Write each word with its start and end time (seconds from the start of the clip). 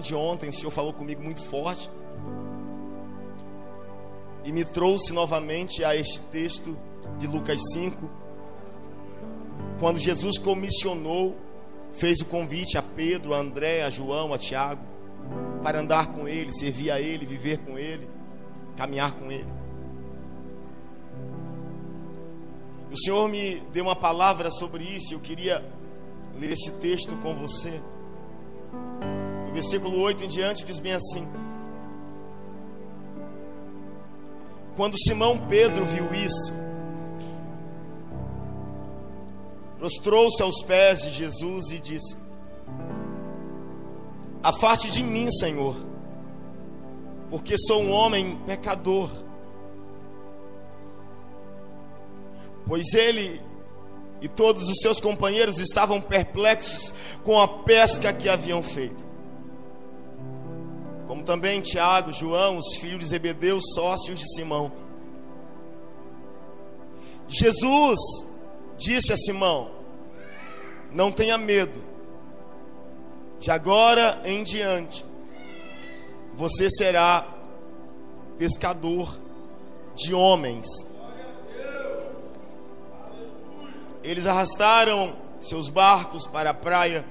Ontem 0.00 0.08
de 0.08 0.14
ontem, 0.14 0.48
o 0.48 0.52
Senhor 0.52 0.70
falou 0.70 0.92
comigo 0.92 1.22
muito 1.22 1.42
forte 1.44 1.90
e 4.44 4.50
me 4.50 4.64
trouxe 4.64 5.12
novamente 5.12 5.84
a 5.84 5.94
este 5.94 6.22
texto 6.22 6.76
de 7.18 7.26
Lucas 7.26 7.60
5, 7.72 8.10
quando 9.78 9.98
Jesus 9.98 10.38
comissionou, 10.38 11.36
fez 11.92 12.20
o 12.20 12.24
convite 12.24 12.78
a 12.78 12.82
Pedro, 12.82 13.34
a 13.34 13.38
André, 13.38 13.82
a 13.82 13.90
João, 13.90 14.32
a 14.32 14.38
Tiago, 14.38 14.82
para 15.62 15.80
andar 15.80 16.08
com 16.08 16.26
ele, 16.26 16.52
servir 16.52 16.90
a 16.90 17.00
ele, 17.00 17.26
viver 17.26 17.58
com 17.58 17.78
ele, 17.78 18.08
caminhar 18.76 19.12
com 19.12 19.30
ele. 19.30 19.46
O 22.90 22.96
Senhor 22.96 23.28
me 23.28 23.60
deu 23.72 23.84
uma 23.84 23.96
palavra 23.96 24.50
sobre 24.50 24.82
isso, 24.82 25.12
eu 25.14 25.20
queria 25.20 25.64
ler 26.38 26.52
este 26.52 26.70
texto 26.72 27.16
com 27.16 27.34
você. 27.34 27.80
Versículo 29.52 30.00
8 30.00 30.24
em 30.24 30.28
diante 30.28 30.64
diz 30.64 30.78
bem 30.78 30.92
assim: 30.92 31.28
Quando 34.76 34.98
Simão 34.98 35.36
Pedro 35.48 35.84
viu 35.84 36.06
isso, 36.14 36.52
prostrou-se 39.78 40.42
aos 40.42 40.62
pés 40.62 41.02
de 41.02 41.10
Jesus 41.10 41.70
e 41.70 41.80
disse: 41.80 42.16
Afaste 44.42 44.90
de 44.90 45.02
mim, 45.02 45.30
Senhor, 45.30 45.76
porque 47.28 47.58
sou 47.58 47.82
um 47.82 47.90
homem 47.90 48.38
pecador. 48.46 49.10
Pois 52.66 52.94
ele 52.94 53.42
e 54.20 54.28
todos 54.28 54.68
os 54.68 54.78
seus 54.80 55.00
companheiros 55.00 55.58
estavam 55.58 56.00
perplexos 56.00 56.94
com 57.24 57.40
a 57.40 57.48
pesca 57.48 58.12
que 58.12 58.28
haviam 58.28 58.62
feito. 58.62 59.09
Como 61.20 61.26
também 61.26 61.60
Tiago, 61.60 62.12
João, 62.12 62.56
os 62.56 62.76
filhos 62.76 63.00
de 63.00 63.06
Zebedeu, 63.06 63.60
sócios 63.74 64.18
de 64.18 64.34
Simão. 64.34 64.72
Jesus 67.28 67.98
disse 68.78 69.12
a 69.12 69.16
Simão: 69.18 69.70
Não 70.90 71.12
tenha 71.12 71.36
medo, 71.36 71.84
de 73.38 73.50
agora 73.50 74.22
em 74.24 74.42
diante, 74.42 75.04
você 76.32 76.70
será 76.70 77.28
pescador 78.38 79.18
de 79.94 80.14
homens. 80.14 80.66
Eles 84.02 84.24
arrastaram 84.24 85.14
seus 85.42 85.68
barcos 85.68 86.26
para 86.26 86.48
a 86.48 86.54
praia, 86.54 87.04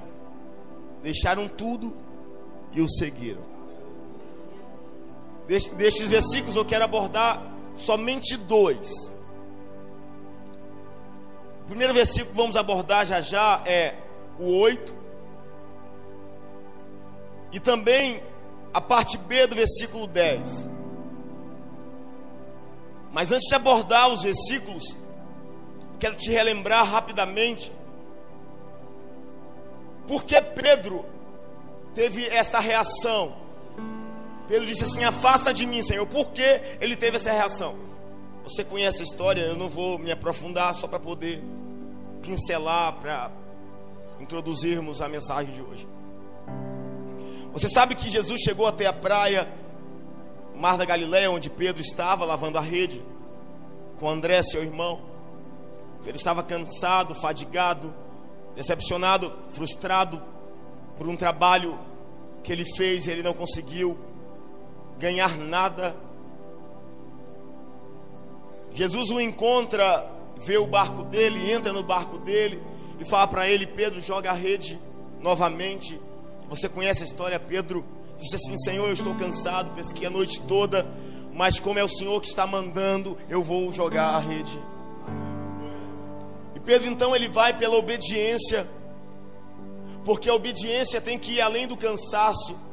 deixaram 1.04 1.48
tudo 1.48 1.96
e 2.74 2.82
o 2.82 2.90
seguiram. 2.90 3.59
Destes 5.50 6.08
versículos 6.08 6.56
eu 6.56 6.64
quero 6.64 6.84
abordar 6.84 7.42
somente 7.76 8.38
dois. 8.38 9.12
O 11.64 11.66
primeiro 11.66 11.92
versículo 11.92 12.30
que 12.30 12.36
vamos 12.36 12.56
abordar 12.56 13.04
já 13.04 13.20
já 13.20 13.64
é 13.66 13.96
o 14.38 14.60
8. 14.60 14.96
E 17.52 17.60
também 17.60 18.22
a 18.72 18.80
parte 18.80 19.18
B 19.18 19.48
do 19.48 19.56
versículo 19.56 20.06
10. 20.06 20.70
Mas 23.12 23.32
antes 23.32 23.48
de 23.48 23.56
abordar 23.56 24.08
os 24.10 24.22
versículos, 24.22 24.84
quero 26.00 26.16
te 26.16 26.30
relembrar 26.30 26.86
rapidamente 26.86 27.72
por 30.08 30.24
que 30.26 30.40
Pedro 30.40 31.04
teve 31.96 32.28
esta 32.28 32.60
reação. 32.60 33.49
Pedro 34.50 34.66
disse 34.66 34.84
assim: 34.84 35.04
Afasta 35.04 35.54
de 35.54 35.66
mim, 35.68 35.84
Senhor. 35.84 36.08
Por 36.08 36.32
que 36.32 36.62
ele 36.82 36.96
teve 36.96 37.18
essa 37.18 37.32
reação? 37.32 37.76
Você 38.44 38.64
conhece 38.64 39.02
a 39.02 39.06
história, 39.06 39.42
eu 39.42 39.56
não 39.56 39.70
vou 39.70 40.00
me 40.00 40.12
aprofundar 40.12 40.74
só 40.74 40.88
para 40.88 41.00
poder 41.00 41.40
pincelar, 42.24 42.94
para 42.94 43.32
introduzirmos 44.20 45.02
a 45.02 45.08
mensagem 45.08 45.54
de 45.54 45.62
hoje. 45.62 45.88
Você 47.54 47.70
sabe 47.70 47.94
que 47.94 48.10
Jesus 48.10 48.42
chegou 48.42 48.66
até 48.66 48.88
a 48.88 48.94
praia, 48.94 49.48
Mar 50.56 50.80
da 50.80 50.86
Galileia, 50.86 51.30
onde 51.30 51.48
Pedro 51.48 51.80
estava 51.80 52.26
lavando 52.26 52.58
a 52.58 52.62
rede, 52.62 53.04
com 54.00 54.10
André, 54.10 54.42
seu 54.42 54.64
irmão. 54.64 55.00
Ele 56.08 56.18
estava 56.18 56.42
cansado, 56.42 57.14
fadigado, 57.14 57.94
decepcionado, 58.56 59.32
frustrado 59.50 60.20
por 60.98 61.08
um 61.08 61.16
trabalho 61.16 61.78
que 62.44 62.52
ele 62.52 62.66
fez 62.76 63.06
e 63.06 63.12
ele 63.12 63.22
não 63.22 63.34
conseguiu 63.34 64.09
ganhar 65.00 65.38
nada. 65.38 65.96
Jesus 68.72 69.10
o 69.10 69.20
encontra, 69.20 70.06
vê 70.38 70.58
o 70.58 70.68
barco 70.68 71.04
dele, 71.04 71.52
entra 71.52 71.74
no 71.74 71.82
barco 71.82 72.18
dele 72.20 72.62
e 73.00 73.06
fala 73.06 73.26
para 73.28 73.48
ele: 73.48 73.66
Pedro, 73.66 74.02
joga 74.02 74.30
a 74.30 74.34
rede 74.34 74.80
novamente. 75.20 76.00
Você 76.50 76.68
conhece 76.68 77.04
a 77.04 77.06
história? 77.06 77.40
Pedro 77.40 77.84
disse 78.18 78.36
assim: 78.36 78.58
Senhor, 78.58 78.88
eu 78.88 78.94
estou 78.94 79.16
cansado, 79.16 79.72
pesquei 79.72 80.08
a 80.08 80.10
noite 80.10 80.42
toda, 80.42 80.86
mas 81.34 81.60
como 81.60 81.80
é 81.80 81.84
o 81.84 81.90
Senhor 81.90 82.20
que 82.22 82.28
está 82.28 82.46
mandando, 82.46 83.18
eu 83.30 83.42
vou 83.42 83.72
jogar 83.72 84.10
a 84.10 84.20
rede. 84.20 84.60
E 86.56 86.60
Pedro 86.60 86.90
então 86.90 87.16
ele 87.16 87.30
vai 87.30 87.58
pela 87.58 87.78
obediência, 87.78 88.68
porque 90.04 90.30
a 90.30 90.34
obediência 90.34 91.00
tem 91.00 91.18
que 91.18 91.34
ir 91.34 91.42
além 91.42 91.68
do 91.68 91.78
cansaço, 91.78 92.69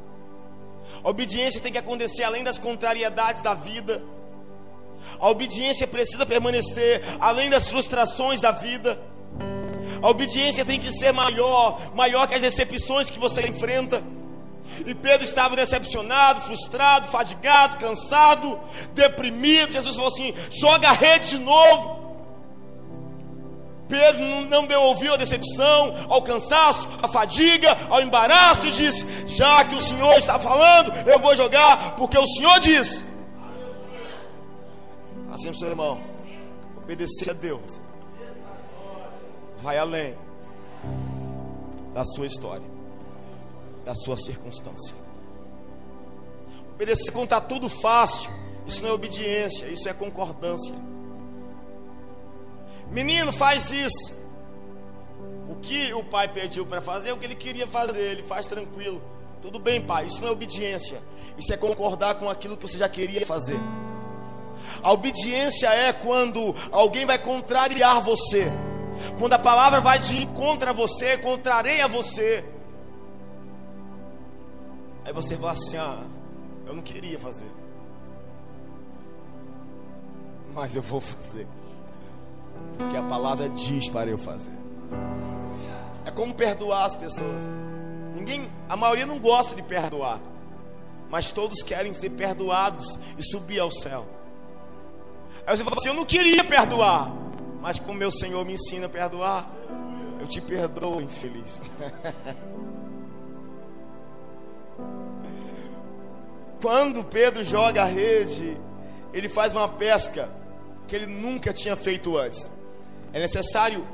a 1.03 1.09
obediência 1.09 1.61
tem 1.61 1.71
que 1.71 1.77
acontecer 1.77 2.23
além 2.23 2.43
das 2.43 2.57
contrariedades 2.57 3.41
da 3.41 3.53
vida, 3.53 4.03
a 5.19 5.29
obediência 5.29 5.87
precisa 5.87 6.25
permanecer 6.25 7.03
além 7.19 7.49
das 7.49 7.69
frustrações 7.69 8.41
da 8.41 8.51
vida. 8.51 8.99
A 10.01 10.09
obediência 10.09 10.65
tem 10.65 10.79
que 10.79 10.91
ser 10.91 11.11
maior, 11.11 11.79
maior 11.95 12.27
que 12.27 12.35
as 12.35 12.41
decepções 12.41 13.09
que 13.09 13.19
você 13.19 13.41
enfrenta. 13.41 14.03
E 14.85 14.93
Pedro 14.93 15.25
estava 15.25 15.55
decepcionado, 15.55 16.41
frustrado, 16.41 17.07
fadigado, 17.07 17.77
cansado, 17.77 18.59
deprimido. 18.93 19.71
Jesus 19.71 19.95
falou 19.95 20.11
assim: 20.11 20.33
joga 20.51 20.89
a 20.89 20.93
rede 20.93 21.31
de 21.31 21.39
novo. 21.39 22.06
Pedro 23.87 24.23
não 24.49 24.65
deu 24.65 24.81
ouvido 24.81 25.13
à 25.13 25.17
decepção, 25.17 25.95
ao 26.09 26.21
cansaço, 26.21 26.87
à 27.01 27.07
fadiga, 27.07 27.77
ao 27.89 28.01
embaraço 28.01 28.67
e 28.67 28.71
disse: 28.71 29.05
Já 29.27 29.63
que 29.65 29.75
o 29.75 29.81
Senhor 29.81 30.17
está 30.17 30.37
falando, 30.37 30.91
eu 31.07 31.19
vou 31.19 31.35
jogar, 31.35 31.95
porque 31.95 32.17
o 32.17 32.27
Senhor 32.27 32.59
diz. 32.59 33.03
Assim, 35.31 35.53
seu 35.53 35.69
irmão, 35.69 36.01
obedecer 36.77 37.29
a 37.29 37.33
Deus 37.33 37.79
vai 39.57 39.77
além 39.77 40.15
da 41.93 42.05
sua 42.05 42.25
história, 42.25 42.65
da 43.83 43.95
sua 43.95 44.17
circunstância. 44.17 44.95
Obedecer 46.73 47.15
está 47.17 47.41
tudo 47.41 47.67
fácil, 47.69 48.29
isso 48.65 48.81
não 48.83 48.89
é 48.89 48.93
obediência, 48.93 49.65
isso 49.67 49.89
é 49.89 49.93
concordância. 49.93 50.75
Menino, 52.91 53.31
faz 53.31 53.71
isso. 53.71 54.17
O 55.47 55.55
que 55.55 55.93
o 55.93 56.03
pai 56.03 56.27
pediu 56.27 56.65
para 56.65 56.81
fazer 56.81 57.09
é 57.09 57.13
o 57.13 57.17
que 57.17 57.25
ele 57.25 57.35
queria 57.35 57.67
fazer, 57.67 58.11
ele 58.11 58.23
faz 58.23 58.47
tranquilo. 58.47 59.01
Tudo 59.41 59.59
bem, 59.59 59.81
pai, 59.81 60.05
isso 60.07 60.19
não 60.21 60.29
é 60.29 60.31
obediência. 60.31 61.01
Isso 61.37 61.53
é 61.53 61.57
concordar 61.57 62.15
com 62.15 62.29
aquilo 62.29 62.57
que 62.57 62.67
você 62.67 62.77
já 62.77 62.89
queria 62.89 63.25
fazer. 63.25 63.59
A 64.81 64.91
obediência 64.91 65.67
é 65.67 65.93
quando 65.93 66.55
alguém 66.71 67.05
vai 67.05 67.17
contrariar 67.17 68.01
você. 68.01 68.51
Quando 69.19 69.33
a 69.33 69.39
palavra 69.39 69.79
vai 69.79 69.99
de 69.99 70.25
contra 70.27 70.73
você, 70.73 71.17
contrareia 71.17 71.87
você. 71.87 72.43
Aí 75.05 75.13
você 75.13 75.37
fala 75.37 75.51
assim: 75.51 75.77
ah, 75.77 76.03
eu 76.65 76.73
não 76.73 76.81
queria 76.81 77.19
fazer. 77.19 77.49
Mas 80.53 80.75
eu 80.75 80.81
vou 80.81 80.99
fazer. 80.99 81.47
Porque 82.77 82.95
a 82.97 83.03
palavra 83.03 83.49
diz 83.49 83.89
para 83.89 84.09
eu 84.09 84.17
fazer. 84.17 84.57
É 86.05 86.11
como 86.11 86.33
perdoar 86.33 86.85
as 86.85 86.95
pessoas. 86.95 87.43
Ninguém, 88.15 88.49
a 88.69 88.77
maioria 88.77 89.05
não 89.05 89.19
gosta 89.19 89.55
de 89.55 89.61
perdoar. 89.61 90.19
Mas 91.09 91.31
todos 91.31 91.61
querem 91.63 91.93
ser 91.93 92.11
perdoados 92.11 92.99
e 93.17 93.23
subir 93.23 93.59
ao 93.59 93.71
céu. 93.71 94.05
Aí 95.45 95.55
você 95.55 95.63
fala 95.63 95.77
assim: 95.77 95.89
Eu 95.89 95.93
não 95.93 96.03
queria 96.05 96.43
perdoar, 96.43 97.11
mas 97.61 97.79
como 97.79 97.97
meu 97.97 98.11
Senhor 98.11 98.43
me 98.45 98.53
ensina 98.53 98.87
a 98.87 98.89
perdoar, 98.89 99.49
eu 100.19 100.27
te 100.27 100.41
perdoo, 100.41 101.01
infeliz. 101.01 101.61
Quando 106.61 107.03
Pedro 107.03 107.43
joga 107.43 107.83
a 107.83 107.85
rede, 107.85 108.57
ele 109.13 109.29
faz 109.29 109.53
uma 109.53 109.69
pesca 109.69 110.29
que 110.87 110.95
ele 110.95 111.05
nunca 111.05 111.51
tinha 111.53 111.75
feito 111.75 112.17
antes. 112.17 112.49
É 113.13 113.19
necessário 113.19 113.85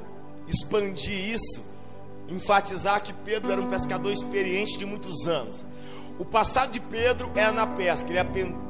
expandir 0.48 1.34
isso, 1.34 1.64
enfatizar 2.30 3.02
que 3.02 3.12
Pedro 3.14 3.52
era 3.52 3.62
um 3.62 3.70
pescador 3.70 4.12
experiente 4.12 4.78
de 4.78 4.86
muitos 4.86 5.28
anos. 5.28 5.66
O 6.20 6.26
passado 6.26 6.72
de 6.72 6.80
Pedro 6.80 7.32
era 7.34 7.52
na 7.52 7.66
pesca, 7.66 8.08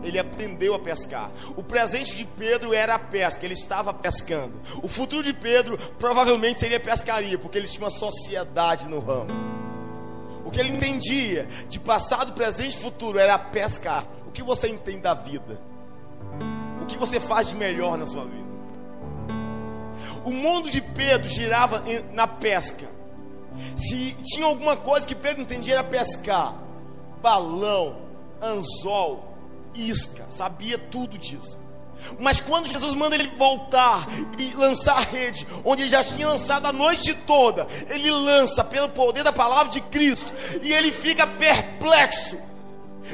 ele 0.01 0.17
aprendeu 0.17 0.73
a 0.73 0.79
pescar. 0.79 1.29
O 1.57 1.63
presente 1.63 2.15
de 2.15 2.23
Pedro 2.23 2.73
era 2.73 2.95
a 2.95 2.99
pesca, 2.99 3.43
ele 3.45 3.53
estava 3.53 3.93
pescando. 3.93 4.53
O 4.81 4.87
futuro 4.87 5.23
de 5.23 5.33
Pedro 5.33 5.77
provavelmente 5.99 6.61
seria 6.61 6.79
pescaria, 6.79 7.37
porque 7.37 7.57
ele 7.57 7.67
tinha 7.67 7.83
uma 7.83 7.91
sociedade 7.91 8.87
no 8.87 8.99
ramo. 8.99 9.29
O 10.45 10.51
que 10.51 10.59
ele 10.59 10.69
entendia 10.69 11.47
de 11.69 11.79
passado, 11.81 12.31
presente 12.31 12.77
e 12.77 12.81
futuro 12.81 13.19
era 13.19 13.37
pescar. 13.37 14.05
O 14.25 14.31
que 14.31 14.41
você 14.41 14.69
entende 14.69 15.01
da 15.01 15.13
vida? 15.13 15.59
O 16.83 16.85
que 16.85 16.97
você 16.97 17.17
faz 17.17 17.47
de 17.47 17.55
melhor 17.55 17.97
na 17.97 18.05
sua 18.05 18.25
vida? 18.25 18.43
O 20.25 20.31
mundo 20.31 20.69
de 20.69 20.81
Pedro 20.81 21.29
girava 21.29 21.81
na 22.11 22.27
pesca. 22.27 22.87
Se 23.77 24.15
tinha 24.21 24.45
alguma 24.45 24.75
coisa 24.75 25.07
que 25.07 25.15
Pedro 25.15 25.41
entendia 25.41 25.75
era 25.75 25.83
pescar 25.83 26.55
balão, 27.21 27.95
anzol, 28.41 29.33
isca, 29.73 30.25
sabia 30.29 30.77
tudo 30.77 31.17
disso. 31.17 31.57
Mas 32.19 32.41
quando 32.41 32.67
Jesus 32.67 32.93
manda 32.93 33.15
ele 33.15 33.29
voltar 33.37 34.05
e 34.37 34.53
lançar 34.53 34.97
a 34.97 35.01
rede, 35.01 35.47
onde 35.63 35.83
ele 35.83 35.89
já 35.89 36.03
tinha 36.03 36.27
lançado 36.27 36.65
a 36.65 36.73
noite 36.73 37.13
toda, 37.13 37.65
ele 37.89 38.11
lança 38.11 38.61
pelo 38.61 38.89
poder 38.89 39.23
da 39.23 39.31
palavra 39.31 39.71
de 39.71 39.79
Cristo, 39.79 40.33
e 40.61 40.73
ele 40.73 40.91
fica 40.91 41.25
perplexo, 41.25 42.37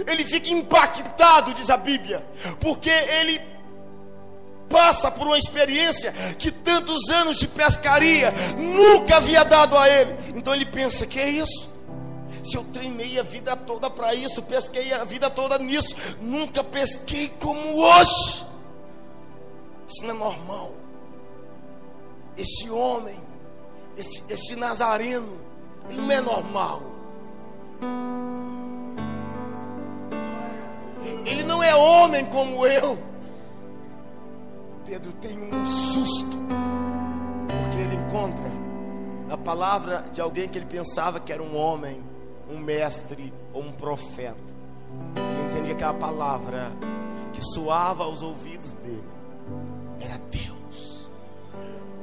ele 0.07 0.25
fica 0.25 0.49
impactado, 0.49 1.53
diz 1.53 1.69
a 1.69 1.77
Bíblia, 1.77 2.25
porque 2.59 2.89
ele 2.89 3.58
passa 4.69 5.09
por 5.11 5.27
uma 5.27 5.37
experiência 5.37 6.11
que 6.37 6.51
tantos 6.51 7.09
anos 7.09 7.37
de 7.37 7.47
pescaria 7.47 8.31
nunca 8.57 9.17
havia 9.17 9.43
dado 9.43 9.77
a 9.77 9.89
ele. 9.89 10.15
Então 10.35 10.53
ele 10.53 10.65
pensa: 10.65 11.05
que 11.05 11.19
é 11.19 11.29
isso? 11.29 11.69
Se 12.43 12.55
eu 12.55 12.63
treinei 12.65 13.19
a 13.19 13.23
vida 13.23 13.55
toda 13.55 13.89
para 13.89 14.13
isso, 14.15 14.41
pesquei 14.41 14.93
a 14.93 15.03
vida 15.03 15.29
toda 15.29 15.57
nisso, 15.57 15.95
nunca 16.21 16.63
pesquei 16.63 17.29
como 17.39 17.81
hoje. 17.81 18.45
Isso 19.87 20.03
não 20.03 20.11
é 20.11 20.13
normal. 20.13 20.73
Esse 22.37 22.69
homem, 22.69 23.19
esse, 23.97 24.23
esse 24.29 24.55
nazareno, 24.55 25.39
ele 25.89 26.01
não 26.01 26.11
é 26.11 26.21
normal. 26.21 26.81
Ele 31.25 31.43
não 31.43 31.61
é 31.61 31.75
homem 31.75 32.25
como 32.25 32.65
eu. 32.65 32.97
Pedro 34.89 35.13
tem 35.13 35.37
um 35.37 35.65
susto, 35.67 36.37
porque 37.61 37.77
ele 37.77 37.93
encontra 37.93 38.51
a 39.29 39.37
palavra 39.37 40.03
de 40.11 40.19
alguém 40.19 40.49
que 40.49 40.57
ele 40.57 40.65
pensava 40.65 41.19
que 41.19 41.31
era 41.31 41.43
um 41.43 41.55
homem 41.55 42.03
um 42.49 42.57
mestre 42.57 43.31
ou 43.53 43.61
um 43.61 43.71
profeta. 43.71 44.35
Ele 45.15 45.51
entendia 45.51 45.75
que 45.75 45.83
a 45.83 45.93
palavra 45.93 46.71
que 47.33 47.41
soava 47.53 48.03
aos 48.03 48.23
ouvidos 48.23 48.73
dele 48.73 49.03
era 50.01 50.17
Deus. 50.31 51.11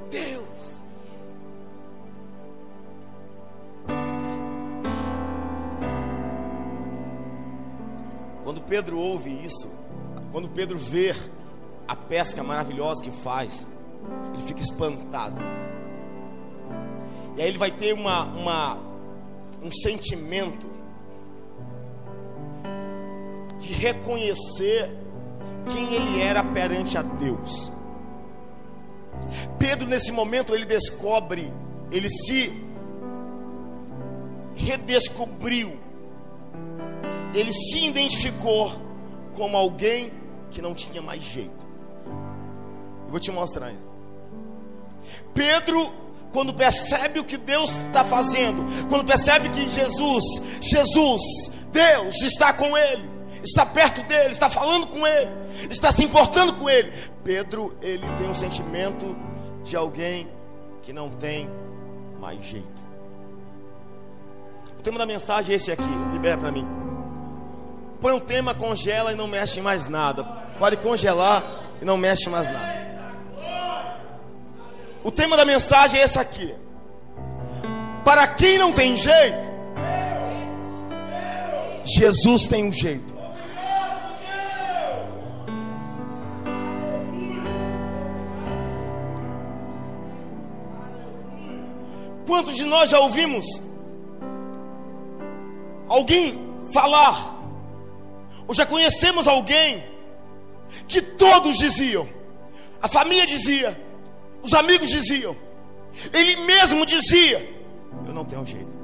Deus. 0.09 0.85
Quando 8.44 8.61
Pedro 8.61 8.97
ouve 8.97 9.44
isso, 9.44 9.69
quando 10.31 10.49
Pedro 10.49 10.79
vê 10.79 11.12
a 11.87 11.94
pesca 11.94 12.43
maravilhosa 12.43 13.03
que 13.03 13.11
faz, 13.11 13.67
ele 14.33 14.43
fica 14.43 14.61
espantado. 14.61 15.37
E 17.37 17.43
aí 17.43 17.49
ele 17.49 17.59
vai 17.59 17.71
ter 17.71 17.93
uma, 17.93 18.25
uma 18.25 18.79
um 19.62 19.71
sentimento 19.71 20.67
de 23.59 23.73
reconhecer 23.73 24.91
quem 25.71 25.94
ele 25.94 26.23
era 26.23 26.43
perante 26.43 26.97
a 26.97 27.03
Deus. 27.03 27.73
Pedro, 29.59 29.87
nesse 29.87 30.12
momento, 30.12 30.55
ele 30.55 30.65
descobre, 30.65 31.53
ele 31.91 32.09
se 32.09 32.53
redescobriu, 34.55 35.79
ele 37.35 37.53
se 37.53 37.85
identificou 37.85 38.73
como 39.35 39.56
alguém 39.56 40.12
que 40.50 40.62
não 40.62 40.75
tinha 40.75 41.03
mais 41.03 41.23
jeito. 41.23 41.56
Eu 43.06 43.11
vou 43.11 43.20
te 43.20 43.32
mostrar 43.32 43.73
isso. 43.73 43.88
Pedro 45.32 46.06
quando 46.36 46.53
percebe 46.53 47.19
o 47.19 47.25
que 47.25 47.39
Deus 47.39 47.70
está 47.86 48.05
fazendo, 48.05 48.63
quando 48.91 49.06
percebe 49.06 49.48
que 49.48 49.67
Jesus, 49.67 50.22
Jesus, 50.60 51.22
Deus 51.72 52.20
está 52.20 52.53
com 52.53 52.77
ele, 52.77 53.08
está 53.43 53.65
perto 53.65 54.03
dele, 54.03 54.32
está 54.32 54.51
falando 54.51 54.86
com 54.89 55.06
ele, 55.06 55.31
está 55.70 55.91
se 55.91 56.05
importando 56.05 56.53
com 56.53 56.69
ele. 56.69 56.93
Pedro, 57.25 57.75
ele 57.81 58.06
tem 58.19 58.29
um 58.29 58.34
sentimento 58.34 59.17
de 59.65 59.75
alguém 59.77 60.29
que 60.82 60.93
não 60.93 61.08
tem 61.08 61.48
mais 62.20 62.44
jeito. 62.44 62.84
O 64.79 64.82
tema 64.82 64.98
da 64.98 65.06
mensagem 65.06 65.55
é 65.55 65.56
esse 65.56 65.72
aqui, 65.72 65.89
libera 66.13 66.36
para 66.36 66.53
mim. 66.53 66.69
Põe 67.98 68.13
um 68.13 68.20
tema, 68.20 68.55
congela 68.55 69.10
e 69.10 69.15
não 69.15 69.27
mexe 69.27 69.63
mais 69.63 69.86
nada. 69.86 70.22
Pode 70.58 70.77
congelar 70.77 71.43
e 71.81 71.84
não 71.86 71.96
mexe 71.96 72.29
mais 72.29 72.46
nada. 72.46 72.85
O 75.06 75.10
tema 75.13 75.36
da 75.36 75.44
mensagem 75.44 76.01
é 76.01 76.03
esse 76.03 76.19
aqui. 76.19 76.53
Para 78.05 78.27
quem 78.27 78.58
não 78.58 78.72
tem 78.72 78.96
jeito, 78.96 79.48
Jesus 81.84 82.48
tem 82.48 82.65
um 82.65 82.72
jeito. 82.72 83.15
Quantos 92.27 92.56
de 92.56 92.65
nós 92.65 92.91
já 92.91 92.98
ouvimos 92.98 93.46
alguém 95.89 96.36
falar, 96.72 97.41
ou 98.48 98.53
já 98.53 98.67
conhecemos 98.67 99.29
alguém 99.29 99.84
que 100.89 101.01
todos 101.01 101.58
diziam, 101.58 102.08
a 102.82 102.89
família 102.89 103.25
dizia, 103.25 103.85
os 104.46 104.55
amigos 104.55 104.88
diziam, 104.88 105.36
ele 106.12 106.36
mesmo 106.36 106.86
dizia: 106.86 107.53
Eu 108.06 108.15
não 108.15 108.24
tenho 108.24 108.46
jeito. 108.46 108.76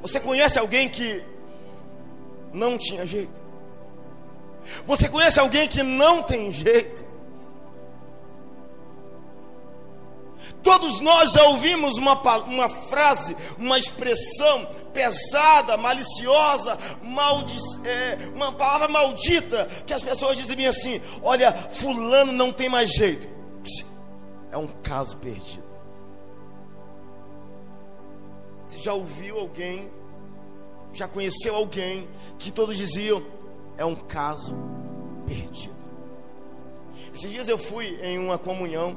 Você 0.00 0.18
conhece 0.18 0.58
alguém 0.58 0.88
que 0.88 1.22
não 2.52 2.78
tinha 2.78 3.04
jeito? 3.04 3.38
Você 4.86 5.08
conhece 5.10 5.38
alguém 5.38 5.68
que 5.68 5.82
não 5.82 6.22
tem 6.22 6.50
jeito? 6.50 7.06
Todos 10.62 11.00
nós 11.00 11.32
já 11.32 11.42
ouvimos 11.44 11.98
uma, 11.98 12.14
uma 12.44 12.68
frase, 12.68 13.36
uma 13.58 13.78
expressão 13.78 14.66
pesada, 14.94 15.76
maliciosa, 15.76 16.78
é, 17.84 18.18
uma 18.34 18.52
palavra 18.52 18.88
maldita, 18.88 19.68
que 19.86 19.92
as 19.92 20.02
pessoas 20.02 20.38
dizem 20.38 20.66
assim: 20.66 20.98
Olha, 21.22 21.52
Fulano 21.52 22.32
não 22.32 22.50
tem 22.50 22.70
mais 22.70 22.90
jeito. 22.90 23.37
É 24.50 24.56
um 24.56 24.66
caso 24.66 25.16
perdido. 25.18 25.68
Você 28.66 28.78
já 28.78 28.92
ouviu 28.92 29.38
alguém, 29.38 29.90
já 30.92 31.08
conheceu 31.08 31.54
alguém 31.54 32.06
que 32.38 32.50
todos 32.50 32.76
diziam 32.76 33.22
é 33.76 33.84
um 33.84 33.94
caso 33.94 34.54
perdido? 35.26 35.78
Esses 37.14 37.30
dias 37.30 37.48
eu 37.48 37.56
fui 37.56 37.98
em 38.02 38.18
uma 38.18 38.38
comunhão, 38.38 38.96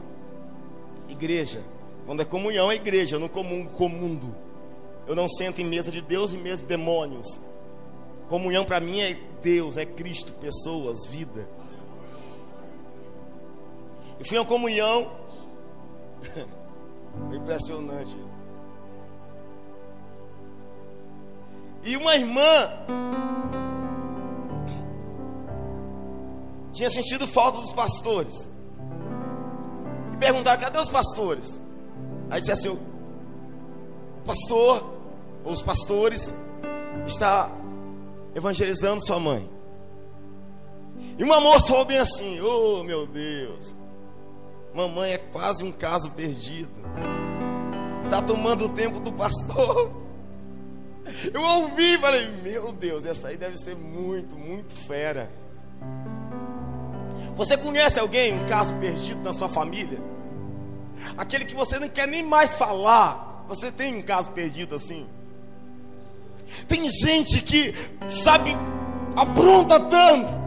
igreja. 1.08 1.64
Quando 2.06 2.22
é 2.22 2.26
comunhão 2.26 2.72
é 2.72 2.76
igreja, 2.76 3.16
eu 3.16 3.20
não 3.20 3.28
comungo 3.28 3.70
com 3.72 3.86
o 3.86 3.90
mundo. 3.90 4.36
Eu 5.08 5.16
não 5.16 5.28
sento 5.28 5.62
em 5.62 5.66
mesa 5.66 5.92
de 5.92 6.02
Deus 6.02 6.34
e 6.34 6.38
mesa 6.38 6.64
de 6.64 6.68
demônios. 6.68 7.40
Comunhão 8.28 8.66
para 8.66 8.80
mim 8.80 9.00
é 9.02 9.18
Deus, 9.42 9.78
é 9.78 9.86
Cristo, 9.86 10.34
pessoas, 10.34 11.06
vida. 11.08 11.48
E 14.20 14.24
fui 14.24 14.38
a 14.38 14.42
uma 14.42 14.48
comunhão. 14.48 15.21
Impressionante. 17.34 18.18
E 21.84 21.98
uma 21.98 22.16
irmã 22.16 22.70
tinha 26.72 26.90
sentido 26.90 27.28
falta 27.28 27.60
dos 27.62 27.74
pastores. 27.74 28.48
E 30.14 30.18
perguntaram: 30.18 30.60
cadê 30.60 30.80
os 30.80 30.90
pastores? 30.90 31.60
Aí 32.30 32.40
disse 32.40 32.52
assim: 32.52 32.70
o 32.70 32.80
pastor, 34.26 34.84
ou 35.44 35.52
os 35.52 35.62
pastores, 35.62 36.34
está 37.06 37.50
evangelizando 38.36 39.06
sua 39.06 39.20
mãe. 39.20 39.50
E 41.18 41.24
uma 41.24 41.40
moça 41.40 41.68
falou 41.68 41.86
bem 41.86 41.98
assim: 41.98 42.40
Oh 42.42 42.84
meu 42.84 43.08
Deus, 43.08 43.74
mamãe 44.74 45.14
é 45.14 45.18
quase 45.18 45.64
um 45.64 45.72
caso 45.72 46.12
perdido, 46.12 46.72
está 48.04 48.22
tomando 48.22 48.66
o 48.66 48.70
tempo 48.70 49.00
do 49.00 49.12
pastor. 49.12 50.02
Eu 51.34 51.42
ouvi 51.42 51.98
falei: 51.98 52.28
Meu 52.44 52.72
Deus, 52.72 53.06
essa 53.06 53.30
aí 53.30 53.38
deve 53.38 53.58
ser 53.58 53.76
muito, 53.76 54.36
muito 54.36 54.74
fera. 54.76 55.30
Você 57.36 57.58
conhece 57.58 58.00
alguém, 58.00 58.34
um 58.34 58.46
caso 58.46 58.76
perdido 58.76 59.22
na 59.24 59.34
sua 59.34 59.50
família? 59.50 60.00
Aquele 61.18 61.46
que 61.46 61.56
você 61.56 61.80
não 61.80 61.90
quer 61.90 62.08
nem 62.08 62.24
mais 62.24 62.56
falar. 62.56 63.46
Você 63.48 63.72
tem 63.72 63.96
um 63.96 64.02
caso 64.02 64.32
perdido 64.32 64.76
assim? 64.76 65.08
Tem 66.68 66.88
gente 66.90 67.42
que, 67.42 67.74
sabe, 68.10 68.56
apronta 69.16 69.80
tanto, 69.80 70.42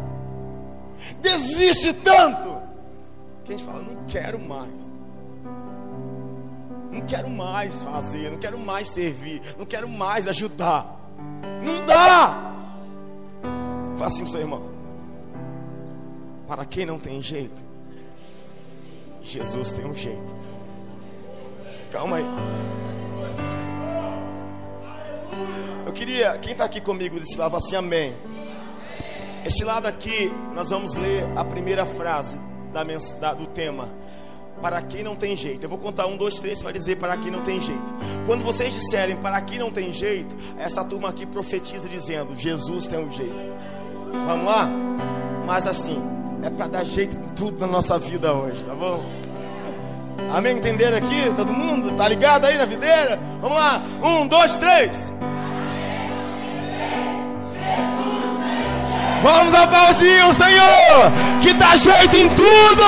desiste 1.20 1.92
tanto, 1.94 2.62
que 3.44 3.52
a 3.52 3.56
gente 3.56 3.66
fala: 3.66 3.82
não 3.82 4.04
quero 4.06 4.38
mais. 4.38 4.90
Não 6.90 7.00
quero 7.02 7.28
mais 7.28 7.82
fazer, 7.82 8.30
não 8.30 8.38
quero 8.38 8.58
mais 8.58 8.88
servir, 8.88 9.42
não 9.58 9.66
quero 9.66 9.88
mais 9.88 10.26
ajudar. 10.28 11.00
Não 11.62 11.84
dá. 11.84 12.54
Fala 13.96 14.06
assim 14.06 14.24
seu 14.26 14.40
irmão. 14.40 14.62
Para 16.46 16.64
quem 16.64 16.86
não 16.86 16.98
tem 16.98 17.20
jeito, 17.20 17.64
Jesus 19.22 19.72
tem 19.72 19.84
um 19.84 19.94
jeito. 19.94 20.34
Calma 21.90 22.16
aí. 22.16 22.24
Eu 25.86 25.92
queria, 25.92 26.38
quem 26.38 26.52
está 26.52 26.64
aqui 26.64 26.80
comigo 26.80 27.18
desse 27.18 27.36
lado, 27.36 27.56
assim, 27.56 27.76
amém. 27.76 28.14
Esse 29.44 29.64
lado 29.64 29.86
aqui, 29.86 30.32
nós 30.54 30.70
vamos 30.70 30.94
ler 30.94 31.26
a 31.36 31.44
primeira 31.44 31.84
frase 31.84 32.38
da, 32.74 32.84
da, 33.20 33.34
do 33.34 33.46
tema. 33.46 33.88
Para 34.60 34.82
quem 34.82 35.02
não 35.02 35.14
tem 35.14 35.36
jeito. 35.36 35.64
Eu 35.64 35.68
vou 35.68 35.78
contar 35.78 36.06
um, 36.06 36.16
dois, 36.16 36.38
três 36.38 36.62
para 36.62 36.72
dizer 36.72 36.96
para 36.96 37.16
quem 37.16 37.30
não 37.30 37.42
tem 37.42 37.60
jeito. 37.60 37.94
Quando 38.26 38.44
vocês 38.44 38.74
disserem 38.74 39.16
para 39.16 39.40
quem 39.40 39.58
não 39.58 39.70
tem 39.70 39.92
jeito, 39.92 40.34
essa 40.58 40.84
turma 40.84 41.08
aqui 41.08 41.24
profetiza 41.24 41.88
dizendo: 41.88 42.36
Jesus 42.36 42.86
tem 42.86 42.98
um 42.98 43.10
jeito. 43.10 43.42
Vamos 44.26 44.46
lá? 44.46 44.68
Mas 45.46 45.66
assim, 45.66 46.02
é 46.42 46.50
para 46.50 46.66
dar 46.66 46.84
jeito 46.84 47.16
em 47.16 47.34
tudo 47.34 47.58
na 47.58 47.66
nossa 47.66 47.98
vida 47.98 48.32
hoje, 48.32 48.62
tá 48.64 48.74
bom? 48.74 49.04
Amém? 50.32 50.56
Entenderam 50.56 50.96
aqui? 50.96 51.32
Todo 51.36 51.52
mundo? 51.52 51.92
Tá 51.96 52.08
ligado 52.08 52.44
aí 52.44 52.56
na 52.56 52.64
videira? 52.64 53.18
Vamos 53.40 53.58
lá. 53.58 53.82
Um, 54.02 54.26
dois, 54.26 54.56
três. 54.58 55.12
Vamos 59.24 59.54
aplaudir 59.54 60.22
o 60.26 60.34
Senhor, 60.34 61.40
que 61.42 61.54
dá 61.54 61.74
jeito 61.78 62.14
em 62.14 62.28
tudo. 62.28 62.82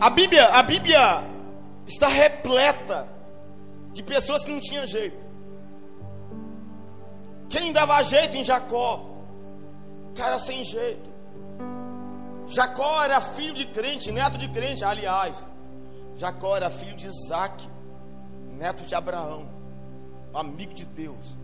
A 0.00 0.10
Bíblia, 0.10 0.48
a 0.48 0.62
Bíblia 0.64 1.22
está 1.86 2.08
repleta 2.08 3.06
de 3.92 4.02
pessoas 4.02 4.44
que 4.44 4.50
não 4.50 4.58
tinham 4.58 4.84
jeito. 4.84 5.24
Quem 7.48 7.72
dava 7.72 8.02
jeito 8.02 8.36
em 8.36 8.42
Jacó? 8.42 9.04
Cara 10.16 10.40
sem 10.40 10.64
jeito. 10.64 11.15
Jacó 12.48 13.02
era 13.02 13.20
filho 13.20 13.54
de 13.54 13.66
crente, 13.66 14.12
neto 14.12 14.38
de 14.38 14.48
crente, 14.48 14.84
aliás. 14.84 15.46
Jacó 16.16 16.56
era 16.56 16.70
filho 16.70 16.96
de 16.96 17.06
Isaac, 17.06 17.68
neto 18.52 18.84
de 18.84 18.94
Abraão, 18.94 19.48
amigo 20.32 20.72
de 20.72 20.84
Deus. 20.84 21.36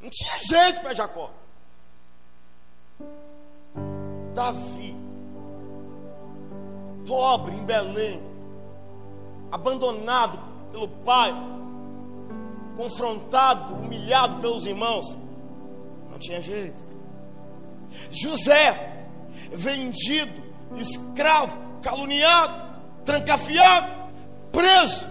Não 0.00 0.10
tinha 0.10 0.38
jeito 0.40 0.80
para 0.80 0.94
Jacó. 0.94 1.30
Davi, 4.34 4.96
pobre 7.06 7.54
em 7.54 7.64
Belém, 7.64 8.22
abandonado 9.50 10.38
pelo 10.70 10.88
pai, 10.88 11.32
confrontado, 12.76 13.74
humilhado 13.74 14.36
pelos 14.36 14.66
irmãos, 14.66 15.16
não 16.10 16.18
tinha 16.18 16.40
jeito. 16.40 16.84
José, 18.10 18.97
vendido, 19.52 20.42
escravo, 20.76 21.56
caluniado, 21.82 22.80
trancafiado, 23.04 23.90
preso. 24.52 25.06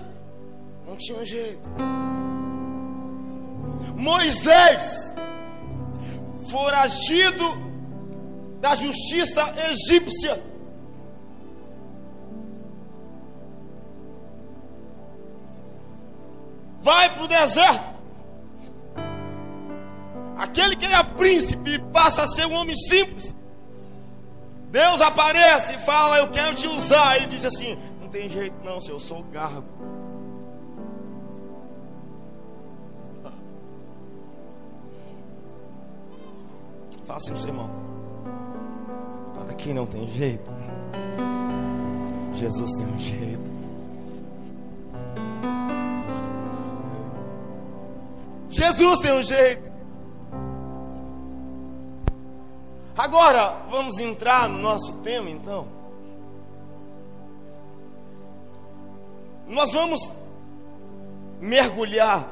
Não 0.87 0.95
tinha 0.95 1.25
jeito. 1.25 1.69
Moisés, 3.95 5.15
foragido 6.49 7.67
da 8.61 8.75
justiça 8.75 9.53
egípcia. 9.69 10.41
Vai 16.81 17.13
para 17.13 17.23
o 17.23 17.27
deserto. 17.27 17.97
Aquele 20.37 20.75
que 20.75 20.85
era 20.85 21.03
príncipe 21.03 21.79
passa 21.91 22.23
a 22.23 22.27
ser 22.27 22.45
um 22.45 22.53
homem 22.53 22.75
simples. 22.75 23.35
Deus 24.69 25.01
aparece 25.01 25.73
e 25.73 25.77
fala: 25.77 26.17
Eu 26.17 26.29
quero 26.29 26.55
te 26.55 26.67
usar. 26.67 27.17
Ele 27.17 27.27
diz 27.27 27.45
assim: 27.45 27.77
Não 28.01 28.09
tem 28.09 28.27
jeito, 28.27 28.55
não, 28.63 28.79
senhor, 28.79 28.95
eu 28.95 28.99
sou 28.99 29.23
garbo. 29.23 29.65
Faça 37.05 37.31
isso, 37.33 37.47
irmão. 37.47 37.69
Para 39.33 39.53
quem 39.53 39.73
não 39.73 39.85
tem 39.85 40.05
jeito, 40.07 40.51
Jesus 42.33 42.73
tem 42.73 42.85
um 42.85 42.99
jeito. 42.99 43.57
Jesus 48.49 48.99
tem 48.99 49.13
um 49.13 49.23
jeito. 49.23 49.76
Agora, 52.97 53.65
vamos 53.69 53.99
entrar 53.99 54.49
no 54.49 54.57
nosso 54.57 55.01
tema 55.03 55.29
então. 55.29 55.67
Nós 59.47 59.71
vamos 59.71 60.01
mergulhar 61.39 62.27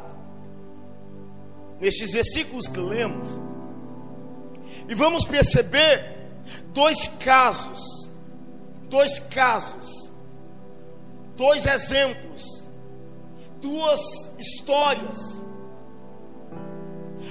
nestes 1.79 2.11
versículos 2.11 2.67
que 2.67 2.79
lemos 2.79 3.39
e 4.89 4.95
vamos 4.95 5.23
perceber 5.23 6.31
dois 6.73 7.07
casos, 7.19 8.09
dois 8.89 9.19
casos, 9.19 10.11
dois 11.35 11.65
exemplos, 11.67 12.65
duas 13.61 14.01
histórias. 14.39 15.41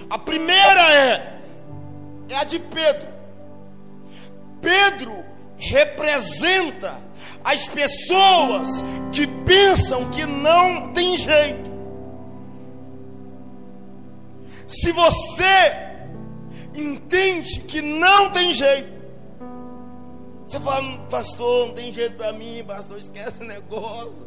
A 0.09 0.19
primeira 0.19 0.93
é 0.95 1.35
é 2.29 2.37
a 2.37 2.45
de 2.45 2.59
Pedro. 2.59 3.14
Pedro 4.65 5.25
representa 5.59 6.97
as 7.45 7.69
pessoas 7.69 8.69
que 9.13 9.27
pensam 9.27 10.11
que 10.11 10.25
não 10.27 10.93
tem 10.93 11.17
jeito. 11.17 11.71
Se 14.67 14.91
você 14.91 15.93
entende 16.75 17.61
que 17.61 17.81
não 17.81 18.31
tem 18.31 18.53
jeito, 18.53 18.93
você 20.47 20.59
fala, 20.59 20.99
pastor, 21.11 21.69
não 21.69 21.75
tem 21.75 21.93
jeito 21.93 22.17
para 22.17 22.33
mim, 22.33 22.65
pastor, 22.67 22.99
esquece 22.99 23.43
o 23.43 23.47
negócio. 23.47 24.27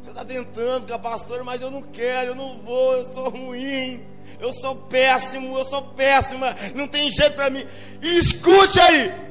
Você 0.00 0.10
está 0.10 0.24
tentando 0.24 0.82
ficar 0.82 0.98
pastor, 0.98 1.42
mas 1.44 1.60
eu 1.60 1.70
não 1.70 1.82
quero, 1.82 2.30
eu 2.30 2.34
não 2.34 2.58
vou, 2.58 2.96
eu 2.96 3.12
sou 3.12 3.28
ruim, 3.28 4.00
eu 4.38 4.54
sou 4.54 4.76
péssimo, 4.76 5.58
eu 5.58 5.64
sou 5.64 5.82
péssima, 5.82 6.54
não 6.74 6.86
tem 6.86 7.10
jeito 7.10 7.34
para 7.34 7.50
mim. 7.50 7.64
E 8.02 8.18
escute 8.18 8.78
aí, 8.80 9.25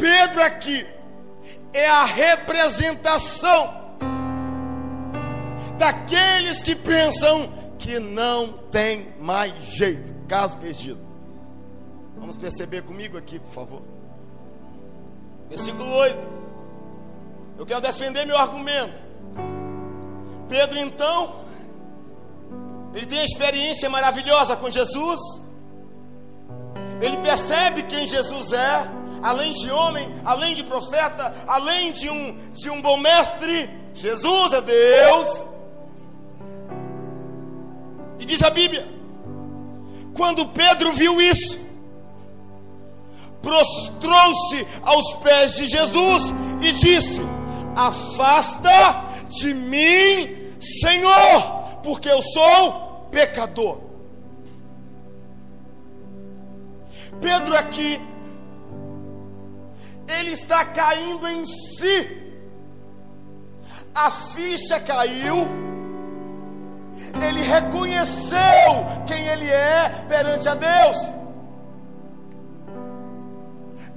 Pedro 0.00 0.42
aqui 0.42 0.86
é 1.74 1.86
a 1.86 2.04
representação 2.04 3.80
daqueles 5.78 6.62
que 6.62 6.74
pensam 6.74 7.52
que 7.78 7.98
não 7.98 8.52
tem 8.70 9.12
mais 9.20 9.52
jeito. 9.64 10.14
Caso 10.26 10.56
perdido. 10.56 11.00
Vamos 12.16 12.36
perceber 12.36 12.82
comigo 12.82 13.18
aqui, 13.18 13.38
por 13.38 13.52
favor. 13.52 13.82
Versículo 15.48 15.90
8. 15.92 16.28
Eu 17.58 17.66
quero 17.66 17.80
defender 17.80 18.24
meu 18.26 18.38
argumento. 18.38 19.00
Pedro, 20.48 20.78
então, 20.78 21.40
ele 22.94 23.06
tem 23.06 23.20
a 23.20 23.24
experiência 23.24 23.88
maravilhosa 23.90 24.56
com 24.56 24.70
Jesus. 24.70 25.20
Ele 27.00 27.16
percebe 27.18 27.82
quem 27.84 28.06
Jesus 28.06 28.52
é, 28.52 28.99
além 29.22 29.52
de 29.52 29.70
homem, 29.70 30.12
além 30.24 30.54
de 30.54 30.64
profeta, 30.64 31.34
além 31.46 31.92
de 31.92 32.08
um, 32.08 32.36
de 32.52 32.70
um 32.70 32.80
bom 32.80 32.96
mestre. 32.96 33.70
Jesus 33.94 34.52
é 34.52 34.60
Deus. 34.60 35.46
E 38.18 38.24
diz 38.24 38.42
a 38.42 38.50
Bíblia: 38.50 38.86
quando 40.14 40.46
Pedro 40.48 40.92
viu 40.92 41.20
isso, 41.20 41.66
prostrou-se 43.42 44.66
aos 44.82 45.14
pés 45.22 45.54
de 45.56 45.66
Jesus 45.66 46.22
e 46.60 46.72
disse: 46.72 47.22
Afasta 47.74 49.04
de 49.28 49.54
mim, 49.54 50.54
Senhor, 50.60 51.80
porque 51.82 52.08
eu 52.08 52.20
sou 52.22 53.08
pecador. 53.10 53.78
Pedro 57.20 57.56
aqui, 57.56 58.00
ele 60.10 60.32
está 60.32 60.64
caindo 60.64 61.26
em 61.28 61.44
si. 61.44 62.20
A 63.94 64.10
ficha 64.10 64.80
caiu. 64.80 65.46
Ele 67.26 67.42
reconheceu 67.42 68.86
quem 69.06 69.26
ele 69.26 69.48
é 69.48 69.88
perante 70.08 70.48
a 70.48 70.54
Deus. 70.54 70.96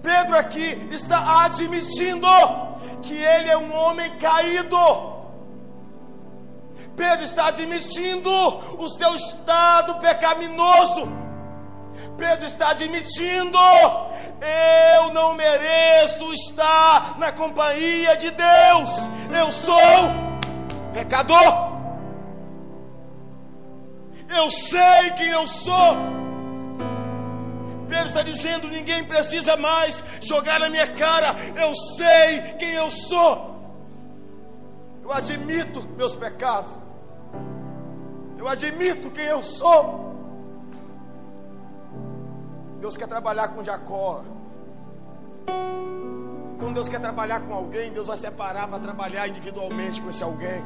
Pedro 0.02 0.38
aqui 0.38 0.78
está 0.92 1.46
admitindo 1.46 2.28
que 3.02 3.16
ele 3.16 3.50
é 3.50 3.58
um 3.58 3.74
homem 3.74 4.18
caído. 4.18 5.14
Pedro 6.96 7.24
está 7.24 7.48
admitindo 7.48 8.30
o 8.30 8.90
seu 8.90 9.16
estado 9.16 9.96
pecaminoso. 9.96 11.23
Pedro 12.18 12.46
está 12.46 12.70
admitindo: 12.70 13.58
eu 14.96 15.14
não 15.14 15.36
mereço 15.36 16.34
estar 16.34 17.18
na 17.18 17.32
companhia 17.32 18.16
de 18.18 18.30
Deus. 18.32 18.90
Eu 19.38 19.52
sou 19.52 19.78
pecador. 20.94 21.74
Eu 24.36 24.50
sei 24.50 25.12
quem 25.18 25.30
eu 25.30 25.48
sou. 25.48 25.98
Pedro 27.88 28.08
está 28.08 28.24
dizendo: 28.24 28.68
ninguém 28.68 29.04
precisa 29.04 29.56
mais 29.58 30.04
jogar 30.22 30.60
na 30.60 30.70
minha 30.70 30.88
cara, 30.88 31.28
eu 31.56 31.74
sei 31.96 32.42
quem 32.60 32.72
eu 32.72 32.90
sou. 32.90 33.54
Eu 35.04 35.12
admito 35.12 35.82
meus 35.98 36.16
pecados, 36.16 36.72
eu 38.38 38.48
admito 38.48 39.12
quem 39.12 39.26
eu 39.26 39.44
sou. 39.44 40.13
Deus 42.84 42.98
quer 42.98 43.08
trabalhar 43.08 43.48
com 43.48 43.64
Jacó. 43.64 44.26
Quando 46.60 46.74
Deus 46.74 46.90
quer 46.90 47.00
trabalhar 47.00 47.40
com 47.40 47.54
alguém, 47.54 47.94
Deus 47.94 48.08
vai 48.08 48.18
separar 48.18 48.68
para 48.68 48.78
trabalhar 48.78 49.26
individualmente 49.26 50.02
com 50.02 50.10
esse 50.10 50.22
alguém. 50.22 50.62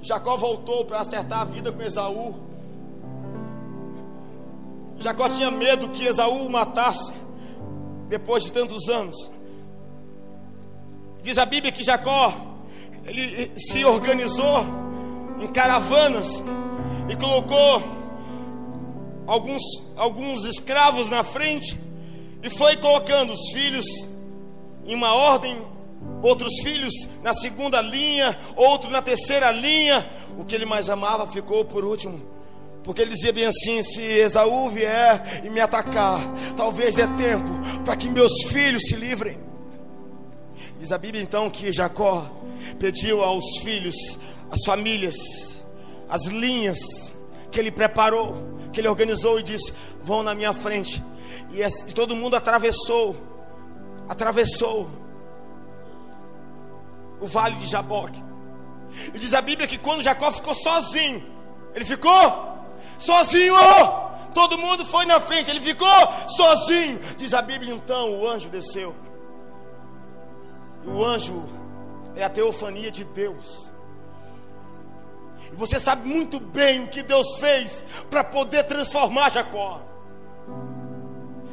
Jacó 0.00 0.36
voltou 0.36 0.84
para 0.84 1.00
acertar 1.00 1.40
a 1.40 1.44
vida 1.44 1.72
com 1.72 1.82
Esaú. 1.82 2.32
Jacó 4.96 5.28
tinha 5.28 5.50
medo 5.50 5.88
que 5.88 6.06
Esaú 6.06 6.46
o 6.46 6.48
matasse 6.48 7.12
depois 8.08 8.44
de 8.44 8.52
tantos 8.52 8.88
anos. 8.88 9.16
Diz 11.24 11.38
a 11.38 11.44
Bíblia 11.44 11.72
que 11.72 11.82
Jacó 11.82 12.32
ele 13.04 13.50
se 13.58 13.84
organizou 13.84 14.64
em 15.40 15.48
caravanas 15.48 16.40
e 17.10 17.16
colocou 17.16 17.82
alguns, 19.26 19.62
alguns 19.96 20.44
escravos 20.44 21.10
na 21.10 21.22
frente 21.22 21.78
e 22.42 22.48
foi 22.48 22.76
colocando 22.76 23.32
os 23.32 23.50
filhos 23.52 23.86
em 24.86 24.94
uma 24.94 25.12
ordem 25.12 25.70
outros 26.22 26.60
filhos 26.62 26.92
na 27.22 27.32
segunda 27.32 27.80
linha, 27.80 28.38
outro 28.56 28.90
na 28.90 29.02
terceira 29.02 29.50
linha. 29.50 30.08
O 30.38 30.44
que 30.44 30.54
ele 30.54 30.64
mais 30.64 30.88
amava 30.88 31.26
ficou 31.26 31.64
por 31.64 31.84
último. 31.84 32.20
Porque 32.82 33.02
ele 33.02 33.12
dizia 33.12 33.32
bem 33.32 33.46
assim: 33.46 33.82
se 33.82 34.00
Esaú 34.00 34.70
vier 34.70 35.42
e 35.44 35.50
me 35.50 35.60
atacar, 35.60 36.20
talvez 36.56 36.94
dê 36.94 37.06
tempo 37.08 37.50
para 37.84 37.96
que 37.96 38.08
meus 38.08 38.44
filhos 38.44 38.82
se 38.88 38.96
livrem. 38.96 39.38
Diz 40.78 40.92
a 40.92 40.98
Bíblia 40.98 41.22
então 41.22 41.50
que 41.50 41.72
Jacó 41.72 42.26
pediu 42.78 43.22
aos 43.22 43.58
filhos, 43.62 43.96
às 44.50 44.64
famílias, 44.64 45.16
as 46.10 46.26
linhas 46.26 46.78
que 47.50 47.58
ele 47.58 47.70
preparou, 47.70 48.36
que 48.72 48.80
ele 48.80 48.88
organizou 48.88 49.38
e 49.38 49.42
disse: 49.42 49.72
vão 50.02 50.22
na 50.22 50.34
minha 50.34 50.52
frente. 50.52 51.02
E 51.52 51.94
todo 51.94 52.16
mundo 52.16 52.36
atravessou, 52.36 53.16
atravessou 54.08 54.88
o 57.20 57.26
vale 57.26 57.56
de 57.56 57.66
Jaboque. 57.66 58.22
E 59.14 59.18
diz 59.18 59.34
a 59.34 59.40
Bíblia 59.40 59.68
que 59.68 59.78
quando 59.78 60.02
Jacó 60.02 60.32
ficou 60.32 60.54
sozinho, 60.54 61.24
ele 61.74 61.84
ficou 61.84 62.12
sozinho. 62.98 63.54
Todo 64.34 64.58
mundo 64.58 64.84
foi 64.84 65.06
na 65.06 65.20
frente, 65.20 65.50
ele 65.50 65.60
ficou 65.60 65.88
sozinho. 66.28 66.98
Diz 67.16 67.34
a 67.34 67.42
Bíblia 67.42 67.74
então, 67.74 68.20
o 68.20 68.28
anjo 68.28 68.48
desceu. 68.48 68.94
E 70.84 70.88
o 70.88 71.04
anjo 71.04 71.48
é 72.14 72.24
a 72.24 72.28
teofania 72.28 72.90
de 72.90 73.04
Deus. 73.04 73.69
E 75.52 75.56
você 75.56 75.80
sabe 75.80 76.08
muito 76.08 76.38
bem 76.38 76.84
o 76.84 76.88
que 76.88 77.02
Deus 77.02 77.38
fez 77.38 77.84
para 78.08 78.22
poder 78.22 78.64
transformar 78.64 79.30
Jacó. 79.30 79.80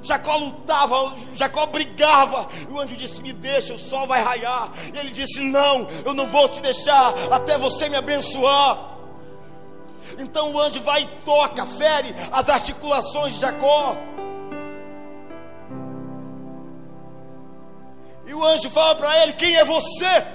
Jacó 0.08 0.38
lutava, 0.38 1.16
Jacó 1.34 1.66
brigava. 1.66 2.48
E 2.70 2.72
o 2.72 2.80
anjo 2.80 2.96
disse: 2.96 3.22
Me 3.22 3.34
deixa, 3.34 3.74
o 3.74 3.78
sol 3.78 4.08
vai 4.08 4.22
raiar. 4.22 4.72
E 4.94 4.98
ele 4.98 5.10
disse: 5.10 5.42
Não, 5.42 5.88
eu 6.06 6.14
não 6.14 6.28
vou 6.28 6.48
te 6.48 6.62
deixar 6.62 7.14
até 7.32 7.58
você 7.58 7.90
me 7.90 7.98
abençoar. 7.98 8.98
Então 10.18 10.54
o 10.54 10.62
anjo 10.62 10.80
vai 10.82 11.04
e 11.04 11.08
toca, 11.26 11.66
fere 11.66 12.16
as 12.32 12.48
articulações 12.48 13.34
de 13.34 13.42
Jacó. 13.42 13.98
E 18.26 18.34
o 18.34 18.46
anjo 18.46 18.70
fala 18.70 18.96
para 18.96 19.24
ele: 19.24 19.34
Quem 19.34 19.56
é 19.56 19.66
você? 19.66 20.26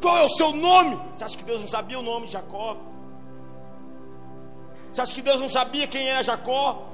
Qual 0.00 0.16
é 0.18 0.22
o 0.22 0.28
seu 0.28 0.52
nome? 0.52 0.98
Você 1.14 1.24
acha 1.24 1.36
que 1.36 1.44
Deus 1.44 1.60
não 1.60 1.68
sabia 1.68 1.98
o 1.98 2.02
nome 2.02 2.26
de 2.26 2.32
Jacó? 2.32 2.76
Você 4.90 5.00
acha 5.00 5.12
que 5.12 5.22
Deus 5.22 5.40
não 5.40 5.48
sabia 5.48 5.86
quem 5.86 6.08
era 6.08 6.22
Jacó? 6.22 6.88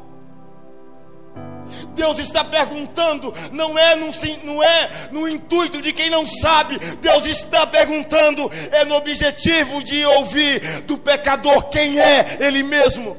Deus 1.94 2.18
está 2.18 2.42
perguntando, 2.42 3.32
não 3.52 3.78
é, 3.78 3.94
no, 3.94 4.10
não 4.44 4.62
é 4.62 5.08
no 5.12 5.28
intuito 5.28 5.80
de 5.80 5.92
quem 5.92 6.10
não 6.10 6.26
sabe, 6.26 6.78
Deus 6.96 7.26
está 7.26 7.64
perguntando, 7.66 8.50
é 8.72 8.84
no 8.84 8.96
objetivo 8.96 9.82
de 9.84 10.04
ouvir 10.04 10.80
do 10.82 10.98
pecador 10.98 11.64
quem 11.68 12.00
é 12.00 12.38
Ele 12.40 12.62
mesmo, 12.62 13.16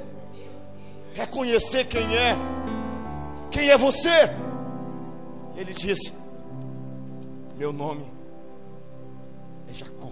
reconhecer 1.14 1.86
quem 1.86 2.16
é, 2.16 2.36
quem 3.52 3.70
é 3.70 3.78
você. 3.78 4.30
Ele 5.56 5.74
disse: 5.74 6.14
Meu 7.56 7.72
nome 7.72 8.11
é 9.72 9.74
Jacó. 9.74 10.12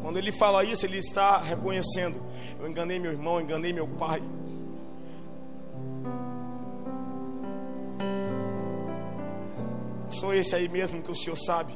Quando 0.00 0.16
ele 0.16 0.32
fala 0.32 0.64
isso, 0.64 0.86
ele 0.86 0.98
está 0.98 1.38
reconhecendo: 1.38 2.22
eu 2.58 2.68
enganei 2.68 2.98
meu 2.98 3.12
irmão, 3.12 3.40
enganei 3.40 3.72
meu 3.72 3.86
pai. 3.86 4.22
Sou 10.08 10.32
esse 10.32 10.54
aí 10.54 10.68
mesmo 10.68 11.02
que 11.02 11.10
o 11.10 11.14
Senhor 11.14 11.36
sabe. 11.36 11.72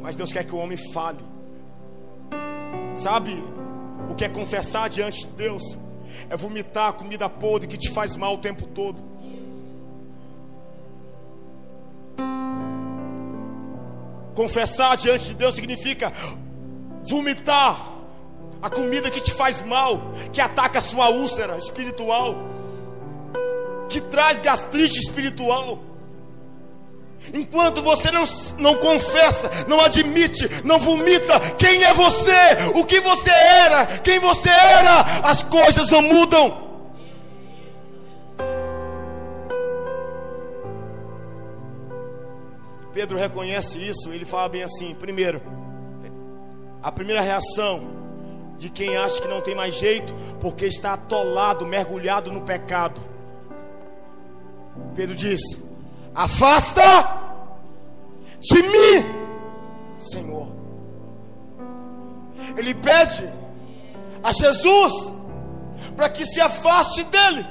Mas 0.00 0.16
Deus 0.16 0.32
quer 0.32 0.44
que 0.44 0.54
o 0.54 0.58
homem 0.58 0.78
fale. 0.92 1.24
Sabe 2.94 3.42
o 4.10 4.14
que 4.14 4.24
é 4.24 4.28
confessar 4.28 4.88
diante 4.88 5.26
de 5.26 5.32
Deus? 5.32 5.62
É 6.28 6.36
vomitar 6.36 6.90
a 6.90 6.92
comida 6.92 7.28
podre 7.28 7.66
que 7.66 7.78
te 7.78 7.90
faz 7.90 8.16
mal 8.16 8.34
o 8.34 8.38
tempo 8.38 8.66
todo. 8.66 9.10
Confessar 14.34 14.96
diante 14.96 15.26
de 15.26 15.34
Deus 15.34 15.54
significa 15.54 16.12
vomitar 17.02 17.90
a 18.62 18.68
comida 18.68 19.10
que 19.10 19.20
te 19.20 19.32
faz 19.32 19.62
mal, 19.62 20.12
que 20.32 20.40
ataca 20.40 20.78
a 20.78 20.82
sua 20.82 21.08
úlcera 21.08 21.56
espiritual, 21.56 22.34
que 23.88 24.00
traz 24.00 24.40
gastrite 24.40 24.98
espiritual. 24.98 25.78
Enquanto 27.34 27.82
você 27.82 28.10
não, 28.10 28.24
não 28.58 28.76
confessa, 28.76 29.50
não 29.68 29.80
admite, 29.80 30.48
não 30.64 30.78
vomita 30.78 31.38
quem 31.58 31.84
é 31.84 31.92
você, 31.92 32.32
o 32.74 32.84
que 32.84 32.98
você 33.00 33.30
era, 33.30 33.86
quem 33.86 34.18
você 34.18 34.48
era, 34.48 35.00
as 35.24 35.42
coisas 35.42 35.90
não 35.90 36.02
mudam. 36.02 36.69
Pedro 42.92 43.16
reconhece 43.16 43.78
isso, 43.78 44.12
ele 44.12 44.24
fala 44.24 44.48
bem 44.48 44.62
assim: 44.62 44.94
primeiro, 44.94 45.40
a 46.82 46.90
primeira 46.90 47.20
reação 47.20 48.00
de 48.58 48.68
quem 48.68 48.96
acha 48.96 49.20
que 49.22 49.28
não 49.28 49.40
tem 49.40 49.54
mais 49.54 49.74
jeito, 49.74 50.14
porque 50.40 50.66
está 50.66 50.94
atolado, 50.94 51.66
mergulhado 51.66 52.30
no 52.30 52.42
pecado. 52.42 53.00
Pedro 54.94 55.14
diz: 55.14 55.40
Afasta 56.14 56.82
de 58.40 58.62
mim, 58.62 59.04
Senhor. 59.94 60.48
Ele 62.56 62.74
pede 62.74 63.28
a 64.22 64.32
Jesus 64.32 64.92
para 65.96 66.08
que 66.08 66.24
se 66.24 66.40
afaste 66.40 67.04
dele. 67.04 67.46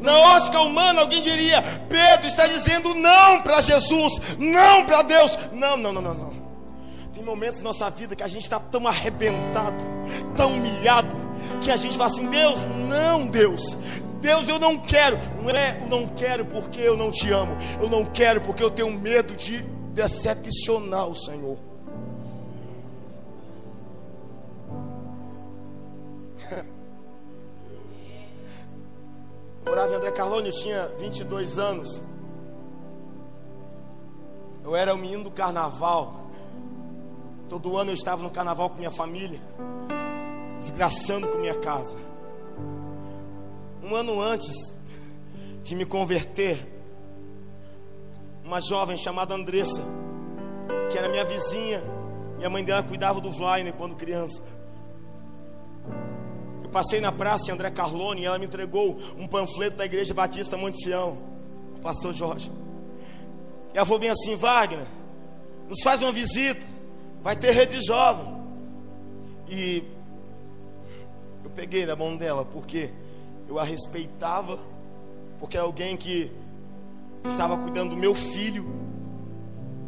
Na 0.00 0.16
ótica 0.36 0.60
humana, 0.60 1.00
alguém 1.00 1.20
diria: 1.20 1.62
Pedro 1.88 2.26
está 2.26 2.46
dizendo 2.46 2.94
não 2.94 3.42
para 3.42 3.60
Jesus, 3.60 4.36
não 4.38 4.84
para 4.84 5.02
Deus. 5.02 5.38
Não, 5.52 5.76
não, 5.76 5.92
não, 5.92 6.02
não, 6.02 6.14
não. 6.14 6.40
Tem 7.12 7.22
momentos 7.22 7.60
na 7.60 7.68
nossa 7.68 7.90
vida 7.90 8.16
que 8.16 8.22
a 8.22 8.28
gente 8.28 8.44
está 8.44 8.58
tão 8.58 8.86
arrebentado, 8.86 9.82
tão 10.36 10.54
humilhado, 10.54 11.14
que 11.60 11.70
a 11.70 11.76
gente 11.76 11.96
fala 11.96 12.10
assim: 12.10 12.26
Deus, 12.26 12.60
não, 12.88 13.26
Deus. 13.26 13.76
Deus, 14.20 14.48
eu 14.48 14.58
não 14.58 14.76
quero. 14.78 15.18
Não 15.42 15.50
é, 15.50 15.78
eu 15.82 15.88
não 15.88 16.06
quero 16.08 16.44
porque 16.44 16.80
eu 16.80 16.96
não 16.96 17.10
te 17.10 17.30
amo. 17.30 17.56
Eu 17.80 17.88
não 17.88 18.04
quero 18.04 18.40
porque 18.40 18.62
eu 18.62 18.70
tenho 18.70 18.90
medo 18.90 19.34
de 19.34 19.62
decepcionar 19.94 21.06
o 21.08 21.14
Senhor. 21.14 21.69
Morava 29.70 29.92
em 29.92 29.96
André 29.96 30.10
Carlone, 30.10 30.48
eu 30.48 30.52
tinha 30.52 30.88
22 30.98 31.56
anos. 31.56 32.02
Eu 34.64 34.74
era 34.74 34.92
o 34.92 34.98
menino 34.98 35.22
do 35.22 35.30
carnaval. 35.30 36.28
Todo 37.48 37.76
ano 37.76 37.92
eu 37.92 37.94
estava 37.94 38.20
no 38.20 38.30
carnaval 38.30 38.68
com 38.70 38.78
minha 38.78 38.90
família, 38.90 39.38
desgraçando 40.58 41.28
com 41.28 41.38
minha 41.38 41.54
casa. 41.54 41.96
Um 43.80 43.94
ano 43.94 44.20
antes 44.20 44.52
de 45.62 45.76
me 45.76 45.86
converter, 45.86 46.68
uma 48.44 48.60
jovem 48.60 48.96
chamada 48.96 49.34
Andressa, 49.34 49.82
que 50.90 50.98
era 50.98 51.08
minha 51.08 51.24
vizinha, 51.24 51.80
e 52.40 52.44
a 52.44 52.50
mãe 52.50 52.64
dela 52.64 52.82
cuidava 52.82 53.20
do 53.20 53.30
Vlainer 53.30 53.72
quando 53.72 53.94
criança. 53.94 54.42
Passei 56.72 57.00
na 57.00 57.10
praça 57.10 57.50
em 57.50 57.54
André 57.54 57.70
Carlone 57.70 58.22
e 58.22 58.24
ela 58.24 58.38
me 58.38 58.46
entregou 58.46 58.96
um 59.18 59.26
panfleto 59.26 59.76
da 59.76 59.84
Igreja 59.84 60.14
Batista 60.14 60.56
Monte 60.56 60.84
Sião, 60.84 61.18
o 61.76 61.80
pastor 61.80 62.14
Jorge. 62.14 62.50
E 63.74 63.76
ela 63.76 63.84
falou 63.84 63.98
bem 63.98 64.10
assim: 64.10 64.36
Wagner, 64.36 64.86
nos 65.68 65.82
faz 65.82 66.00
uma 66.00 66.12
visita, 66.12 66.64
vai 67.22 67.34
ter 67.34 67.50
rede 67.50 67.80
jovem. 67.84 68.40
E 69.48 69.82
eu 71.42 71.50
peguei 71.50 71.84
na 71.84 71.96
mão 71.96 72.16
dela, 72.16 72.44
porque 72.44 72.92
eu 73.48 73.58
a 73.58 73.64
respeitava, 73.64 74.56
porque 75.40 75.56
era 75.56 75.66
alguém 75.66 75.96
que 75.96 76.30
estava 77.26 77.58
cuidando 77.58 77.90
do 77.90 77.96
meu 77.96 78.14
filho. 78.14 78.64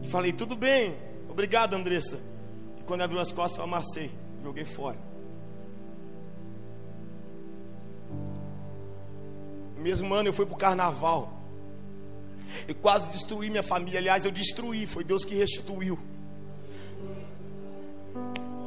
E 0.02 0.08
falei: 0.08 0.32
tudo 0.32 0.56
bem, 0.56 0.96
obrigado, 1.28 1.74
Andressa. 1.74 2.18
E 2.76 2.82
quando 2.82 3.00
ela 3.00 3.04
abriu 3.04 3.20
as 3.20 3.30
costas, 3.30 3.58
eu 3.58 3.64
amassei, 3.64 4.10
joguei 4.42 4.64
fora. 4.64 5.11
Mesmo 9.82 10.12
ano 10.14 10.28
eu 10.28 10.32
fui 10.32 10.46
para 10.46 10.54
o 10.54 10.58
carnaval. 10.58 11.42
E 12.68 12.74
quase 12.74 13.08
destruí 13.08 13.50
minha 13.50 13.62
família. 13.62 13.98
Aliás, 13.98 14.24
eu 14.24 14.30
destruí, 14.30 14.86
foi 14.86 15.04
Deus 15.04 15.24
que 15.24 15.34
restituiu. 15.34 15.98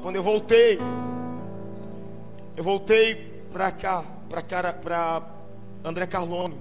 Quando 0.01 0.15
eu 0.15 0.23
voltei, 0.23 0.79
eu 2.55 2.63
voltei 2.63 3.15
para 3.51 3.71
cá, 3.71 4.03
para 4.29 4.41
cara, 4.41 4.73
para 4.73 5.23
André 5.83 6.05
Carlone. 6.05 6.55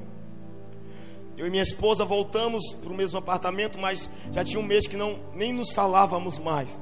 Eu 1.37 1.47
e 1.47 1.51
minha 1.51 1.63
esposa 1.63 2.05
voltamos 2.05 2.63
para 2.75 2.93
o 2.93 2.95
mesmo 2.95 3.19
apartamento, 3.19 3.79
mas 3.79 4.09
já 4.33 4.45
tinha 4.45 4.61
um 4.61 4.63
mês 4.63 4.87
que 4.87 4.97
não 4.97 5.19
nem 5.35 5.53
nos 5.53 5.73
falávamos 5.73 6.39
mais. 6.39 6.81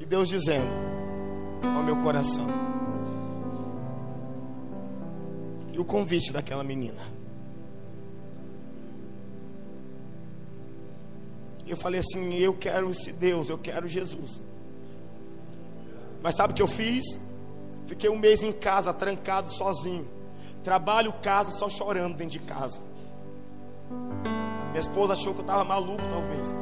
E 0.00 0.04
Deus 0.04 0.28
dizendo 0.28 0.70
ao 1.76 1.82
meu 1.82 1.96
coração: 1.96 2.46
e 5.76 5.78
o 5.78 5.84
convite 5.84 6.32
daquela 6.32 6.64
menina. 6.64 7.00
Eu 11.66 11.76
falei 11.76 12.00
assim: 12.00 12.34
eu 12.34 12.54
quero 12.54 12.90
esse 12.90 13.12
Deus, 13.12 13.50
eu 13.50 13.58
quero 13.58 13.86
Jesus. 13.86 14.40
Mas 16.22 16.34
sabe 16.34 16.52
o 16.52 16.56
que 16.56 16.62
eu 16.62 16.66
fiz? 16.66 17.04
Fiquei 17.86 18.08
um 18.08 18.18
mês 18.18 18.42
em 18.42 18.52
casa, 18.52 18.92
trancado, 18.92 19.52
sozinho. 19.52 20.08
Trabalho, 20.64 21.12
casa, 21.12 21.50
só 21.52 21.68
chorando 21.68 22.16
dentro 22.16 22.38
de 22.38 22.44
casa. 22.44 22.80
Minha 24.70 24.80
esposa 24.80 25.12
achou 25.12 25.34
que 25.34 25.40
eu 25.40 25.44
estava 25.44 25.62
maluco, 25.62 26.02
talvez. 26.08 26.54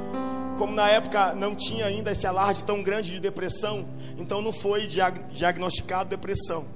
Como 0.59 0.75
na 0.75 0.89
época 0.89 1.35
não 1.35 1.55
tinha 1.55 1.87
ainda 1.87 2.11
esse 2.11 2.27
alarde 2.27 2.65
tão 2.65 2.83
grande 2.83 3.13
de 3.13 3.21
depressão, 3.21 3.87
então 4.19 4.43
não 4.43 4.53
foi 4.53 4.87
diagnosticado 4.87 6.11
depressão. 6.11 6.67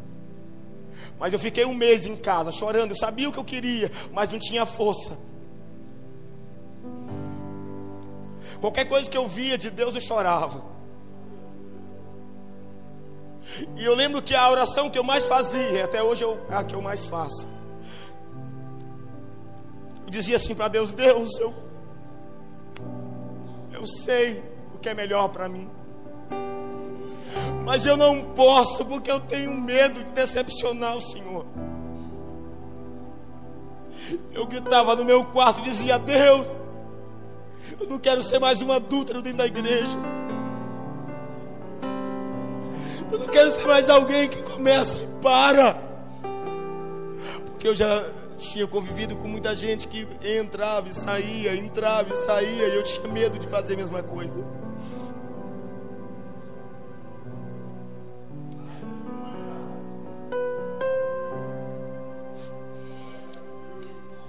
Mas 1.19 1.33
eu 1.33 1.39
fiquei 1.39 1.65
um 1.65 1.75
mês 1.75 2.07
em 2.07 2.17
casa 2.17 2.53
chorando. 2.53 2.93
Eu 2.93 2.97
sabia 2.97 3.29
o 3.29 3.33
que 3.33 3.39
eu 3.39 3.45
queria, 3.45 3.91
mas 4.13 4.31
não 4.31 4.39
tinha 4.39 4.65
força. 4.65 5.19
Qualquer 8.61 8.87
coisa 8.87 9.09
que 9.09 9.17
eu 9.17 9.27
via 9.27 9.59
de 9.59 9.71
Deus 9.71 9.95
eu 9.95 10.01
chorava. 10.01 10.65
E 13.77 13.85
eu 13.85 13.95
lembro 13.95 14.21
que 14.23 14.35
a 14.35 14.49
oração 14.51 14.91
que 14.91 14.99
eu 14.99 15.05
mais 15.05 15.25
fazia, 15.25 15.85
até 15.85 16.03
hoje 16.03 16.23
eu, 16.23 16.39
é 16.51 16.55
a 16.55 16.65
que 16.65 16.75
eu 16.75 16.83
mais 16.83 17.07
faço. 17.07 17.49
Eu 20.05 20.11
dizia 20.11 20.37
assim 20.37 20.55
para 20.55 20.69
Deus: 20.69 20.93
Deus, 20.93 21.39
eu, 21.39 21.55
eu 23.73 23.87
sei 23.87 24.43
o 24.75 24.79
que 24.79 24.89
é 24.89 24.95
melhor 24.95 25.29
para 25.29 25.49
mim 25.49 25.78
mas 27.69 27.85
eu 27.85 27.99
não 27.99 28.25
posso 28.35 28.83
porque 28.87 29.11
eu 29.11 29.21
tenho 29.21 29.53
medo 29.53 30.03
de 30.03 30.11
decepcionar 30.13 30.97
o 30.97 31.03
Senhor. 31.03 31.45
Eu 34.33 34.47
gritava 34.47 34.97
no 34.97 35.05
meu 35.05 35.23
quarto, 35.27 35.61
dizia: 35.61 35.99
Deus, 35.99 36.47
eu 37.79 37.87
não 37.87 37.99
quero 37.99 38.23
ser 38.23 38.39
mais 38.39 38.63
um 38.63 38.73
adúltero 38.73 39.21
dentro 39.21 39.37
da 39.37 39.47
igreja. 39.47 39.99
Eu 43.13 43.19
não 43.19 43.29
quero 43.29 43.51
ser 43.51 43.67
mais 43.67 43.91
alguém 43.91 44.31
que 44.31 44.43
começa 44.45 44.97
e 44.97 45.07
para. 45.21 45.77
Porque 47.49 47.69
eu 47.69 47.75
já 47.75 48.03
tinha 48.39 48.67
convivido 48.67 49.15
com 49.15 49.29
muita 49.29 49.55
gente 49.55 49.87
que 49.87 50.09
entrava 50.25 50.89
e 50.89 50.95
saía, 50.95 51.55
entrava 51.55 52.15
e 52.15 52.17
saía, 52.17 52.67
e 52.69 52.77
eu 52.77 52.83
tinha 52.83 53.13
medo 53.13 53.39
de 53.39 53.47
fazer 53.47 53.75
a 53.75 53.77
mesma 53.77 54.03
coisa. 54.03 54.43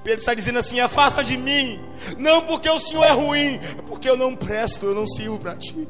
Pedro 0.10 0.22
está 0.22 0.34
dizendo 0.34 0.58
assim: 0.58 0.80
afasta 0.80 1.24
de 1.24 1.38
mim, 1.38 1.80
não 2.18 2.42
porque 2.42 2.68
o 2.68 2.80
Senhor 2.80 3.04
é 3.04 3.12
ruim, 3.12 3.60
é 3.78 3.82
porque 3.86 4.10
eu 4.10 4.18
não 4.18 4.36
presto, 4.36 4.88
eu 4.88 4.96
não 4.96 5.06
sirvo 5.06 5.38
para 5.38 5.56
ti. 5.56 5.88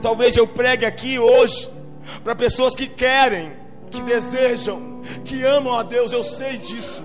Talvez 0.00 0.36
eu 0.36 0.46
pregue 0.46 0.86
aqui 0.86 1.18
hoje 1.18 1.68
para 2.22 2.36
pessoas 2.36 2.76
que 2.76 2.86
querem, 2.86 3.52
que 3.90 4.00
desejam, 4.00 5.02
que 5.24 5.44
amam 5.44 5.76
a 5.76 5.82
Deus, 5.82 6.12
eu 6.12 6.22
sei 6.22 6.56
disso. 6.56 7.02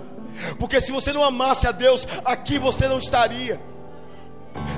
Porque 0.59 0.79
se 0.79 0.91
você 0.91 1.11
não 1.11 1.23
amasse 1.23 1.65
a 1.65 1.71
Deus, 1.71 2.07
aqui 2.23 2.59
você 2.59 2.87
não 2.87 2.99
estaria. 2.99 3.59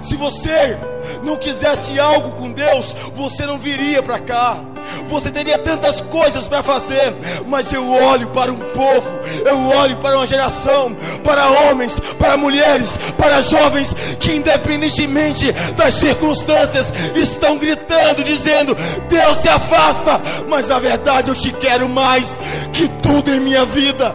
Se 0.02 0.16
você 0.16 0.78
não 1.26 1.36
quisesse 1.36 2.00
algo 2.00 2.38
com 2.38 2.54
Deus, 2.54 2.94
você 3.14 3.46
não 3.46 3.58
viria 3.58 4.02
para 4.02 4.20
cá. 4.20 4.64
Você 5.08 5.30
teria 5.30 5.58
tantas 5.58 6.02
coisas 6.02 6.48
para 6.48 6.64
fazer, 6.64 7.14
mas 7.48 7.72
eu 7.74 7.90
olho 7.92 8.28
para 8.30 8.52
um 8.52 8.58
povo, 8.58 9.20
eu 9.46 9.60
olho 9.78 9.98
para 9.98 10.18
uma 10.18 10.28
geração, 10.28 10.96
para 11.24 11.50
homens, 11.50 12.00
para 12.18 12.38
mulheres, 12.38 12.98
para 13.18 13.42
jovens 13.42 13.94
que, 14.20 14.34
independentemente 14.34 15.52
das 15.76 15.96
circunstâncias, 15.96 16.88
estão 17.16 17.58
gritando, 17.58 18.24
dizendo: 18.24 18.76
Deus 19.10 19.38
se 19.40 19.50
afasta, 19.50 20.22
mas 20.48 20.68
na 20.68 20.80
verdade 20.80 21.30
eu 21.30 21.36
te 21.36 21.52
quero 21.54 21.90
mais 21.90 22.32
que 22.74 22.88
tudo 23.02 23.32
em 23.32 23.40
minha 23.40 23.66
vida. 23.66 24.14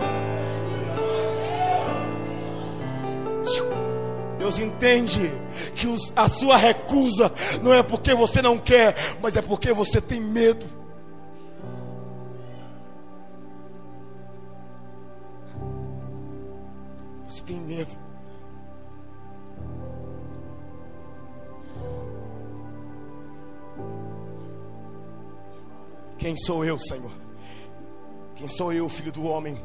Deus 4.39 4.59
entende 4.59 5.46
que 5.77 5.87
os, 5.87 6.11
a 6.17 6.27
sua 6.27 6.57
recusa 6.57 7.31
não 7.63 7.73
é 7.73 7.83
porque 7.83 8.15
você 8.15 8.41
não 8.41 8.59
quer, 8.59 8.97
mas 9.21 9.37
é 9.37 9.43
porque 9.43 9.73
você 9.75 10.01
tem 10.01 10.21
medo. 10.21 10.65
Você 17.29 17.43
tem 17.43 17.59
medo. 17.59 17.95
Quem 26.17 26.35
sou 26.37 26.65
eu, 26.65 26.79
Senhor? 26.79 27.11
Quem 28.35 28.49
sou 28.49 28.73
eu, 28.73 28.89
filho 28.89 29.13
do 29.13 29.27
homem, 29.27 29.63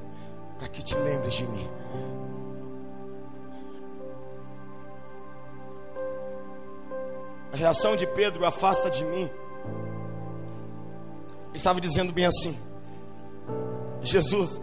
para 0.57 0.67
que 0.67 0.83
te 0.83 0.93
lembres 0.95 1.33
de 1.33 1.47
mim? 1.47 1.67
A 7.53 7.57
reação 7.57 7.95
de 7.95 8.07
Pedro 8.07 8.45
afasta 8.45 8.89
de 8.89 9.03
mim. 9.03 9.29
Ele 11.49 11.57
estava 11.57 11.81
dizendo 11.81 12.13
bem 12.13 12.25
assim: 12.25 12.57
Jesus, 14.01 14.59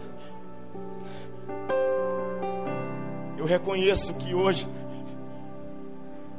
eu 3.37 3.45
reconheço 3.45 4.13
que 4.15 4.33
hoje 4.33 4.67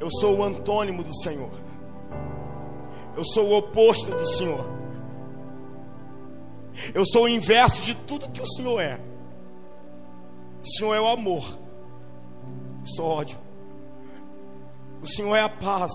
eu 0.01 0.11
sou 0.11 0.39
o 0.39 0.43
antônimo 0.43 1.05
do 1.05 1.15
Senhor. 1.23 1.51
Eu 3.17 3.25
sou 3.25 3.49
o 3.49 3.57
oposto 3.59 4.11
do 4.11 4.27
Senhor. 4.27 4.67
Eu 6.95 7.05
sou 7.05 7.25
o 7.25 7.29
inverso 7.29 7.83
de 7.85 7.95
tudo 7.95 8.31
que 8.31 8.41
o 8.41 8.47
Senhor 8.47 8.81
é. 8.81 8.99
O 10.63 10.67
Senhor 10.67 10.95
é 10.95 11.01
o 11.01 11.09
amor. 11.09 11.45
Eu 12.81 12.87
sou 12.87 13.07
ódio. 13.07 13.39
O 15.03 15.07
Senhor 15.07 15.37
é 15.37 15.43
a 15.43 15.49
paz. 15.49 15.93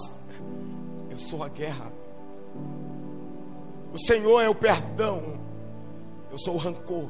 Eu 1.10 1.20
sou 1.20 1.44
a 1.44 1.48
guerra. 1.48 1.92
O 3.94 3.98
Senhor 3.98 4.42
é 4.42 4.50
o 4.50 4.56
perdão. 4.56 5.40
Eu 6.32 6.38
sou 6.38 6.56
o 6.56 6.58
rancor. 6.58 7.10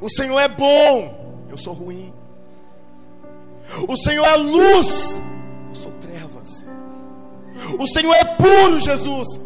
O 0.00 0.08
Senhor 0.08 0.38
é 0.38 0.48
bom. 0.48 1.44
Eu 1.48 1.58
sou 1.58 1.72
ruim. 1.72 2.12
O 3.88 3.96
Senhor 3.96 4.24
é 4.24 4.36
luz. 4.36 5.20
Eu 5.68 5.74
sou 5.74 5.92
trevas. 5.92 6.64
O 7.78 7.86
Senhor 7.88 8.14
é 8.14 8.24
puro, 8.24 8.78
Jesus. 8.78 9.40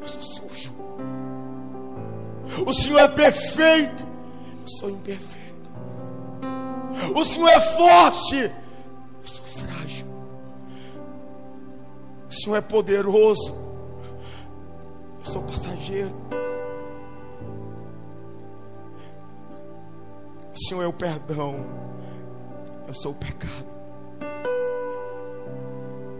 Eu 0.00 0.08
sou 0.08 0.22
sujo. 0.22 0.72
O 2.66 2.72
Senhor 2.72 2.98
é 2.98 3.08
perfeito. 3.08 4.06
Eu 4.62 4.68
sou 4.80 4.90
imperfeito. 4.90 5.70
O 7.14 7.24
Senhor 7.24 7.48
é 7.48 7.60
forte. 7.60 8.50
Senhor 12.46 12.58
é 12.58 12.60
poderoso. 12.60 13.56
Eu 15.18 15.32
sou 15.32 15.42
passageiro. 15.42 16.14
O 20.54 20.68
Senhor 20.68 20.84
é 20.84 20.86
o 20.86 20.92
perdão. 20.92 21.66
Eu 22.86 22.94
sou 22.94 23.10
o 23.10 23.14
pecado. 23.16 23.66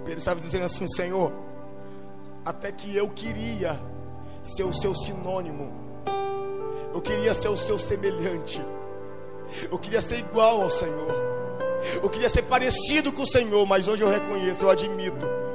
Pedro 0.04 0.18
estava 0.18 0.40
dizendo 0.40 0.64
assim: 0.64 0.88
Senhor, 0.88 1.32
até 2.44 2.72
que 2.72 2.96
eu 2.96 3.08
queria 3.08 3.80
ser 4.42 4.64
o 4.64 4.74
seu 4.74 4.96
sinônimo, 4.96 5.72
eu 6.92 7.00
queria 7.00 7.34
ser 7.34 7.50
o 7.50 7.56
seu 7.56 7.78
semelhante, 7.78 8.60
eu 9.70 9.78
queria 9.78 10.00
ser 10.00 10.18
igual 10.18 10.62
ao 10.62 10.70
Senhor, 10.70 11.12
eu 12.02 12.10
queria 12.10 12.28
ser 12.28 12.42
parecido 12.42 13.12
com 13.12 13.22
o 13.22 13.28
Senhor, 13.28 13.64
mas 13.64 13.86
hoje 13.86 14.02
eu 14.02 14.08
reconheço, 14.08 14.64
eu 14.64 14.70
admito 14.70 15.45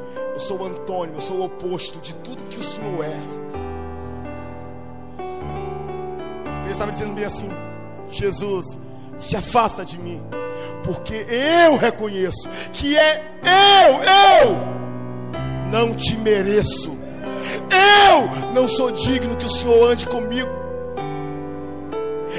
sou 0.41 0.65
Antônio, 0.65 1.15
eu 1.15 1.21
sou 1.21 1.37
o 1.37 1.45
oposto 1.45 1.99
de 1.99 2.13
tudo 2.15 2.45
que 2.45 2.57
o 2.57 2.63
Senhor 2.63 3.05
é. 3.05 3.17
Ele 6.63 6.71
estava 6.71 6.91
dizendo 6.91 7.13
bem 7.13 7.25
assim: 7.25 7.49
Jesus, 8.09 8.77
se 9.17 9.35
afasta 9.35 9.85
de 9.85 9.97
mim, 9.97 10.21
porque 10.83 11.25
eu 11.29 11.77
reconheço 11.77 12.49
que 12.73 12.97
é 12.97 13.23
eu, 13.43 14.47
eu 14.47 14.71
não 15.71 15.95
te 15.95 16.15
mereço. 16.17 16.99
Eu 17.71 18.53
não 18.53 18.67
sou 18.67 18.91
digno 18.91 19.35
que 19.35 19.45
o 19.45 19.49
Senhor 19.49 19.89
ande 19.89 20.07
comigo. 20.07 20.60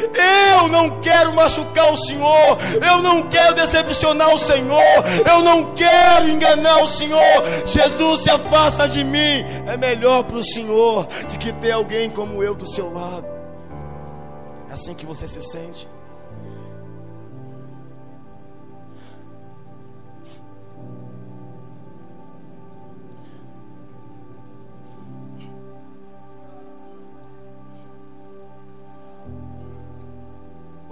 Eu 0.02 0.68
não 0.68 1.00
quero 1.00 1.34
machucar 1.34 1.92
o 1.92 1.96
Senhor, 1.96 2.58
eu 2.86 3.02
não 3.02 3.22
quero 3.28 3.54
decepcionar 3.54 4.34
o 4.34 4.38
Senhor, 4.38 5.04
eu 5.28 5.40
não 5.42 5.74
quero 5.74 6.28
enganar 6.28 6.82
o 6.82 6.88
Senhor. 6.88 7.22
Jesus 7.66 8.22
se 8.22 8.30
afasta 8.30 8.88
de 8.88 9.04
mim. 9.04 9.44
É 9.66 9.76
melhor 9.76 10.24
para 10.24 10.36
o 10.36 10.44
Senhor 10.44 11.06
de 11.28 11.38
que 11.38 11.52
ter 11.52 11.72
alguém 11.72 12.10
como 12.10 12.42
eu 12.42 12.54
do 12.54 12.66
seu 12.66 12.92
lado. 12.92 13.26
É 14.70 14.74
assim 14.74 14.94
que 14.94 15.06
você 15.06 15.28
se 15.28 15.40
sente. 15.40 15.88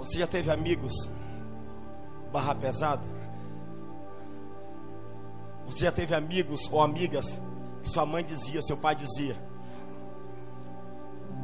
Você 0.01 0.17
já 0.17 0.25
teve 0.25 0.49
amigos 0.49 1.11
barra 2.33 2.55
pesada? 2.55 3.03
Você 5.67 5.85
já 5.85 5.91
teve 5.91 6.15
amigos 6.15 6.67
ou 6.71 6.81
amigas 6.81 7.39
que 7.83 7.89
sua 7.89 8.03
mãe 8.03 8.23
dizia, 8.23 8.63
seu 8.63 8.75
pai 8.75 8.95
dizia: 8.95 9.35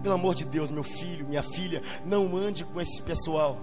Pelo 0.02 0.16
amor 0.16 0.34
de 0.34 0.44
Deus, 0.44 0.72
meu 0.72 0.84
filho, 0.84 1.28
minha 1.28 1.44
filha, 1.44 1.84
não 2.04 2.36
ande 2.36 2.66
com 2.66 2.82
esse 2.82 3.00
pessoal. 3.00 3.60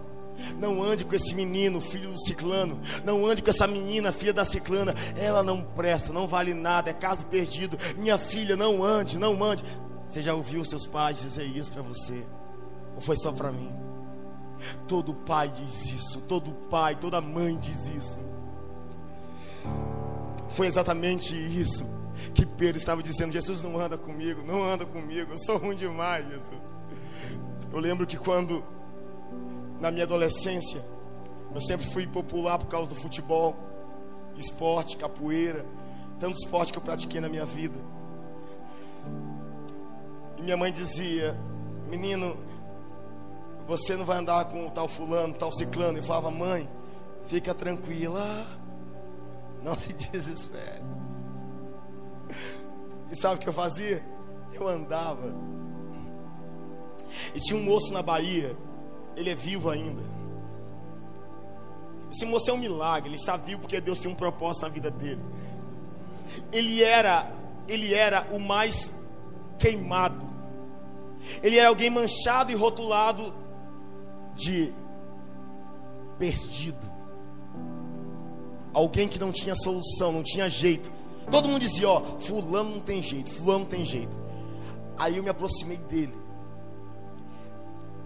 Não 0.59 0.81
ande 0.81 1.05
com 1.05 1.15
esse 1.15 1.35
menino, 1.35 1.81
filho 1.81 2.13
do 2.13 2.25
ciclano. 2.25 2.81
Não 3.05 3.27
ande 3.27 3.43
com 3.43 3.51
essa 3.51 3.67
menina, 3.67 4.13
filha 4.13 4.33
da 4.33 4.45
ciclana. 4.45 4.95
Ela 5.17 5.43
não 5.43 5.61
presta, 5.61 6.13
não 6.13 6.29
vale 6.29 6.55
nada, 6.55 6.91
é 6.91 6.95
caso 6.95 7.27
perdido. 7.27 7.77
Minha 7.97 8.17
filha, 8.17 8.57
não 8.57 8.83
ande, 8.83 9.19
não 9.19 9.43
ande. 9.43 9.65
Você 10.09 10.23
já 10.23 10.35
ouviu 10.35 10.65
seus 10.65 10.87
pais 10.87 11.21
dizer 11.21 11.45
isso 11.45 11.73
para 11.73 11.83
você? 11.83 12.25
Ou 12.95 13.01
foi 13.01 13.17
só 13.17 13.33
para 13.33 13.51
mim? 13.51 13.84
Todo 14.87 15.15
pai 15.15 15.49
diz 15.49 15.93
isso, 15.93 16.21
todo 16.23 16.53
pai, 16.71 16.97
toda 16.97 17.21
mãe 17.21 17.57
diz 17.59 17.89
isso. 17.89 18.21
Foi 20.51 20.67
exatamente 20.67 21.35
isso 21.35 21.85
que 22.35 22.47
Pedro 22.47 22.77
estava 22.77 23.03
dizendo: 23.03 23.33
Jesus 23.33 23.63
não 23.63 23.79
anda 23.79 23.99
comigo, 23.99 24.43
não 24.47 24.63
anda 24.63 24.87
comigo, 24.87 25.33
eu 25.33 25.39
sou 25.39 25.59
ruim 25.59 25.77
demais, 25.77 26.27
Jesus. 26.29 26.73
Eu 27.73 27.79
lembro 27.81 28.07
que 28.07 28.17
quando, 28.17 28.65
na 29.81 29.91
minha 29.91 30.05
adolescência, 30.05 30.83
eu 31.55 31.61
sempre 31.61 31.87
fui 31.87 32.07
popular 32.07 32.59
por 32.59 32.67
causa 32.67 32.89
do 32.89 32.95
futebol, 32.95 33.57
esporte, 34.37 34.97
capoeira, 34.97 35.67
tanto 36.21 36.37
esporte 36.37 36.73
que 36.73 36.79
eu 36.79 36.83
pratiquei 36.83 37.21
na 37.21 37.29
minha 37.29 37.45
vida. 37.45 37.79
E 40.39 40.43
minha 40.43 40.57
mãe 40.57 40.73
dizia: 40.73 41.37
Menino, 41.89 42.37
você 43.67 43.97
não 43.97 44.05
vai 44.05 44.19
andar 44.19 44.45
com 44.47 44.69
tal 44.69 44.89
fulano, 44.89 45.35
tal 45.35 45.53
ciclano. 45.53 45.99
E 45.99 46.03
falava, 46.03 46.31
mãe, 46.31 46.69
fica 47.27 47.55
tranquila, 47.55 48.47
não 49.63 49.77
se 49.77 49.93
desespere. 50.11 50.83
E 53.11 53.17
sabe 53.17 53.37
o 53.37 53.39
que 53.39 53.49
eu 53.49 53.53
fazia? 53.53 54.05
Eu 54.53 54.69
andava. 54.69 55.35
E 57.35 57.39
tinha 57.39 57.59
um 57.59 57.63
moço 57.63 57.93
na 57.93 58.03
Bahia, 58.03 58.57
ele 59.17 59.31
é 59.31 59.35
vivo 59.35 59.71
ainda. 59.71 60.03
Esse 62.11 62.25
moço 62.27 62.49
é 62.49 62.53
um 62.53 62.59
milagre, 62.59 63.09
ele 63.09 63.17
está 63.17 63.37
vivo 63.37 63.63
porque 63.63 63.81
Deus 63.81 63.99
tem 63.99 64.11
um 64.11 64.15
propósito 64.15 64.63
na 64.63 64.69
vida 64.69 64.91
dele. 64.91 65.23
Ele 66.53 66.83
era, 66.83 67.33
ele 67.69 67.93
era 67.93 68.27
o 68.31 68.39
mais 68.39 68.95
queimado 69.59 70.27
Ele 71.43 71.59
era 71.59 71.69
alguém 71.69 71.91
manchado 71.91 72.51
e 72.51 72.55
rotulado 72.55 73.44
de 74.35 74.73
perdido. 76.19 76.93
Alguém 78.73 79.09
que 79.09 79.19
não 79.19 79.31
tinha 79.31 79.55
solução, 79.55 80.13
não 80.13 80.23
tinha 80.23 80.49
jeito. 80.49 80.91
Todo 81.31 81.49
mundo 81.49 81.61
dizia: 81.61 81.89
Ó, 81.89 82.01
Fulano 82.19 82.71
não 82.71 82.81
tem 82.81 83.01
jeito, 83.01 83.33
Fulano 83.33 83.61
não 83.61 83.67
tem 83.67 83.85
jeito. 83.85 84.25
Aí 84.99 85.17
eu 85.17 85.23
me 85.23 85.31
aproximei 85.31 85.77
dele. 85.77 86.15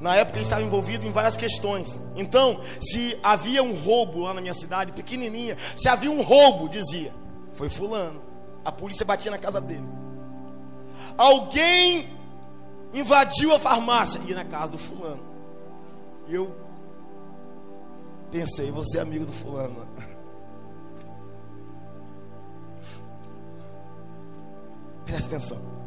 Na 0.01 0.15
época 0.15 0.39
ele 0.39 0.45
estava 0.45 0.63
envolvido 0.63 1.05
em 1.07 1.11
várias 1.11 1.37
questões. 1.37 2.01
Então, 2.15 2.61
se 2.81 3.19
havia 3.23 3.63
um 3.63 3.75
roubo 3.75 4.21
lá 4.21 4.33
na 4.33 4.41
minha 4.41 4.55
cidade, 4.55 4.93
pequenininha, 4.93 5.57
se 5.77 5.89
havia 5.89 6.11
um 6.11 6.23
roubo, 6.23 6.69
dizia, 6.69 7.13
foi 7.55 7.69
fulano. 7.69 8.23
A 8.65 8.71
polícia 8.71 9.05
batia 9.05 9.31
na 9.31 9.39
casa 9.39 9.61
dele. 9.61 9.87
Alguém 11.17 12.09
invadiu 12.95 13.55
a 13.55 13.59
farmácia, 13.59 14.21
ia 14.27 14.37
na 14.37 14.45
casa 14.45 14.73
do 14.73 14.79
fulano. 14.79 15.28
E 16.29 16.35
eu 16.35 16.55
pensei, 18.31 18.71
você 18.71 18.99
é 18.99 19.01
amigo 19.01 19.25
do 19.25 19.33
fulano. 19.33 19.89
Presta 25.05 25.37
atenção. 25.37 25.79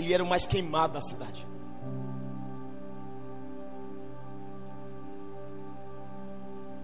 ele 0.00 0.14
era 0.14 0.24
o 0.24 0.26
mais 0.26 0.46
queimado 0.46 0.94
da 0.94 1.00
cidade. 1.00 1.46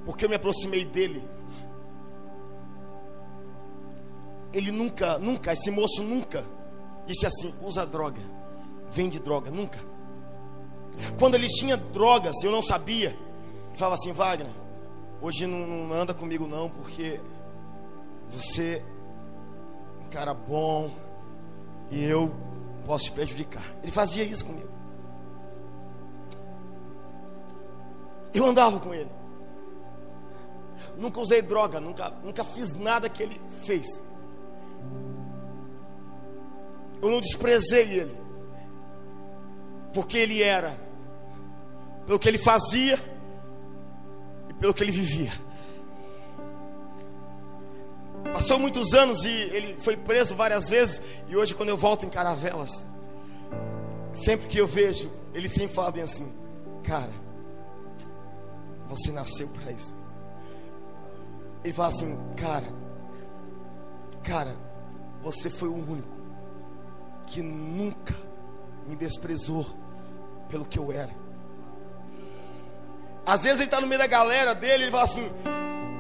Porque 0.05 0.25
eu 0.25 0.29
me 0.29 0.37
aproximei 0.37 0.85
dele. 0.85 1.27
Ele 4.53 4.71
nunca, 4.71 5.19
nunca, 5.19 5.53
esse 5.53 5.71
moço 5.71 6.03
nunca 6.03 6.45
disse 7.07 7.27
assim: 7.27 7.53
usa 7.61 7.85
droga, 7.85 8.21
vende 8.91 9.19
droga, 9.19 9.51
nunca. 9.51 9.79
Quando 11.19 11.35
ele 11.35 11.47
tinha 11.47 11.77
drogas, 11.77 12.43
eu 12.43 12.51
não 12.51 12.63
sabia. 12.63 13.11
Ele 13.11 13.77
falava 13.77 13.97
assim: 13.97 14.13
Wagner, 14.13 14.53
hoje 15.21 15.47
não, 15.47 15.67
não 15.67 15.95
anda 15.95 16.15
comigo 16.15 16.47
não, 16.47 16.69
porque 16.71 17.21
você 18.31 18.83
é 20.01 20.07
um 20.07 20.11
cara 20.11 20.33
bom 20.33 20.91
e 21.91 22.03
eu 22.05 22.35
posso 22.87 23.07
te 23.07 23.13
prejudicar. 23.13 23.65
Ele 23.83 23.93
fazia 23.93 24.25
isso 24.25 24.45
comigo. 24.45 24.69
Eu 28.33 28.45
andava 28.45 28.79
com 28.79 28.93
ele. 28.95 29.11
Nunca 30.97 31.21
usei 31.21 31.43
droga, 31.43 31.81
nunca, 31.81 32.11
nunca 32.23 32.45
fiz 32.45 32.75
nada 32.75 33.09
que 33.09 33.23
ele 33.23 33.41
fez. 33.63 33.87
Eu 37.01 37.11
não 37.11 37.21
desprezei 37.21 38.01
ele, 38.01 38.17
porque 39.97 40.19
ele 40.19 40.43
era, 40.43 40.79
pelo 42.07 42.19
que 42.19 42.29
ele 42.29 42.37
fazia 42.37 43.03
e 44.47 44.53
pelo 44.53 44.75
que 44.75 44.85
ele 44.85 44.93
vivia. 44.93 45.33
Passou 48.35 48.59
muitos 48.59 48.93
anos 48.93 49.25
e 49.25 49.31
ele 49.31 49.75
foi 49.81 49.97
preso 49.97 50.37
várias 50.37 50.69
vezes. 50.69 51.01
E 51.27 51.35
hoje, 51.35 51.55
quando 51.55 51.71
eu 51.71 51.79
volto 51.79 52.05
em 52.05 52.11
Caravelas, 52.11 52.85
sempre 54.13 54.49
que 54.49 54.59
eu 54.59 54.67
vejo, 54.67 55.11
ele 55.33 55.49
sempre 55.49 55.75
fala 55.75 55.91
bem 55.91 56.03
assim: 56.03 56.31
Cara, 56.83 57.13
você 58.91 59.11
nasceu 59.13 59.49
para 59.49 59.73
isso. 59.73 59.97
Ele 61.65 61.73
fala 61.73 61.89
assim: 61.89 62.19
Cara, 62.37 62.69
cara, 64.23 64.55
você 65.23 65.49
foi 65.49 65.71
o 65.71 65.75
único 65.75 66.17
que 67.27 67.41
nunca 67.41 68.15
me 68.87 68.95
desprezou 68.95 69.86
pelo 70.49 70.65
que 70.65 70.79
eu 70.79 70.93
era. 70.93 71.11
Às 73.25 73.43
vezes 73.43 73.59
ele 73.59 73.67
está 73.67 73.81
no 73.81 73.87
meio 73.87 74.01
da 74.01 74.07
galera 74.07 74.55
dele, 74.55 74.85
ele 74.85 74.91
fala 74.91 75.05
assim: 75.05 75.29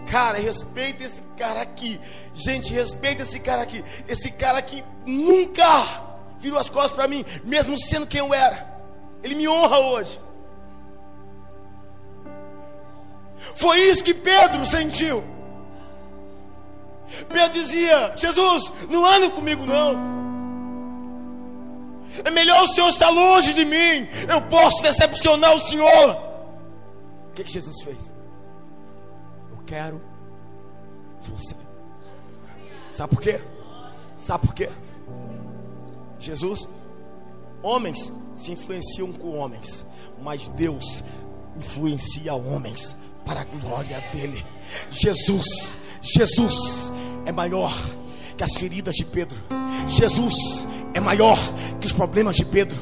Cara, 0.07 0.39
respeita 0.39 1.03
esse 1.03 1.21
cara 1.37 1.61
aqui. 1.61 2.01
Gente, 2.35 2.73
respeita 2.73 3.23
esse 3.23 3.41
cara 3.41 3.63
aqui. 3.63 3.85
Esse 4.07 4.31
cara 4.31 4.59
aqui 4.59 4.85
nunca 5.05 5.67
virou 6.39 6.59
as 6.59 6.69
costas 6.69 6.93
para 6.93 7.09
mim, 7.09 7.25
mesmo 7.45 7.77
sendo 7.77 8.07
quem 8.07 8.21
eu 8.21 8.33
era. 8.33 8.75
Ele 9.23 9.35
me 9.35 9.49
honra 9.49 9.79
hoje. 9.79 10.21
Foi 13.57 13.79
isso 13.81 14.05
que 14.05 14.15
Pedro 14.15 14.65
sentiu. 14.65 15.25
Pedro 17.29 17.53
dizia: 17.53 18.13
Jesus, 18.17 18.73
não 18.89 19.05
anda 19.05 19.31
comigo 19.31 19.67
não. 19.67 20.26
É 22.25 22.31
melhor 22.31 22.63
o 22.63 22.69
Senhor 22.69 22.89
estar 22.89 23.11
longe 23.11 23.55
de 23.55 23.65
mim. 23.65 24.09
Eu 24.29 24.43
posso 24.43 24.83
decepcionar 24.83 25.55
o 25.55 25.61
Senhor. 25.61 26.17
O 27.29 27.33
que, 27.35 27.45
que 27.45 27.53
Jesus 27.53 27.83
fez? 27.83 28.17
quero 29.67 30.01
você. 31.21 31.57
Sabe 32.89 33.15
por 33.15 33.21
quê? 33.21 33.41
Sabe 34.17 34.47
por 34.47 34.55
quê? 34.55 34.71
Jesus, 36.19 36.69
homens 37.63 38.11
se 38.35 38.53
influenciam 38.53 39.13
com 39.13 39.37
homens, 39.37 39.85
mas 40.23 40.49
Deus 40.49 41.03
influencia 41.57 42.35
homens 42.35 42.97
para 43.25 43.41
a 43.41 43.45
glória 43.45 44.01
dele. 44.13 44.45
Jesus, 44.91 45.77
Jesus 46.01 46.93
é 47.27 47.33
maior 47.33 47.75
que 48.37 48.45
as 48.45 48.55
feridas 48.55 48.95
de 48.95 49.05
Pedro. 49.05 49.39
Jesus 49.89 50.67
é 50.97 51.01
maior 51.01 51.39
que 51.79 51.87
os 51.87 51.93
problemas 51.93 52.37
de 52.37 52.45
Pedro. 52.45 52.81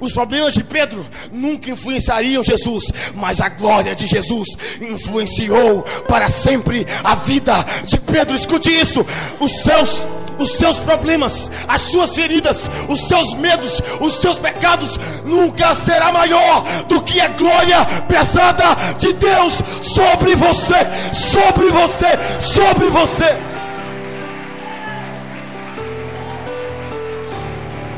Os 0.00 0.12
problemas 0.12 0.54
de 0.54 0.62
Pedro 0.62 1.04
nunca 1.32 1.70
influenciariam 1.70 2.42
Jesus, 2.42 2.84
mas 3.14 3.40
a 3.40 3.48
glória 3.48 3.94
de 3.94 4.06
Jesus 4.06 4.48
influenciou 4.80 5.82
para 6.08 6.30
sempre 6.30 6.86
a 7.02 7.16
vida 7.16 7.54
de 7.84 7.98
Pedro. 7.98 8.36
Escute 8.36 8.70
isso: 8.70 9.04
os 9.40 9.62
seus 9.62 10.06
os 10.38 10.52
seus 10.58 10.76
problemas, 10.80 11.50
as 11.66 11.80
suas 11.80 12.14
feridas, 12.14 12.70
os 12.90 13.08
seus 13.08 13.32
medos, 13.34 13.80
os 14.00 14.16
seus 14.16 14.38
pecados 14.38 15.00
nunca 15.24 15.74
será 15.74 16.12
maior 16.12 16.62
do 16.88 17.02
que 17.02 17.18
a 17.18 17.28
glória 17.28 17.78
pesada 18.06 18.76
de 18.98 19.14
Deus 19.14 19.54
sobre 19.82 20.36
você, 20.36 20.76
sobre 21.14 21.70
você, 21.70 22.18
sobre 22.38 22.86
você. 22.90 23.55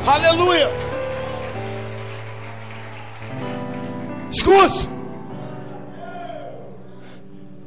Aleluia. 0.09 0.67
Escute. 4.31 4.89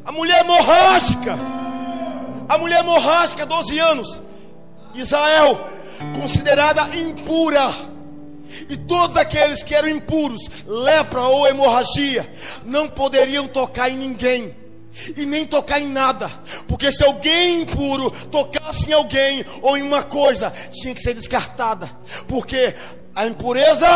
A 0.05 0.11
mulher 0.11 0.41
hemorrágica. 0.41 1.39
A 2.49 2.59
mulher 2.59 2.81
hemorrágica, 2.81 3.47
12 3.47 3.79
anos. 3.79 4.21
Israel, 4.93 5.69
considerada 6.21 6.83
impura. 6.97 7.71
E 8.69 8.77
todos 8.77 9.17
aqueles 9.17 9.63
que 9.63 9.73
eram 9.73 9.89
impuros, 9.89 10.43
lepra 10.67 11.21
ou 11.23 11.47
hemorragia, 11.47 12.29
não 12.65 12.89
poderiam 12.89 13.47
tocar 13.47 13.89
em 13.89 13.97
ninguém 13.97 14.53
e 15.17 15.25
nem 15.25 15.47
tocar 15.47 15.81
em 15.81 15.89
nada, 15.89 16.31
porque 16.69 16.93
se 16.93 17.03
alguém 17.03 17.63
impuro 17.63 18.11
tocasse 18.29 18.91
em 18.91 18.93
alguém 18.93 19.45
ou 19.63 19.77
em 19.77 19.83
uma 19.83 20.03
coisa, 20.03 20.53
tinha 20.71 20.95
que 20.95 21.01
ser 21.01 21.15
descartada, 21.15 21.91
porque 22.29 22.75
a 23.15 23.27
impureza 23.27 23.89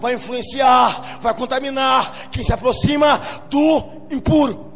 vai 0.00 0.14
influenciar, 0.14 1.20
vai 1.20 1.34
contaminar 1.34 2.30
quem 2.30 2.42
se 2.42 2.52
aproxima 2.52 3.20
do 3.50 3.82
impuro. 4.10 4.72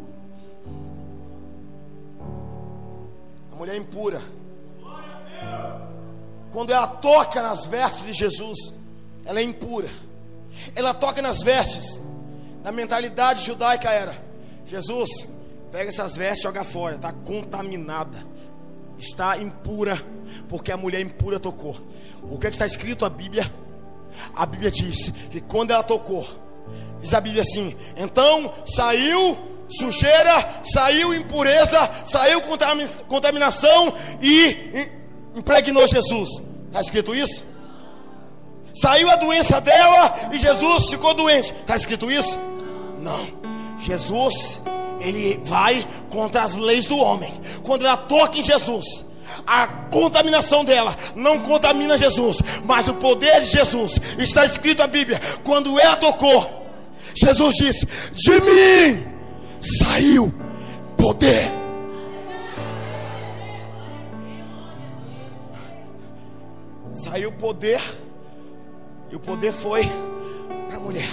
A 3.52 3.56
mulher 3.56 3.76
impura, 3.76 4.20
quando 6.50 6.70
ela 6.70 6.86
toca 6.86 7.40
nas 7.40 7.64
vestes 7.66 8.04
de 8.04 8.12
Jesus, 8.12 8.58
ela 9.24 9.40
é 9.40 9.42
impura. 9.42 9.88
Ela 10.74 10.92
toca 10.92 11.22
nas 11.22 11.42
vestes. 11.42 12.00
Na 12.62 12.70
mentalidade 12.70 13.44
judaica 13.44 13.90
era: 13.90 14.16
Jesus, 14.66 15.08
pega 15.72 15.88
essas 15.88 16.14
vestes 16.16 16.40
e 16.40 16.42
joga 16.42 16.62
fora, 16.62 16.96
está 16.96 17.10
contaminada, 17.10 18.24
está 18.98 19.38
impura, 19.38 20.00
porque 20.46 20.70
a 20.70 20.76
mulher 20.76 21.00
impura 21.00 21.40
tocou. 21.40 21.74
O 22.22 22.38
que, 22.38 22.46
é 22.46 22.50
que 22.50 22.56
está 22.56 22.66
escrito 22.66 23.04
na 23.04 23.08
Bíblia? 23.08 23.50
A 24.36 24.44
Bíblia 24.44 24.70
diz 24.70 25.10
que 25.30 25.40
quando 25.40 25.70
ela 25.70 25.82
tocou, 25.82 26.28
diz 27.00 27.14
a 27.14 27.20
Bíblia 27.20 27.40
assim: 27.40 27.74
então 27.96 28.52
saiu 28.66 29.38
sujeira, 29.66 30.62
saiu 30.62 31.14
impureza, 31.14 31.90
saiu 32.04 32.42
contaminação 33.08 33.94
e 34.20 34.90
impregnou 35.34 35.88
Jesus. 35.88 36.28
Está 36.66 36.82
escrito 36.82 37.14
isso? 37.14 37.44
Saiu 38.74 39.10
a 39.10 39.16
doença 39.16 39.58
dela 39.58 40.14
e 40.32 40.38
Jesus 40.38 40.90
ficou 40.90 41.14
doente. 41.14 41.52
Está 41.52 41.76
escrito 41.76 42.10
isso? 42.10 42.38
Não. 43.00 43.40
Jesus, 43.78 44.60
ele 45.02 45.40
vai 45.44 45.86
contra 46.10 46.42
as 46.42 46.54
leis 46.54 46.86
do 46.86 46.98
homem. 46.98 47.32
Quando 47.64 47.84
ela 47.84 47.96
toca 47.96 48.38
em 48.38 48.42
Jesus, 48.42 49.04
A 49.46 49.66
contaminação 49.90 50.64
dela 50.64 50.96
não 51.14 51.40
contamina 51.40 51.96
Jesus, 51.96 52.38
mas 52.64 52.88
o 52.88 52.94
poder 52.94 53.40
de 53.40 53.46
Jesus 53.46 53.94
está 54.18 54.44
escrito 54.44 54.80
na 54.80 54.86
Bíblia. 54.86 55.20
Quando 55.42 55.78
ela 55.78 55.96
tocou, 55.96 56.66
Jesus 57.14 57.56
disse: 57.56 57.86
De 58.12 58.32
mim 58.40 59.04
saiu 59.60 60.32
poder. 60.96 61.50
Saiu 66.92 67.32
poder, 67.32 67.80
e 69.10 69.16
o 69.16 69.20
poder 69.20 69.52
foi 69.52 69.90
para 70.68 70.76
a 70.76 70.80
mulher. 70.80 71.10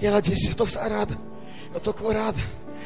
E 0.00 0.06
ela 0.06 0.20
disse: 0.20 0.46
Eu 0.46 0.52
estou 0.52 0.66
sarada, 0.66 1.16
eu 1.72 1.78
estou 1.78 1.94
curada, 1.94 2.38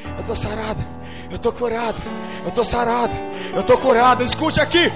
eu 0.04 0.20
estou 0.20 0.36
sarada, 0.36 0.86
eu 1.30 1.36
estou 1.36 1.52
curada, 1.52 1.98
eu 2.42 2.48
estou 2.48 2.64
sarada, 2.64 3.14
eu 3.54 3.60
estou 3.60 3.78
curada. 3.78 4.22
Escute 4.22 4.60
aqui. 4.60 4.92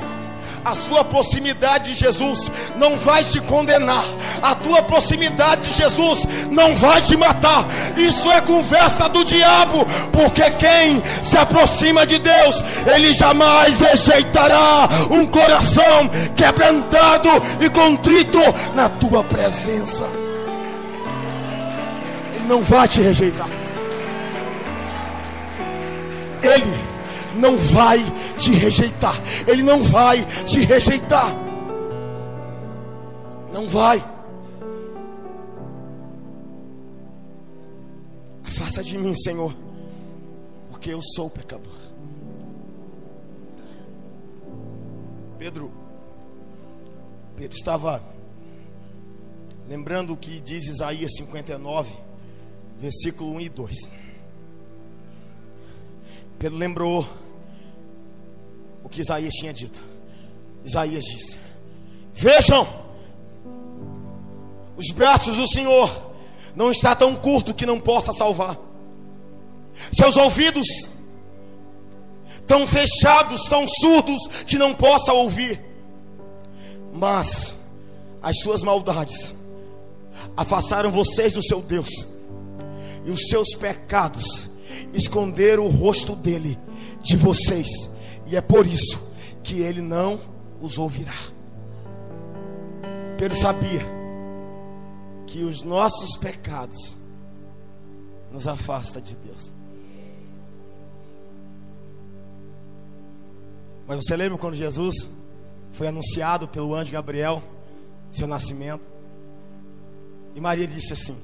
A 0.65 0.77
sua 0.77 1.05
proximidade 1.05 1.93
de 1.93 1.99
Jesus 1.99 2.51
não 2.77 2.97
vai 2.97 3.25
te 3.25 3.41
condenar. 3.41 4.05
A 4.41 4.55
tua 4.55 4.81
proximidade 4.81 5.63
de 5.63 5.73
Jesus 5.73 6.21
não 6.51 6.75
vai 6.77 7.03
te 7.03 7.17
matar. 7.17 7.67
Isso 7.97 8.31
é 8.31 8.41
conversa 8.41 9.09
do 9.09 9.25
diabo, 9.25 9.85
porque 10.13 10.49
quem 10.53 11.03
se 11.23 11.37
aproxima 11.37 12.07
de 12.07 12.19
Deus, 12.19 12.63
ele 12.95 13.13
jamais 13.13 13.81
rejeitará 13.81 14.89
um 15.11 15.27
coração 15.27 16.09
quebrantado 16.37 17.29
e 17.61 17.69
contrito 17.69 18.39
na 18.75 18.89
tua 18.89 19.25
presença. 19.25 20.05
Ele 22.37 22.47
não 22.47 22.63
vai 22.63 22.87
te 22.87 23.01
rejeitar. 23.01 23.62
Ele 26.43 26.93
não 27.41 27.57
vai 27.57 27.99
te 28.37 28.53
rejeitar. 28.53 29.15
Ele 29.47 29.63
não 29.63 29.83
vai 29.83 30.25
te 30.45 30.61
rejeitar. 30.61 31.35
Não 33.53 33.69
vai. 33.69 34.03
Afasta 38.47 38.83
de 38.83 38.99
mim, 38.99 39.15
Senhor, 39.17 39.55
porque 40.71 40.91
eu 40.91 41.01
sou 41.15 41.31
pecador. 41.31 41.73
Pedro, 45.39 45.73
Pedro 47.37 47.57
estava 47.57 48.03
lembrando 49.69 50.13
o 50.13 50.17
que 50.17 50.41
diz 50.41 50.69
Isaías 50.69 51.13
59, 51.17 51.95
versículo 52.79 53.33
1 53.35 53.41
e 53.41 53.49
2. 53.49 54.02
Pedro 56.43 56.59
lembrou 56.59 57.07
o 58.83 58.89
que 58.89 59.01
Isaías 59.01 59.33
tinha 59.33 59.55
dito. 59.55 59.81
Isaías 60.65 61.05
disse: 61.05 61.37
Vejam, 62.13 62.67
os 64.77 64.91
braços 64.91 65.37
do 65.37 65.47
Senhor 65.47 65.89
não 66.57 66.73
está 66.73 66.97
tão 66.97 67.15
curto 67.15 67.55
que 67.55 67.65
não 67.65 67.79
possa 67.79 68.13
salvar. 68.13 68.59
Seus 69.93 70.17
ouvidos 70.17 70.67
tão 72.45 72.67
fechados, 72.67 73.45
tão 73.45 73.65
surdos 73.69 74.43
que 74.45 74.59
não 74.59 74.75
possa 74.75 75.13
ouvir. 75.13 75.61
Mas 76.93 77.55
as 78.21 78.37
suas 78.41 78.65
maldades 78.65 79.33
afastaram 80.37 80.91
vocês 80.91 81.35
do 81.35 81.43
seu 81.45 81.63
Deus, 81.63 81.89
e 83.07 83.13
os 83.13 83.29
seus 83.29 83.55
pecados 83.55 84.51
esconderam 84.93 85.67
o 85.67 85.71
rosto 85.71 86.15
dele 86.15 86.59
de 87.03 87.17
vocês 87.17 87.69
e 88.27 88.37
é 88.37 88.41
por 88.41 88.67
isso 88.67 89.13
que 89.43 89.61
ele 89.61 89.81
não 89.81 90.21
os 90.61 90.79
ouvirá. 90.79 91.15
Pedro 93.19 93.37
sabia 93.37 93.83
que 95.27 95.45
os 95.45 95.63
nossos 95.63 96.17
pecados 96.17 96.97
nos 98.31 98.47
afasta 98.47 99.01
de 99.01 99.17
Deus. 99.17 99.53
Mas 103.87 103.97
você 103.99 104.17
lembra 104.17 104.39
quando 104.39 104.55
Jesus 104.55 105.11
foi 105.73 105.89
anunciado 105.89 106.49
pelo 106.49 106.75
anjo 106.75 106.93
Gabriel 106.93 107.43
seu 108.11 108.27
nascimento? 108.27 108.85
E 110.35 110.41
Maria 110.41 110.67
disse 110.67 110.93
assim: 110.93 111.19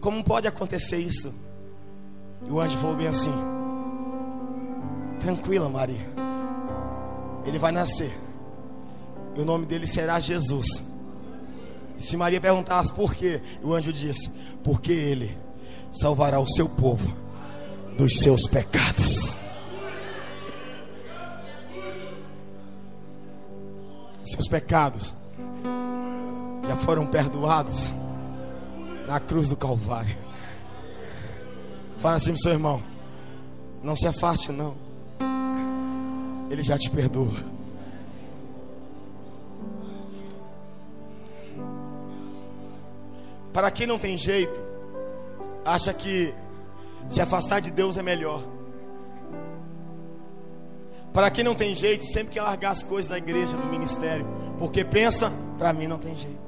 Como 0.00 0.24
pode 0.24 0.48
acontecer 0.48 0.98
isso? 0.98 1.32
E 2.46 2.50
o 2.50 2.60
anjo 2.60 2.78
falou 2.78 2.96
bem 2.96 3.08
assim: 3.08 3.32
Tranquila, 5.20 5.68
Maria. 5.68 6.06
Ele 7.44 7.58
vai 7.58 7.72
nascer. 7.72 8.16
E 9.34 9.40
o 9.40 9.44
nome 9.44 9.66
dele 9.66 9.86
será 9.86 10.18
Jesus. 10.20 10.66
E 11.98 12.02
se 12.02 12.16
Maria 12.16 12.40
perguntasse 12.40 12.92
por 12.92 13.14
quê, 13.14 13.40
o 13.62 13.74
anjo 13.74 13.92
disse: 13.92 14.30
Porque 14.62 14.92
ele 14.92 15.36
salvará 15.92 16.38
o 16.38 16.48
seu 16.48 16.68
povo 16.68 17.12
dos 17.96 18.18
seus 18.18 18.46
pecados. 18.46 19.36
Seus 24.24 24.48
pecados 24.48 25.14
já 26.66 26.76
foram 26.76 27.06
perdoados 27.06 27.94
na 29.06 29.20
cruz 29.20 29.48
do 29.48 29.56
Calvário. 29.56 30.25
Fala 32.06 32.18
assim 32.18 32.34
pro 32.34 32.40
seu 32.40 32.52
irmão: 32.52 32.80
Não 33.82 33.96
se 33.96 34.06
afaste, 34.06 34.52
não. 34.52 34.76
Ele 36.48 36.62
já 36.62 36.78
te 36.78 36.88
perdoa. 36.88 37.34
Para 43.52 43.72
quem 43.72 43.88
não 43.88 43.98
tem 43.98 44.16
jeito, 44.16 44.62
acha 45.64 45.92
que 45.92 46.32
se 47.08 47.20
afastar 47.20 47.58
de 47.58 47.72
Deus 47.72 47.96
é 47.96 48.04
melhor. 48.04 48.40
Para 51.12 51.28
quem 51.28 51.42
não 51.42 51.56
tem 51.56 51.74
jeito, 51.74 52.04
sempre 52.04 52.34
quer 52.34 52.42
largar 52.42 52.70
as 52.70 52.84
coisas 52.84 53.10
da 53.10 53.18
igreja, 53.18 53.56
do 53.56 53.66
ministério, 53.66 54.24
porque 54.60 54.84
pensa, 54.84 55.32
para 55.58 55.72
mim 55.72 55.88
não 55.88 55.98
tem 55.98 56.14
jeito. 56.14 56.38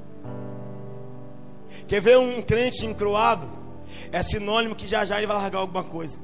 Quer 1.85 1.99
ver 1.99 2.17
um 2.17 2.41
crente 2.41 2.85
encruado? 2.85 3.59
É 4.11 4.21
sinônimo 4.21 4.75
que 4.75 4.87
já 4.87 5.05
já 5.05 5.17
ele 5.17 5.27
vai 5.27 5.37
largar 5.37 5.59
alguma 5.59 5.83
coisa. 5.83 6.19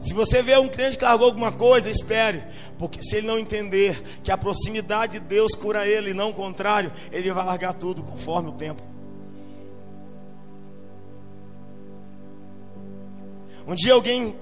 Se 0.00 0.14
você 0.14 0.42
vê 0.42 0.56
um 0.56 0.68
crente 0.68 0.96
que 0.96 1.04
largou 1.04 1.26
alguma 1.26 1.50
coisa, 1.50 1.90
espere, 1.90 2.42
porque 2.78 3.02
se 3.02 3.16
ele 3.16 3.26
não 3.26 3.38
entender 3.38 4.00
que 4.22 4.30
a 4.30 4.38
proximidade 4.38 5.18
de 5.18 5.24
Deus 5.26 5.54
cura 5.54 5.86
ele 5.86 6.10
e 6.10 6.14
não 6.14 6.30
o 6.30 6.34
contrário, 6.34 6.92
ele 7.10 7.32
vai 7.32 7.44
largar 7.44 7.72
tudo 7.72 8.02
conforme 8.02 8.48
o 8.48 8.52
tempo. 8.52 8.82
Um 13.66 13.74
dia 13.74 13.92
alguém 13.92 14.34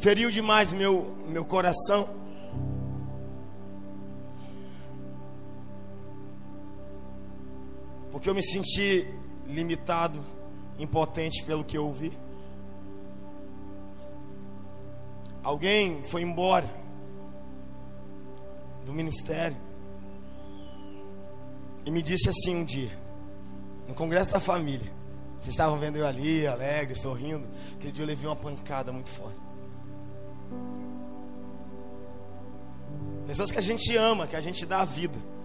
feriu 0.00 0.30
demais 0.30 0.72
meu, 0.72 1.14
meu 1.28 1.44
coração. 1.44 2.25
Porque 8.16 8.30
eu 8.30 8.34
me 8.34 8.42
senti 8.42 9.06
limitado, 9.46 10.24
impotente 10.78 11.44
pelo 11.44 11.62
que 11.62 11.76
eu 11.76 11.84
ouvi. 11.84 12.18
Alguém 15.42 16.02
foi 16.02 16.22
embora 16.22 16.66
do 18.86 18.94
ministério 18.94 19.54
e 21.84 21.90
me 21.90 22.00
disse 22.00 22.30
assim 22.30 22.56
um 22.56 22.64
dia, 22.64 22.98
no 23.86 23.92
congresso 23.92 24.32
da 24.32 24.40
família. 24.40 24.90
Vocês 25.38 25.50
estavam 25.50 25.78
vendo 25.78 25.98
eu 25.98 26.06
ali, 26.06 26.46
alegre, 26.46 26.94
sorrindo. 26.94 27.46
Aquele 27.74 27.92
dia 27.92 28.02
eu 28.02 28.08
levei 28.08 28.26
uma 28.26 28.34
pancada 28.34 28.90
muito 28.90 29.10
forte. 29.10 29.38
Pessoas 33.26 33.52
que 33.52 33.58
a 33.58 33.62
gente 33.62 33.94
ama, 33.94 34.26
que 34.26 34.36
a 34.36 34.40
gente 34.40 34.64
dá 34.64 34.80
a 34.80 34.86
vida. 34.86 35.35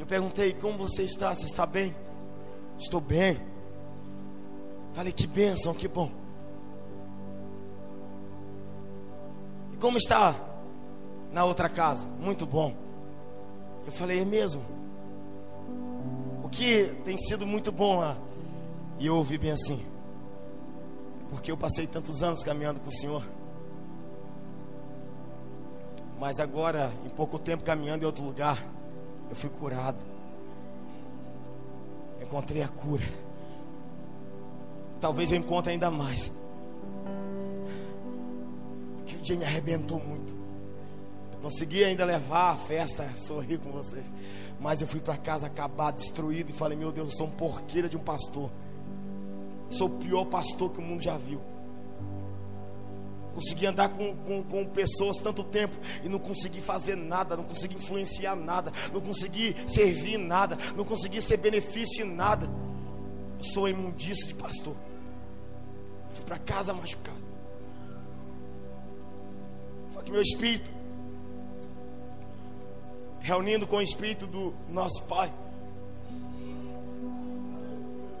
E 0.00 0.02
eu 0.02 0.06
perguntei: 0.06 0.54
Como 0.54 0.78
você 0.78 1.02
está? 1.02 1.34
Você 1.34 1.44
está 1.44 1.66
bem? 1.66 1.94
Estou 2.78 3.02
bem. 3.02 3.38
Falei: 4.94 5.12
Que 5.12 5.26
bênção, 5.26 5.74
que 5.74 5.86
bom. 5.86 6.10
Como 9.78 9.98
está 9.98 10.34
na 11.30 11.44
outra 11.44 11.68
casa? 11.68 12.06
Muito 12.18 12.46
bom. 12.46 12.74
Eu 13.84 13.92
falei, 13.92 14.20
é 14.20 14.24
mesmo? 14.24 14.62
O 16.42 16.48
que 16.48 16.94
tem 17.04 17.18
sido 17.18 17.46
muito 17.46 17.70
bom 17.70 17.98
lá? 18.00 18.16
E 18.98 19.06
eu 19.06 19.16
ouvi 19.16 19.36
bem 19.36 19.52
assim. 19.52 19.84
Porque 21.28 21.50
eu 21.50 21.58
passei 21.58 21.86
tantos 21.86 22.22
anos 22.22 22.42
caminhando 22.42 22.80
com 22.80 22.88
o 22.88 22.92
Senhor. 22.92 23.22
Mas 26.18 26.40
agora, 26.40 26.90
em 27.04 27.10
pouco 27.10 27.38
tempo 27.38 27.64
caminhando 27.64 28.02
em 28.02 28.06
outro 28.06 28.24
lugar, 28.24 28.62
eu 29.30 29.36
fui 29.36 29.48
curado. 29.48 29.98
Encontrei 32.20 32.62
a 32.62 32.68
cura. 32.68 33.04
Talvez 35.00 35.32
eu 35.32 35.38
encontre 35.38 35.72
ainda 35.72 35.90
mais. 35.90 36.30
Que 39.06 39.16
o 39.16 39.20
dia 39.20 39.36
me 39.36 39.44
arrebentou 39.44 39.98
muito. 39.98 40.36
Eu 41.32 41.38
consegui 41.38 41.84
ainda 41.84 42.04
levar 42.04 42.50
a 42.50 42.56
festa, 42.56 43.08
sorrir 43.16 43.58
com 43.58 43.70
vocês. 43.70 44.12
Mas 44.60 44.82
eu 44.82 44.88
fui 44.88 45.00
para 45.00 45.16
casa 45.16 45.46
acabado, 45.46 45.96
destruído 45.96 46.50
e 46.50 46.52
falei: 46.52 46.76
Meu 46.76 46.92
Deus, 46.92 47.10
eu 47.10 47.16
sou 47.16 47.26
um 47.28 47.30
porqueira 47.30 47.88
de 47.88 47.96
um 47.96 48.00
pastor. 48.00 48.50
Sou 49.70 49.88
o 49.88 49.98
pior 49.98 50.24
pastor 50.24 50.72
que 50.72 50.80
o 50.80 50.82
mundo 50.82 51.02
já 51.02 51.16
viu. 51.16 51.40
Consegui 53.40 53.64
andar 53.64 53.88
com, 53.88 54.14
com, 54.16 54.42
com, 54.42 54.66
pessoas 54.66 55.16
tanto 55.16 55.42
tempo 55.42 55.74
e 56.04 56.10
não 56.10 56.18
consegui 56.18 56.60
fazer 56.60 56.94
nada, 56.94 57.38
não 57.38 57.44
consegui 57.44 57.74
influenciar 57.74 58.36
nada, 58.36 58.70
não 58.92 59.00
consegui 59.00 59.56
servir 59.66 60.18
nada, 60.18 60.58
não 60.76 60.84
consegui 60.84 61.22
ser 61.22 61.38
benefício 61.38 62.04
em 62.04 62.14
nada. 62.14 62.46
Eu 63.38 63.44
sou 63.44 63.66
imundice 63.66 64.28
de 64.28 64.34
pastor. 64.34 64.76
Fui 66.10 66.22
para 66.26 66.38
casa 66.38 66.74
machucado. 66.74 67.16
Só 69.88 70.02
que 70.02 70.10
meu 70.10 70.20
espírito, 70.20 70.70
reunindo 73.20 73.66
com 73.66 73.76
o 73.76 73.82
espírito 73.82 74.26
do 74.26 74.54
nosso 74.68 75.02
Pai, 75.04 75.32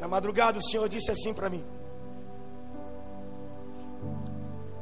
na 0.00 0.08
madrugada 0.08 0.58
o 0.58 0.62
Senhor 0.62 0.88
disse 0.88 1.10
assim 1.10 1.34
para 1.34 1.50
mim: 1.50 1.62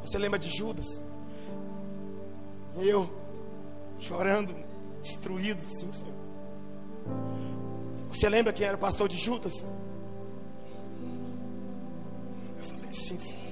Você 0.09 0.17
lembra 0.17 0.39
de 0.39 0.49
Judas? 0.49 1.03
Eu, 2.77 3.11
chorando, 3.99 4.57
destruído, 5.03 5.59
assim, 5.59 5.93
Senhor. 5.93 6.15
Você 8.09 8.27
lembra 8.27 8.51
quem 8.55 8.67
era 8.67 8.75
o 8.75 8.81
pastor 8.81 9.07
de 9.07 9.19
Judas? 9.19 9.67
Eu 12.57 12.65
falei, 12.65 12.91
sim, 12.95 13.19
Senhor. 13.19 13.45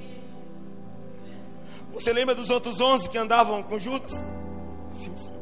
Você 1.92 2.10
lembra 2.10 2.34
dos 2.34 2.48
outros 2.48 2.80
onze 2.80 3.10
que 3.10 3.18
andavam 3.18 3.62
com 3.62 3.78
Judas? 3.78 4.22
Sim, 4.88 5.14
Senhor. 5.14 5.36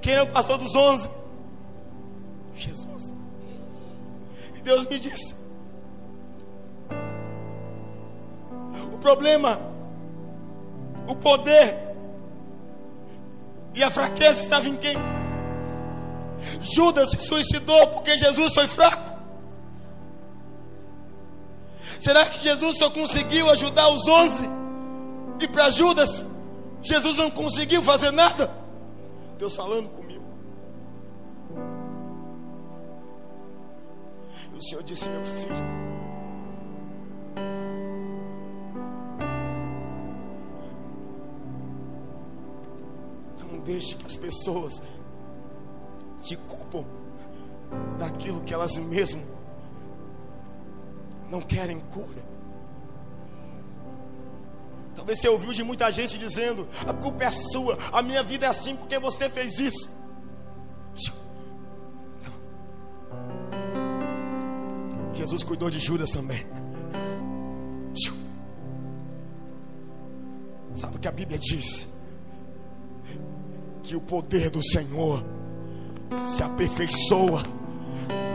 Quem 0.00 0.12
era 0.12 0.22
o 0.22 0.30
pastor 0.30 0.56
dos 0.56 0.76
onze? 0.76 1.10
Jesus. 2.54 3.12
E 4.54 4.60
Deus 4.60 4.86
me 4.86 5.00
disse: 5.00 5.34
O 8.92 8.98
problema 8.98 9.71
o 11.06 11.14
poder 11.14 11.76
e 13.74 13.82
a 13.82 13.90
fraqueza 13.90 14.42
estava 14.42 14.68
em 14.68 14.76
quem? 14.76 14.96
Judas 16.60 17.10
se 17.10 17.20
suicidou 17.20 17.86
porque 17.88 18.18
Jesus 18.18 18.54
foi 18.54 18.68
fraco. 18.68 19.12
Será 21.98 22.26
que 22.26 22.40
Jesus 22.40 22.78
só 22.78 22.90
conseguiu 22.90 23.48
ajudar 23.50 23.88
os 23.88 24.06
onze? 24.08 24.48
E 25.40 25.46
para 25.48 25.70
Judas, 25.70 26.24
Jesus 26.82 27.16
não 27.16 27.30
conseguiu 27.30 27.80
fazer 27.82 28.10
nada? 28.10 28.50
Deus 29.38 29.54
falando 29.54 29.88
comigo. 29.88 30.24
E 34.52 34.56
o 34.56 34.62
Senhor 34.62 34.82
disse: 34.82 35.08
Meu 35.08 35.24
filho, 35.24 35.91
deixe 43.64 43.94
que 43.94 44.06
as 44.06 44.16
pessoas 44.16 44.82
te 46.20 46.36
culpam 46.36 46.84
daquilo 47.98 48.40
que 48.40 48.52
elas 48.52 48.76
mesmas 48.78 49.24
não 51.30 51.40
querem 51.40 51.80
cura. 51.80 52.22
Talvez 54.94 55.18
você 55.18 55.28
ouviu 55.28 55.52
de 55.54 55.64
muita 55.64 55.90
gente 55.90 56.18
dizendo: 56.18 56.68
a 56.86 56.92
culpa 56.92 57.24
é 57.24 57.30
sua, 57.30 57.78
a 57.90 58.02
minha 58.02 58.22
vida 58.22 58.46
é 58.46 58.48
assim 58.48 58.76
porque 58.76 58.98
você 58.98 59.30
fez 59.30 59.58
isso. 59.58 59.90
Jesus 65.14 65.42
cuidou 65.42 65.70
de 65.70 65.78
Judas 65.78 66.10
também. 66.10 66.44
Sabe 70.74 70.96
o 70.96 70.98
que 70.98 71.08
a 71.08 71.12
Bíblia 71.12 71.38
diz? 71.38 71.88
Que 73.82 73.96
o 73.96 74.00
poder 74.00 74.50
do 74.50 74.62
Senhor 74.62 75.24
se 76.24 76.42
aperfeiçoa 76.42 77.42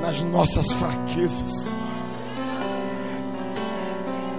nas 0.01 0.21
nossas 0.21 0.73
fraquezas. 0.73 1.75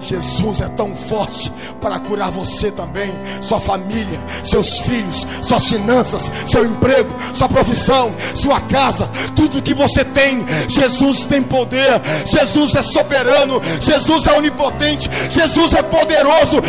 Jesus 0.01 0.61
é 0.61 0.67
tão 0.69 0.95
forte 0.95 1.51
para 1.81 1.99
curar 1.99 2.31
você 2.31 2.71
também, 2.71 3.11
sua 3.41 3.59
família, 3.59 4.19
seus 4.43 4.79
filhos, 4.79 5.27
suas 5.43 5.67
finanças, 5.67 6.31
seu 6.47 6.65
emprego, 6.65 7.13
sua 7.33 7.49
profissão, 7.49 8.13
sua 8.33 8.61
casa, 8.61 9.09
tudo 9.35 9.61
que 9.61 9.73
você 9.73 10.05
tem. 10.05 10.45
Jesus 10.69 11.25
tem 11.25 11.43
poder, 11.43 12.01
Jesus 12.25 12.75
é 12.75 12.81
soberano, 12.81 13.61
Jesus 13.81 14.25
é 14.25 14.37
onipotente, 14.37 15.09
Jesus 15.29 15.73
é 15.73 15.83
poderoso. 15.83 16.61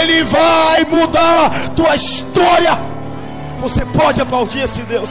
Ele 0.00 0.24
vai 0.24 0.84
mudar 0.84 1.74
tua 1.76 1.94
história. 1.94 2.93
Você 3.60 3.84
pode 3.86 4.20
aplaudir 4.20 4.60
esse 4.60 4.82
Deus. 4.82 5.10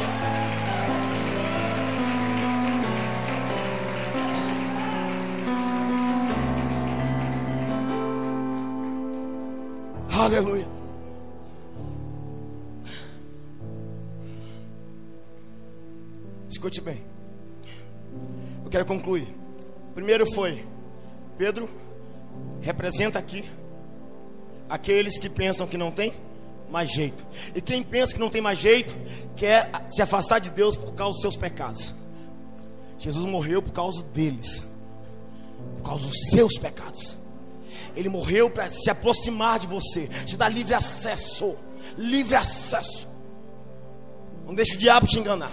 Aleluia. 10.11 10.67
Escute 16.49 16.79
bem. 16.79 17.03
Eu 18.63 18.69
quero 18.69 18.85
concluir. 18.85 19.27
Primeiro 19.93 20.25
foi 20.33 20.65
Pedro 21.37 21.69
representa 22.61 23.19
aqui 23.19 23.43
aqueles 24.69 25.19
que 25.19 25.29
pensam 25.29 25.67
que 25.67 25.77
não 25.77 25.91
tem 25.91 26.13
mais 26.73 26.89
jeito. 26.89 27.23
E 27.53 27.61
quem 27.61 27.83
pensa 27.83 28.11
que 28.11 28.19
não 28.19 28.31
tem 28.31 28.41
mais 28.41 28.57
jeito, 28.57 28.95
quer 29.35 29.69
se 29.89 30.01
afastar 30.01 30.39
de 30.39 30.49
Deus 30.49 30.75
por 30.75 30.93
causa 30.95 31.13
dos 31.13 31.21
seus 31.21 31.35
pecados. 31.35 31.93
Jesus 32.97 33.25
morreu 33.25 33.61
por 33.61 33.71
causa 33.71 34.01
deles, 34.01 34.65
por 35.77 35.83
causa 35.83 36.07
dos 36.07 36.17
seus 36.31 36.57
pecados. 36.57 37.15
Ele 37.95 38.09
morreu 38.09 38.49
para 38.49 38.71
se 38.71 38.89
aproximar 38.89 39.59
de 39.59 39.67
você, 39.67 40.07
te 40.25 40.35
dar 40.35 40.49
livre 40.49 40.73
acesso. 40.73 41.55
Livre 41.95 42.35
acesso. 42.35 43.07
Não 44.47 44.55
deixe 44.55 44.73
o 44.73 44.79
diabo 44.79 45.05
te 45.05 45.19
enganar. 45.19 45.51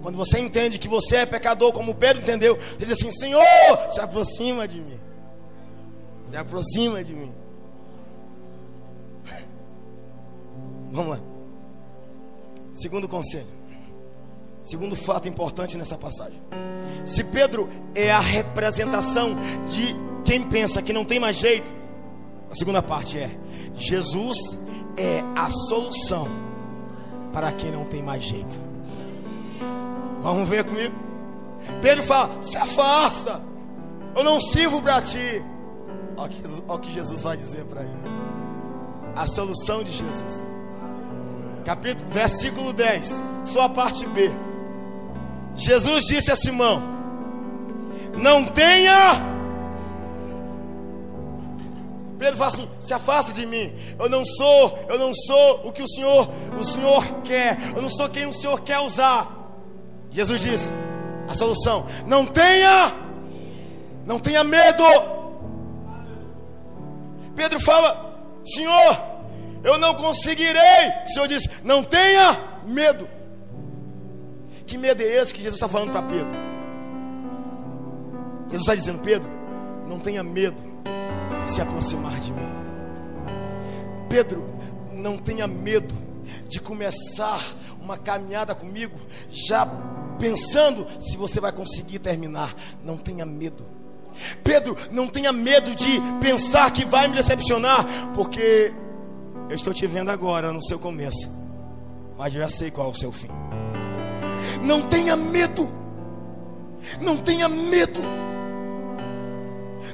Quando 0.00 0.16
você 0.16 0.38
entende 0.38 0.78
que 0.78 0.88
você 0.88 1.16
é 1.16 1.26
pecador, 1.26 1.70
como 1.70 1.94
Pedro 1.94 2.22
entendeu, 2.22 2.58
ele 2.76 2.86
diz 2.86 2.92
assim: 2.92 3.10
Senhor, 3.10 3.44
se 3.90 4.00
aproxima 4.00 4.66
de 4.66 4.80
mim. 4.80 4.98
Se 6.24 6.34
aproxima 6.34 7.04
de 7.04 7.12
mim. 7.12 7.41
Vamos 10.92 11.12
lá. 11.12 11.20
Segundo 12.74 13.08
conselho. 13.08 13.46
Segundo 14.62 14.94
fato 14.94 15.26
importante 15.26 15.76
nessa 15.76 15.96
passagem. 15.96 16.40
Se 17.04 17.24
Pedro 17.24 17.68
é 17.94 18.12
a 18.12 18.20
representação 18.20 19.34
de 19.66 19.96
quem 20.24 20.42
pensa 20.42 20.82
que 20.82 20.92
não 20.92 21.04
tem 21.04 21.18
mais 21.18 21.36
jeito, 21.36 21.72
a 22.50 22.54
segunda 22.54 22.82
parte 22.82 23.18
é: 23.18 23.30
Jesus 23.74 24.38
é 24.96 25.24
a 25.34 25.50
solução 25.50 26.28
para 27.32 27.50
quem 27.50 27.72
não 27.72 27.86
tem 27.86 28.02
mais 28.02 28.22
jeito. 28.22 28.60
Vamos 30.20 30.48
ver 30.48 30.62
comigo? 30.62 30.94
Pedro 31.80 32.04
fala: 32.04 32.40
se 32.42 32.56
afasta, 32.56 33.42
eu 34.14 34.22
não 34.22 34.40
sirvo 34.40 34.80
para 34.82 35.00
ti. 35.00 35.42
Olha 36.16 36.30
o 36.68 36.78
que 36.78 36.92
Jesus 36.92 37.22
vai 37.22 37.36
dizer 37.36 37.64
para 37.64 37.80
ele. 37.80 38.22
A 39.16 39.26
solução 39.26 39.82
de 39.82 39.90
Jesus 39.90 40.51
capítulo, 41.62 42.10
versículo 42.10 42.72
10, 42.72 43.22
só 43.44 43.62
a 43.62 43.68
parte 43.68 44.06
B. 44.06 44.30
Jesus 45.54 46.04
disse 46.04 46.30
a 46.30 46.36
Simão: 46.36 46.82
Não 48.16 48.44
tenha. 48.44 49.32
Pedro 52.18 52.36
fala 52.36 52.52
assim: 52.52 52.68
se 52.80 52.94
afasta 52.94 53.32
de 53.32 53.44
mim. 53.44 53.72
Eu 53.98 54.08
não 54.08 54.24
sou, 54.24 54.78
eu 54.88 54.98
não 54.98 55.12
sou 55.12 55.66
o 55.66 55.72
que 55.72 55.82
o 55.82 55.88
Senhor, 55.88 56.28
o 56.58 56.64
Senhor 56.64 57.04
quer. 57.22 57.58
Eu 57.74 57.82
não 57.82 57.90
sou 57.90 58.08
quem 58.08 58.26
o 58.26 58.32
Senhor 58.32 58.60
quer 58.60 58.78
usar. 58.78 59.28
Jesus 60.10 60.42
disse: 60.42 60.70
a 61.28 61.34
solução: 61.34 61.86
não 62.06 62.24
tenha, 62.24 62.92
não 64.06 64.18
tenha 64.18 64.44
medo. 64.44 64.84
Pedro 67.34 67.60
fala: 67.60 68.16
Senhor, 68.44 69.11
eu 69.62 69.78
não 69.78 69.94
conseguirei. 69.94 70.88
O 71.06 71.08
Senhor 71.08 71.28
disse: 71.28 71.48
Não 71.64 71.82
tenha 71.82 72.38
medo. 72.64 73.08
Que 74.66 74.78
medo 74.78 75.02
é 75.02 75.06
esse 75.06 75.32
que 75.32 75.42
Jesus 75.42 75.56
está 75.56 75.68
falando 75.68 75.92
para 75.92 76.02
Pedro? 76.02 76.34
Jesus 78.46 78.62
está 78.62 78.74
dizendo: 78.74 79.00
Pedro, 79.00 79.28
não 79.88 79.98
tenha 79.98 80.22
medo 80.22 80.62
de 81.44 81.50
se 81.50 81.60
aproximar 81.60 82.18
de 82.20 82.32
mim. 82.32 82.42
Pedro, 84.08 84.44
não 84.92 85.16
tenha 85.16 85.46
medo 85.46 85.94
de 86.48 86.60
começar 86.60 87.42
uma 87.80 87.96
caminhada 87.96 88.54
comigo, 88.54 88.96
já 89.30 89.66
pensando 90.18 90.86
se 91.00 91.16
você 91.16 91.40
vai 91.40 91.52
conseguir 91.52 91.98
terminar. 91.98 92.54
Não 92.84 92.96
tenha 92.96 93.24
medo. 93.24 93.64
Pedro, 94.44 94.76
não 94.90 95.08
tenha 95.08 95.32
medo 95.32 95.74
de 95.74 96.00
pensar 96.20 96.70
que 96.70 96.84
vai 96.84 97.08
me 97.08 97.16
decepcionar, 97.16 97.84
porque 98.14 98.72
eu 99.52 99.56
estou 99.56 99.74
te 99.74 99.86
vendo 99.86 100.10
agora 100.10 100.50
no 100.50 100.62
seu 100.62 100.78
começo, 100.78 101.30
mas 102.16 102.32
já 102.32 102.48
sei 102.48 102.70
qual 102.70 102.86
é 102.88 102.90
o 102.90 102.94
seu 102.94 103.12
fim. 103.12 103.28
Não 104.62 104.80
tenha 104.88 105.14
medo, 105.14 105.70
não 107.02 107.18
tenha 107.18 107.50
medo. 107.50 108.00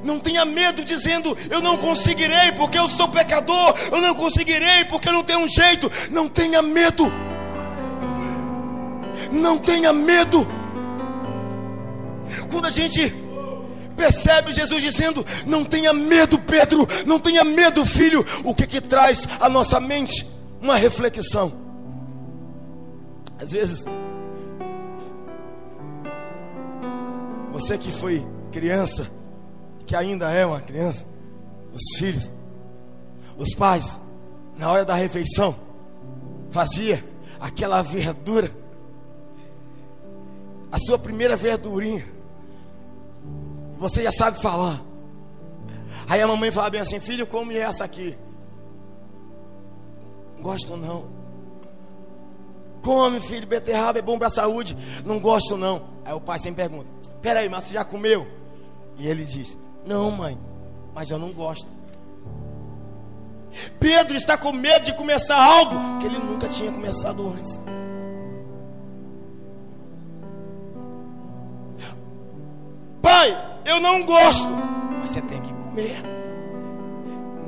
Não 0.04 0.20
tenha 0.20 0.44
medo 0.44 0.84
dizendo 0.84 1.36
eu 1.50 1.60
não 1.60 1.76
conseguirei 1.76 2.52
porque 2.52 2.78
eu 2.78 2.88
sou 2.88 3.08
pecador, 3.08 3.74
eu 3.90 4.00
não 4.00 4.14
conseguirei 4.14 4.84
porque 4.84 5.08
eu 5.08 5.12
não 5.12 5.24
tenho 5.24 5.40
um 5.40 5.48
jeito. 5.48 5.90
Não 6.08 6.28
tenha 6.28 6.62
medo. 6.62 7.10
Não 9.32 9.58
tenha 9.58 9.92
medo. 9.92 10.46
Quando 12.48 12.66
a 12.66 12.70
gente 12.70 13.12
percebe 13.98 14.52
Jesus 14.52 14.80
dizendo: 14.80 15.26
Não 15.44 15.64
tenha 15.64 15.92
medo, 15.92 16.38
Pedro, 16.38 16.86
não 17.04 17.18
tenha 17.18 17.44
medo, 17.44 17.84
filho. 17.84 18.24
O 18.44 18.54
que 18.54 18.66
que 18.66 18.80
traz 18.80 19.28
à 19.40 19.48
nossa 19.48 19.80
mente? 19.80 20.24
Uma 20.62 20.76
reflexão. 20.76 21.52
Às 23.40 23.52
vezes, 23.52 23.84
você 27.52 27.76
que 27.76 27.90
foi 27.90 28.24
criança, 28.52 29.08
que 29.84 29.94
ainda 29.94 30.30
é 30.30 30.46
uma 30.46 30.60
criança, 30.60 31.04
os 31.72 31.98
filhos, 31.98 32.30
os 33.36 33.54
pais, 33.54 33.98
na 34.56 34.70
hora 34.70 34.84
da 34.84 34.94
refeição, 34.94 35.54
fazia 36.50 37.04
aquela 37.40 37.82
verdura, 37.82 38.50
a 40.72 40.78
sua 40.78 40.98
primeira 40.98 41.36
verdurinha, 41.36 42.04
você 43.78 44.02
já 44.02 44.12
sabe 44.12 44.40
falar. 44.40 44.80
Aí 46.08 46.20
a 46.20 46.26
mamãe 46.26 46.50
fala 46.50 46.70
bem 46.70 46.80
assim: 46.80 47.00
Filho, 47.00 47.26
come 47.26 47.56
essa 47.56 47.84
aqui. 47.84 48.18
Gosto 50.40 50.76
não. 50.76 51.06
Come, 52.82 53.20
filho, 53.20 53.46
beterraba 53.46 53.98
é 53.98 54.02
bom 54.02 54.18
para 54.18 54.28
a 54.28 54.30
saúde. 54.30 54.76
Não 55.04 55.18
gosto 55.18 55.56
não. 55.56 55.88
Aí 56.04 56.12
o 56.12 56.20
pai 56.20 56.38
sempre 56.38 56.62
pergunta: 56.62 56.88
Peraí, 57.20 57.48
mas 57.48 57.64
você 57.64 57.74
já 57.74 57.84
comeu? 57.84 58.26
E 58.98 59.06
ele 59.06 59.24
diz: 59.24 59.56
Não, 59.86 60.10
mãe, 60.10 60.38
mas 60.94 61.10
eu 61.10 61.18
não 61.18 61.32
gosto. 61.32 61.78
Pedro 63.80 64.16
está 64.16 64.36
com 64.36 64.52
medo 64.52 64.84
de 64.84 64.92
começar 64.94 65.36
algo 65.36 65.98
que 66.00 66.06
ele 66.06 66.18
nunca 66.18 66.48
tinha 66.48 66.70
começado 66.70 67.26
antes. 67.28 67.58
Eu 73.68 73.80
não 73.80 74.02
gosto, 74.04 74.48
mas 74.98 75.10
você 75.10 75.20
tem 75.20 75.40
que 75.40 75.52
comer. 75.52 76.02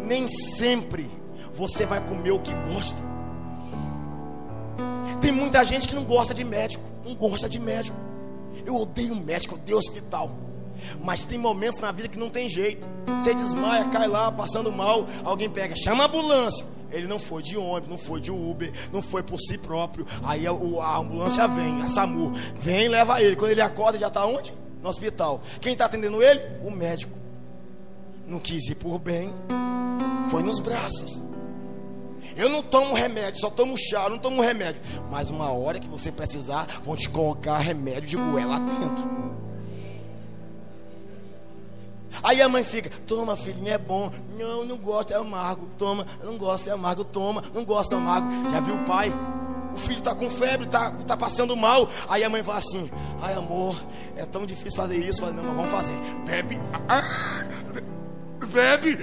Nem 0.07 0.29
sempre 0.29 1.11
você 1.55 1.87
vai 1.87 2.01
comer 2.05 2.31
o 2.33 2.39
que 2.39 2.53
gosta. 2.73 2.99
Tem 5.21 5.33
muita 5.33 5.65
gente 5.65 5.89
que 5.89 5.95
não 5.95 6.05
gosta 6.05 6.35
de 6.35 6.45
médico, 6.45 6.85
não 7.05 7.15
gosta 7.15 7.49
de 7.49 7.59
médico. 7.59 7.97
Eu 8.65 8.77
odeio 8.77 9.17
médico, 9.17 9.55
odeio 9.55 9.79
hospital. 9.79 10.31
Mas 11.03 11.25
tem 11.25 11.39
momentos 11.39 11.81
na 11.81 11.91
vida 11.91 12.09
que 12.09 12.19
não 12.19 12.29
tem 12.29 12.49
jeito. 12.49 12.87
Você 13.21 13.35
desmaia, 13.35 13.85
cai 13.87 14.07
lá, 14.07 14.31
passando 14.31 14.71
mal, 14.71 15.07
alguém 15.25 15.49
pega, 15.49 15.75
chama 15.75 16.05
a 16.05 16.07
ambulância. 16.07 16.67
Ele 16.91 17.07
não 17.07 17.19
foi 17.19 17.43
de 17.43 17.57
ônibus, 17.57 17.91
não 17.91 17.99
foi 17.99 18.21
de 18.21 18.31
Uber, 18.31 18.73
não 18.93 19.01
foi 19.01 19.23
por 19.23 19.39
si 19.39 19.57
próprio. 19.57 20.07
Aí 20.23 20.47
a, 20.47 20.51
a 20.51 20.99
ambulância 20.99 21.47
vem, 21.49 21.81
a 21.83 21.89
SAMU, 21.89 22.33
vem 22.57 22.89
leva 22.89 23.23
ele. 23.23 23.37
Quando 23.37 23.53
ele 23.53 23.63
acorda, 23.63 23.99
já 23.99 24.09
está 24.09 24.27
onde? 24.27 24.53
No 24.83 24.89
hospital. 24.89 25.43
Quem 25.61 25.73
está 25.73 25.85
atendendo 25.85 26.23
ele? 26.23 26.41
O 26.65 26.71
médico. 26.71 27.19
Não 28.27 28.39
quis 28.39 28.69
ir 28.69 28.77
por 28.77 28.99
bem, 28.99 29.33
foi 30.31 30.43
nos 30.43 30.61
braços. 30.61 31.21
Eu 32.37 32.49
não 32.49 32.63
tomo 32.63 32.95
remédio, 32.95 33.41
só 33.41 33.51
tomo 33.51 33.77
chá, 33.77 34.09
não 34.09 34.19
tomo 34.19 34.41
remédio. 34.41 34.81
Mas 35.11 35.31
uma 35.31 35.51
hora 35.51 35.81
que 35.81 35.89
você 35.89 36.13
precisar, 36.13 36.67
vão 36.85 36.97
te 36.97 37.09
colocar 37.09 37.59
remédio 37.59 38.09
de 38.11 38.17
goela 38.17 38.59
dentro. 38.61 39.31
Aí 42.23 42.43
a 42.43 42.49
mãe 42.49 42.63
fica, 42.63 42.91
toma 43.07 43.37
filhinho, 43.37 43.69
é 43.69 43.79
bom. 43.79 44.13
Não, 44.39 44.65
não 44.65 44.77
gosto, 44.77 45.13
é 45.13 45.17
amargo. 45.17 45.69
Toma, 45.79 46.07
não 46.23 46.37
gosto, 46.37 46.69
é 46.69 46.73
amargo. 46.73 47.05
Toma, 47.05 47.43
não 47.55 47.65
gosto, 47.65 47.95
é 47.95 47.99
amargo. 47.99 48.29
Já 48.51 48.61
viu 48.61 48.75
o 48.77 48.85
pai? 48.85 49.13
O 49.73 49.77
filho 49.77 49.99
está 49.99 50.15
com 50.15 50.29
febre, 50.29 50.67
está 50.67 50.91
tá 50.91 51.17
passando 51.17 51.57
mal. 51.57 51.89
Aí 52.09 52.25
a 52.25 52.29
mãe 52.29 52.43
fala 52.43 52.59
assim: 52.59 52.91
Ai 53.21 53.35
amor, 53.35 53.77
é 54.17 54.25
tão 54.25 54.45
difícil 54.45 54.77
fazer 54.77 54.99
isso. 54.99 55.25
Não, 55.27 55.43
mas 55.43 55.57
vamos 55.57 55.71
fazer. 55.71 55.95
Bebe, 56.25 56.61
bebe, 58.53 58.97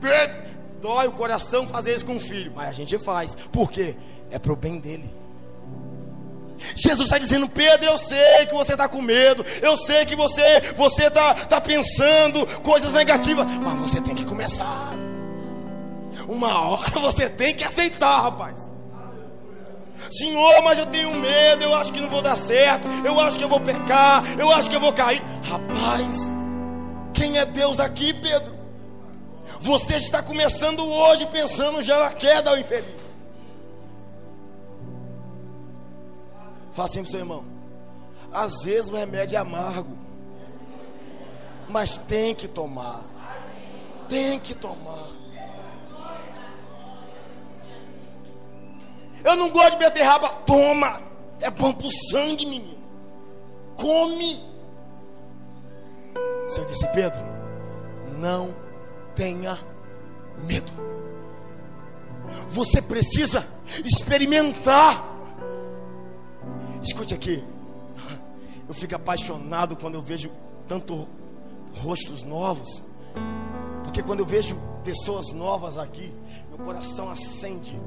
bebe. 0.00 0.50
Dói 0.80 1.06
o 1.08 1.12
coração 1.12 1.66
fazer 1.66 1.94
isso 1.94 2.06
com 2.06 2.16
o 2.16 2.20
filho, 2.20 2.52
mas 2.54 2.68
a 2.68 2.72
gente 2.72 2.96
faz. 2.98 3.34
Por 3.52 3.70
quê? 3.70 3.96
É 4.30 4.38
pro 4.38 4.56
bem 4.56 4.78
dele. 4.78 5.20
Jesus 6.76 7.06
está 7.06 7.18
dizendo, 7.18 7.48
Pedro, 7.48 7.86
eu 7.86 7.98
sei 7.98 8.46
que 8.46 8.54
você 8.54 8.72
está 8.72 8.88
com 8.88 9.00
medo, 9.00 9.44
eu 9.62 9.76
sei 9.76 10.04
que 10.04 10.14
você 10.14 10.72
você 10.76 11.06
está 11.06 11.34
tá 11.34 11.60
pensando 11.60 12.46
coisas 12.62 12.92
negativas, 12.92 13.46
mas 13.46 13.78
você 13.78 14.00
tem 14.00 14.14
que 14.14 14.24
começar. 14.24 14.92
Uma 16.28 16.60
hora 16.60 16.90
você 17.00 17.28
tem 17.28 17.54
que 17.54 17.64
aceitar, 17.64 18.22
rapaz. 18.22 18.69
Senhor, 20.10 20.62
mas 20.62 20.78
eu 20.78 20.86
tenho 20.86 21.14
medo, 21.14 21.62
eu 21.62 21.74
acho 21.76 21.92
que 21.92 22.00
não 22.00 22.08
vou 22.08 22.20
dar 22.20 22.36
certo, 22.36 22.88
eu 23.04 23.18
acho 23.20 23.38
que 23.38 23.44
eu 23.44 23.48
vou 23.48 23.60
pecar, 23.60 24.24
eu 24.38 24.50
acho 24.50 24.68
que 24.68 24.76
eu 24.76 24.80
vou 24.80 24.92
cair. 24.92 25.22
Rapaz, 25.44 26.30
quem 27.14 27.38
é 27.38 27.46
Deus 27.46 27.78
aqui, 27.78 28.12
Pedro? 28.12 28.58
Você 29.60 29.96
está 29.96 30.22
começando 30.22 30.84
hoje 30.84 31.26
pensando 31.26 31.82
já 31.82 31.98
na 31.98 32.12
queda 32.12 32.50
ao 32.50 32.58
infeliz. 32.58 33.08
Fala 36.72 36.88
assim 36.88 37.02
para 37.02 37.10
seu 37.10 37.20
irmão. 37.20 37.44
Às 38.32 38.62
vezes 38.62 38.90
o 38.90 38.96
remédio 38.96 39.36
é 39.36 39.38
amargo. 39.38 39.98
Mas 41.68 41.96
tem 41.96 42.34
que 42.34 42.48
tomar. 42.48 43.04
Tem 44.08 44.40
que 44.40 44.54
tomar. 44.54 45.19
Eu 49.24 49.36
não 49.36 49.50
gosto 49.50 49.72
de 49.72 49.78
beterraba. 49.78 50.28
Toma. 50.46 51.00
É 51.40 51.50
bom 51.50 51.72
para 51.72 51.86
o 51.86 51.90
sangue, 52.10 52.46
menino. 52.46 52.78
Come. 53.76 54.42
O 56.46 56.50
Senhor 56.50 56.66
disse, 56.68 56.86
Pedro, 56.88 57.20
não 58.18 58.54
tenha 59.14 59.58
medo. 60.44 60.72
Você 62.48 62.82
precisa 62.82 63.46
experimentar 63.84 65.10
Escute 66.82 67.14
aqui. 67.14 67.44
Eu 68.66 68.74
fico 68.74 68.94
apaixonado 68.94 69.76
quando 69.76 69.96
eu 69.96 70.02
vejo 70.02 70.30
tanto 70.66 71.06
rostos 71.82 72.22
novos. 72.22 72.82
Porque 73.84 74.02
quando 74.02 74.20
eu 74.20 74.26
vejo 74.26 74.56
pessoas 74.82 75.32
novas 75.32 75.76
aqui, 75.76 76.14
meu 76.48 76.58
coração 76.58 77.10
acende, 77.10 77.78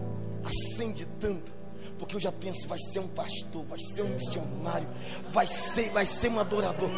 acende 0.43 1.05
tanto. 1.19 1.51
Porque 1.97 2.15
eu 2.15 2.19
já 2.19 2.31
penso, 2.31 2.67
vai 2.67 2.79
ser 2.79 2.99
um 2.99 3.07
pastor, 3.07 3.63
vai 3.65 3.79
ser 3.79 4.01
um 4.01 4.09
missionário, 4.09 4.87
vai 5.31 5.47
ser, 5.47 5.89
vai 5.91 6.05
ser 6.05 6.29
um 6.29 6.39
adorador. 6.39 6.89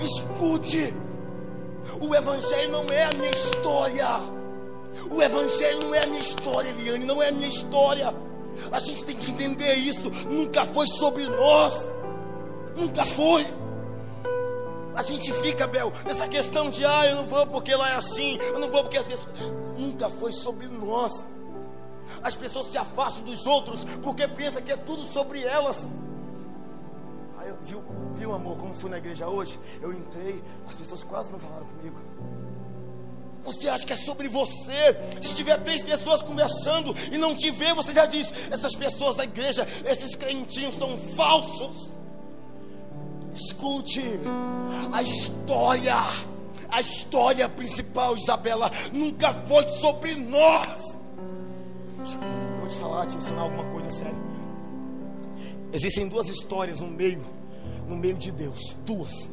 Escute, 0.00 0.94
o 2.00 2.14
evangelho 2.14 2.72
não 2.72 2.86
é 2.86 3.04
a 3.04 3.12
minha 3.12 3.30
história. 3.30 4.06
O 5.10 5.22
evangelho 5.22 5.80
não 5.80 5.94
é 5.94 6.02
a 6.02 6.06
minha 6.06 6.20
história, 6.20 6.70
Eliane, 6.70 7.04
não 7.04 7.22
é 7.22 7.28
a 7.28 7.32
minha 7.32 7.48
história. 7.48 8.14
A 8.70 8.78
gente 8.78 9.04
tem 9.04 9.16
que 9.16 9.30
entender 9.30 9.74
isso. 9.74 10.10
Nunca 10.28 10.64
foi 10.66 10.86
sobre 10.88 11.26
nós. 11.26 11.74
Nunca 12.76 13.04
foi. 13.04 13.46
A 14.94 15.02
gente 15.02 15.32
fica, 15.32 15.66
Bel, 15.66 15.92
nessa 16.04 16.28
questão 16.28 16.68
de 16.68 16.84
ah, 16.84 17.06
eu 17.06 17.16
não 17.16 17.26
vou 17.26 17.46
porque 17.46 17.74
lá 17.74 17.90
é 17.92 17.96
assim, 17.96 18.36
eu 18.38 18.58
não 18.58 18.70
vou 18.70 18.82
porque 18.82 18.98
as 18.98 19.06
pessoas. 19.06 19.28
Nunca 19.76 20.08
foi 20.10 20.32
sobre 20.32 20.66
nós. 20.68 21.26
As 22.22 22.34
pessoas 22.34 22.66
se 22.66 22.78
afastam 22.78 23.22
dos 23.24 23.46
outros 23.46 23.84
porque 24.02 24.28
pensam 24.28 24.62
que 24.62 24.72
é 24.72 24.76
tudo 24.76 25.02
sobre 25.02 25.42
elas. 25.42 25.88
Aí 27.38 27.48
eu, 27.48 27.56
viu, 27.62 27.84
viu, 28.12 28.34
amor, 28.34 28.56
como 28.56 28.74
fui 28.74 28.90
na 28.90 28.98
igreja 28.98 29.28
hoje? 29.28 29.58
Eu 29.80 29.92
entrei, 29.92 30.42
as 30.68 30.76
pessoas 30.76 31.02
quase 31.02 31.32
não 31.32 31.38
falaram 31.38 31.66
comigo. 31.66 31.96
Você 33.42 33.68
acha 33.68 33.84
que 33.84 33.92
é 33.92 33.96
sobre 33.96 34.28
você? 34.28 34.96
Se 35.20 35.34
tiver 35.34 35.58
três 35.62 35.82
pessoas 35.82 36.22
conversando 36.22 36.94
e 37.10 37.18
não 37.18 37.34
te 37.34 37.50
ver, 37.50 37.74
você 37.74 37.92
já 37.92 38.06
diz: 38.06 38.32
essas 38.50 38.74
pessoas 38.76 39.16
da 39.16 39.24
igreja, 39.24 39.66
esses 39.84 40.14
crentinhos 40.14 40.76
são 40.76 40.96
falsos. 40.96 41.90
Escute, 43.34 44.02
a 44.92 45.02
história, 45.02 45.96
a 46.68 46.80
história 46.80 47.48
principal, 47.48 48.16
Isabela, 48.16 48.70
nunca 48.92 49.32
foi 49.32 49.66
sobre 49.68 50.14
nós. 50.14 50.98
Vou 52.60 52.68
te 52.68 52.76
falar, 52.76 53.06
te 53.06 53.16
ensinar 53.16 53.42
alguma 53.42 53.64
coisa 53.72 53.90
séria. 53.90 54.32
Existem 55.72 56.06
duas 56.06 56.28
histórias 56.28 56.80
no 56.80 56.88
meio, 56.88 57.24
no 57.88 57.96
meio 57.96 58.16
de 58.16 58.30
Deus. 58.30 58.76
Duas. 58.84 59.28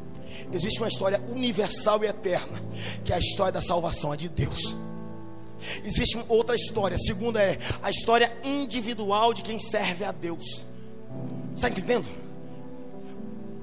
Existe 0.52 0.80
uma 0.80 0.88
história 0.88 1.20
universal 1.28 2.02
e 2.02 2.06
eterna, 2.06 2.60
que 3.04 3.12
é 3.12 3.16
a 3.16 3.18
história 3.18 3.52
da 3.52 3.60
salvação, 3.60 4.12
a 4.12 4.16
de 4.16 4.28
Deus. 4.28 4.74
Existe 5.84 6.18
outra 6.28 6.56
história, 6.56 6.96
a 6.96 6.98
segunda 6.98 7.40
é 7.42 7.58
a 7.82 7.90
história 7.90 8.32
individual 8.42 9.34
de 9.34 9.42
quem 9.42 9.58
serve 9.58 10.04
a 10.04 10.12
Deus. 10.12 10.64
Está 11.54 11.68
entendendo? 11.68 12.19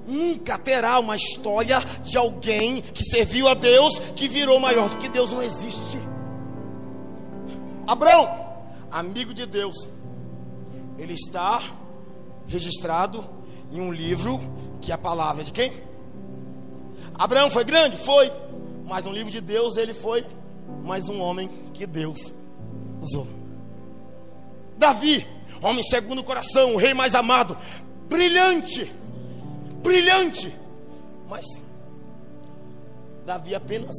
Nunca 0.07 0.57
terá 0.57 0.97
uma 0.99 1.17
história 1.17 1.79
de 2.01 2.17
alguém 2.17 2.81
que 2.81 3.03
serviu 3.03 3.49
a 3.49 3.53
Deus 3.53 3.99
que 4.15 4.29
virou 4.29 4.57
maior 4.59 4.87
do 4.87 4.97
que 4.97 5.09
Deus, 5.09 5.33
não 5.33 5.43
existe. 5.43 5.99
Abraão, 7.85 8.29
amigo 8.89 9.33
de 9.33 9.45
Deus, 9.45 9.89
ele 10.97 11.13
está 11.13 11.61
registrado 12.47 13.23
em 13.71 13.81
um 13.81 13.91
livro 13.91 14.39
que 14.79 14.91
é 14.91 14.95
a 14.95 14.97
palavra 14.97 15.43
de 15.43 15.51
quem? 15.51 15.73
Abraão 17.13 17.49
foi 17.49 17.65
grande? 17.65 17.97
Foi. 17.97 18.31
Mas 18.85 19.03
no 19.03 19.11
livro 19.11 19.31
de 19.31 19.41
Deus 19.41 19.75
ele 19.75 19.93
foi 19.93 20.25
mais 20.83 21.09
um 21.09 21.19
homem 21.19 21.49
que 21.73 21.85
Deus 21.85 22.33
usou. 23.01 23.27
Davi, 24.77 25.27
homem 25.61 25.83
segundo 25.83 26.19
o 26.19 26.23
coração, 26.23 26.75
o 26.75 26.77
rei 26.77 26.93
mais 26.93 27.15
amado, 27.15 27.57
brilhante, 28.07 28.91
brilhante. 29.81 30.53
Mas 31.27 31.45
Davi 33.25 33.53
apenas 33.53 33.95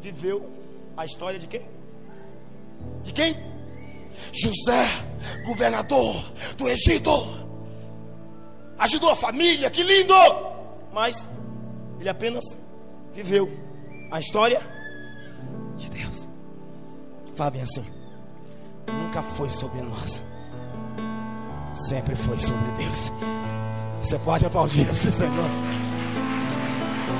viveu 0.00 0.50
a 0.96 1.04
história 1.04 1.38
de 1.38 1.46
quem? 1.46 1.66
De 3.02 3.12
quem? 3.12 3.34
José, 4.32 4.86
governador 5.46 6.24
do 6.56 6.68
Egito. 6.68 7.10
Ajudou 8.78 9.10
a 9.10 9.16
família, 9.16 9.70
que 9.70 9.82
lindo! 9.82 10.14
Mas 10.92 11.28
ele 11.98 12.08
apenas 12.08 12.44
viveu 13.14 13.50
a 14.10 14.20
história 14.20 14.60
de 15.76 15.88
Deus. 15.90 16.26
Fala 17.34 17.50
bem 17.50 17.62
assim. 17.62 17.84
Nunca 18.86 19.22
foi 19.22 19.48
sobre 19.48 19.80
nós. 19.82 20.22
Sempre 21.88 22.14
foi 22.14 22.38
sobre 22.38 22.70
Deus. 22.72 23.10
Você 24.04 24.18
pode 24.18 24.44
aplaudir 24.44 24.86
esse 24.90 25.10
Senhor. 25.10 25.50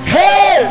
Hey! 0.06 0.68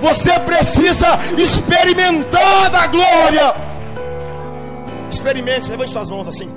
Você 0.00 0.40
precisa 0.40 1.06
experimentar 1.38 2.68
da 2.68 2.88
glória. 2.88 3.54
Experimente, 5.08 5.70
levante 5.70 5.92
suas 5.92 6.10
mãos 6.10 6.26
assim. 6.26 6.52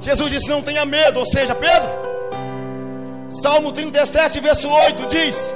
Jesus 0.00 0.30
disse: 0.30 0.48
Não 0.48 0.62
tenha 0.62 0.86
medo, 0.86 1.18
ou 1.18 1.26
seja, 1.26 1.54
Pedro, 1.54 1.90
Salmo 3.28 3.70
37, 3.70 4.40
verso 4.40 4.66
8 4.66 5.06
diz: 5.08 5.54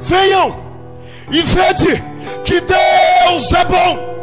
Venham 0.00 0.54
e 1.30 1.40
vede 1.40 2.04
que 2.44 2.60
Deus 2.60 3.52
é 3.54 3.64
bom. 3.64 4.15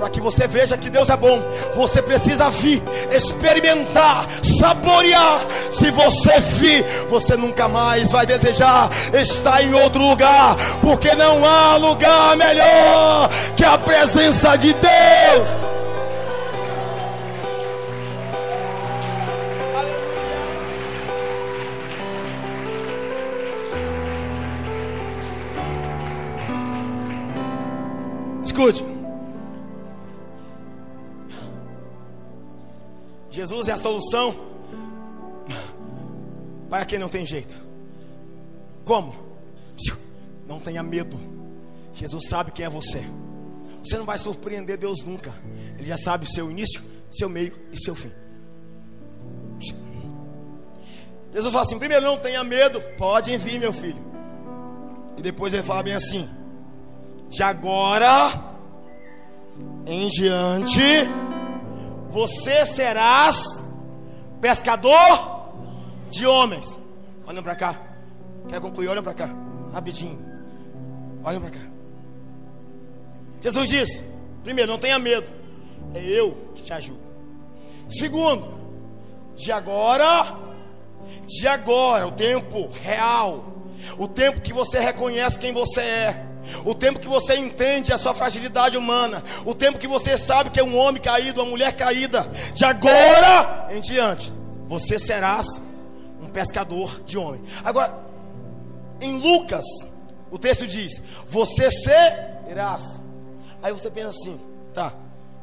Para 0.00 0.08
que 0.08 0.18
você 0.18 0.46
veja 0.46 0.78
que 0.78 0.88
Deus 0.88 1.10
é 1.10 1.16
bom, 1.16 1.42
você 1.76 2.00
precisa 2.00 2.48
vir, 2.48 2.82
experimentar, 3.12 4.26
saborear. 4.58 5.40
Se 5.70 5.90
você 5.90 6.40
vir, 6.40 6.82
você 7.10 7.36
nunca 7.36 7.68
mais 7.68 8.10
vai 8.10 8.24
desejar 8.24 8.88
estar 9.12 9.62
em 9.62 9.74
outro 9.74 10.00
lugar, 10.00 10.56
porque 10.80 11.14
não 11.14 11.44
há 11.44 11.76
lugar 11.76 12.34
melhor 12.34 13.28
que 13.54 13.62
a 13.62 13.76
presença 13.76 14.56
de 14.56 14.72
Deus. 14.72 15.79
Jesus 33.40 33.68
é 33.68 33.72
a 33.72 33.76
solução 33.78 34.36
para 36.68 36.84
quem 36.84 36.98
não 36.98 37.08
tem 37.08 37.24
jeito. 37.24 37.58
Como? 38.84 39.14
Não 40.46 40.60
tenha 40.60 40.82
medo. 40.82 41.18
Jesus 41.90 42.28
sabe 42.28 42.50
quem 42.50 42.66
é 42.66 42.68
você. 42.68 43.02
Você 43.82 43.96
não 43.96 44.04
vai 44.04 44.18
surpreender 44.18 44.76
Deus 44.76 45.02
nunca. 45.02 45.32
Ele 45.78 45.88
já 45.88 45.96
sabe 45.96 46.26
o 46.26 46.28
seu 46.28 46.50
início, 46.50 46.82
seu 47.10 47.30
meio 47.30 47.58
e 47.72 47.82
seu 47.82 47.94
fim. 47.94 48.12
Jesus 51.32 51.50
fala 51.50 51.64
assim: 51.64 51.78
primeiro, 51.78 52.04
não 52.04 52.18
tenha 52.18 52.44
medo, 52.44 52.78
pode 52.98 53.34
vir, 53.38 53.58
meu 53.58 53.72
filho. 53.72 54.04
E 55.16 55.22
depois 55.22 55.54
ele 55.54 55.62
fala 55.62 55.82
bem 55.82 55.94
assim: 55.94 56.28
de 57.30 57.42
agora 57.42 58.38
em 59.86 60.08
diante, 60.08 60.82
você 62.10 62.66
serás 62.66 63.62
pescador 64.40 65.52
de 66.10 66.26
homens. 66.26 66.78
Olhem 67.26 67.42
para 67.42 67.54
cá. 67.54 67.80
Quero 68.48 68.60
concluir, 68.60 68.88
olhem 68.88 69.02
para 69.02 69.14
cá. 69.14 69.30
Rapidinho. 69.72 70.18
Olhem 71.24 71.40
para 71.40 71.50
cá. 71.50 71.60
Jesus 73.40 73.68
disse: 73.68 74.04
primeiro, 74.42 74.70
não 74.70 74.78
tenha 74.78 74.98
medo. 74.98 75.30
É 75.94 76.02
eu 76.02 76.36
que 76.54 76.62
te 76.62 76.72
ajudo. 76.72 77.00
Segundo, 77.88 78.60
de 79.34 79.50
agora, 79.50 80.36
de 81.26 81.48
agora, 81.48 82.06
o 82.06 82.12
tempo 82.12 82.68
real, 82.72 83.44
o 83.98 84.06
tempo 84.06 84.40
que 84.40 84.52
você 84.52 84.78
reconhece 84.78 85.38
quem 85.38 85.52
você 85.52 85.80
é 85.80 86.29
o 86.64 86.74
tempo 86.74 87.00
que 87.00 87.08
você 87.08 87.36
entende 87.36 87.92
a 87.92 87.98
sua 87.98 88.14
fragilidade 88.14 88.76
humana, 88.76 89.22
o 89.44 89.54
tempo 89.54 89.78
que 89.78 89.86
você 89.86 90.16
sabe 90.16 90.50
que 90.50 90.60
é 90.60 90.64
um 90.64 90.76
homem 90.76 91.00
caído, 91.00 91.40
uma 91.40 91.50
mulher 91.50 91.74
caída, 91.74 92.22
de 92.54 92.64
agora 92.64 93.68
em 93.70 93.80
diante, 93.80 94.32
você 94.66 94.98
serás 94.98 95.46
um 96.20 96.28
pescador 96.28 97.00
de 97.04 97.18
homem. 97.18 97.42
Agora, 97.64 97.98
em 99.00 99.18
Lucas, 99.18 99.64
o 100.30 100.38
texto 100.38 100.66
diz: 100.66 101.02
Você 101.26 101.70
serás. 101.70 103.00
Aí 103.62 103.72
você 103.72 103.90
pensa 103.90 104.08
assim, 104.10 104.40
tá, 104.72 104.92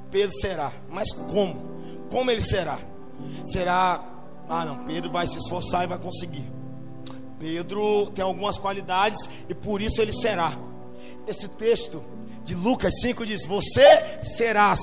Pedro 0.10 0.36
será, 0.42 0.72
mas 0.90 1.12
como? 1.14 1.78
Como 2.10 2.32
ele 2.32 2.42
será? 2.42 2.80
Será, 3.46 4.04
ah 4.50 4.66
não, 4.66 4.86
Pedro 4.86 5.12
vai 5.12 5.28
se 5.28 5.38
esforçar 5.38 5.84
e 5.84 5.88
vai 5.88 6.00
conseguir. 6.00 6.48
Pedro 7.40 8.08
tem 8.16 8.24
algumas 8.24 8.58
qualidades 8.58 9.20
e 9.48 9.54
por 9.54 9.82
isso 9.82 10.02
ele 10.02 10.14
será 10.14 10.58
esse 11.28 11.48
texto 11.50 12.04
de 12.44 12.56
Lucas 12.56 12.94
5 13.02 13.26
diz: 13.26 13.46
Você 13.46 14.22
serás, 14.24 14.80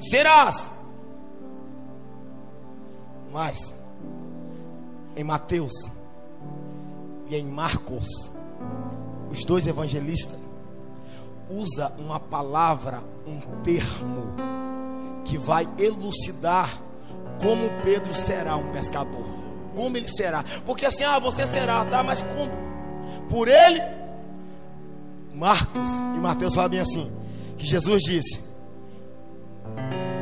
serás. 0.00 0.70
Mas, 3.32 3.74
em 5.16 5.24
Mateus 5.24 5.72
e 7.28 7.36
em 7.36 7.44
Marcos, 7.44 8.06
os 9.30 9.44
dois 9.44 9.66
evangelistas, 9.66 10.38
usa 11.48 11.92
uma 11.98 12.18
palavra, 12.20 13.02
um 13.26 13.40
termo, 13.62 14.34
que 15.24 15.38
vai 15.38 15.68
elucidar 15.78 16.80
como 17.40 17.70
Pedro 17.82 18.14
será 18.14 18.56
um 18.56 18.70
pescador. 18.72 19.26
Como 19.74 19.96
ele 19.96 20.08
será. 20.08 20.44
Porque 20.66 20.86
assim, 20.86 21.04
ah, 21.04 21.18
você 21.18 21.46
será, 21.46 21.84
tá? 21.84 22.02
Mas 22.02 22.20
como? 22.22 22.52
Por 23.28 23.48
ele 23.48 23.80
Marcos 25.34 25.90
e 26.14 26.18
Mateus 26.18 26.54
falam 26.54 26.70
bem 26.70 26.80
assim: 26.80 27.10
que 27.56 27.66
Jesus 27.66 28.02
disse: 28.02 28.44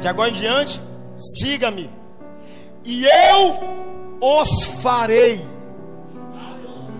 De 0.00 0.08
agora 0.08 0.30
em 0.30 0.34
diante, 0.34 0.80
siga-me, 1.38 1.90
e 2.84 3.04
eu 3.04 3.58
os 4.20 4.66
farei, 4.82 5.44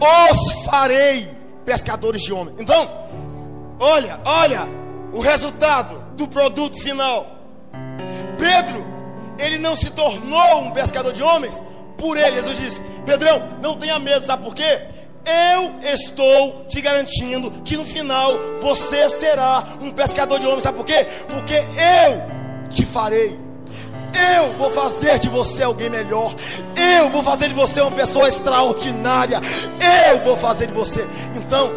os 0.01 0.65
farei 0.65 1.29
pescadores 1.65 2.23
de 2.23 2.33
homens. 2.33 2.57
Então, 2.59 2.89
olha, 3.79 4.21
olha 4.25 4.69
o 5.13 5.21
resultado 5.21 6.17
do 6.17 6.27
produto 6.27 6.81
final. 6.81 7.27
Pedro, 8.39 8.85
ele 9.39 9.59
não 9.59 9.77
se 9.77 9.91
tornou 9.91 10.63
um 10.63 10.71
pescador 10.71 11.13
de 11.13 11.23
homens 11.23 11.63
por 11.97 12.17
ele. 12.17 12.37
Jesus 12.37 12.59
disse: 12.59 12.81
Pedrão, 13.05 13.43
não 13.63 13.77
tenha 13.77 13.99
medo, 13.99 14.27
sabe 14.27 14.45
por 14.45 14.55
quê? 14.55 14.81
Eu 15.25 15.93
estou 15.93 16.65
te 16.67 16.81
garantindo 16.81 17.51
que 17.63 17.77
no 17.77 17.85
final 17.85 18.39
você 18.61 19.09
será 19.09 19.65
um 19.81 19.91
pescador 19.91 20.39
de 20.39 20.47
homens. 20.47 20.63
Sabe 20.63 20.79
por 20.79 20.87
quê? 20.87 21.07
Porque 21.29 21.55
eu 21.55 22.71
te 22.71 22.85
farei. 22.85 23.39
Eu 24.37 24.53
vou 24.55 24.71
fazer 24.71 25.19
de 25.19 25.29
você 25.29 25.63
alguém 25.63 25.89
melhor. 25.89 26.35
Eu 26.75 27.11
vou 27.11 27.23
fazer 27.23 27.49
de 27.49 27.55
você 27.55 27.81
uma 27.81 27.91
pessoa 27.91 28.29
extraordinária. 28.29 29.41
Eu 30.11 30.21
vou 30.21 30.37
fazer 30.37 30.67
de 30.67 30.73
você. 30.73 31.07
Então, 31.37 31.71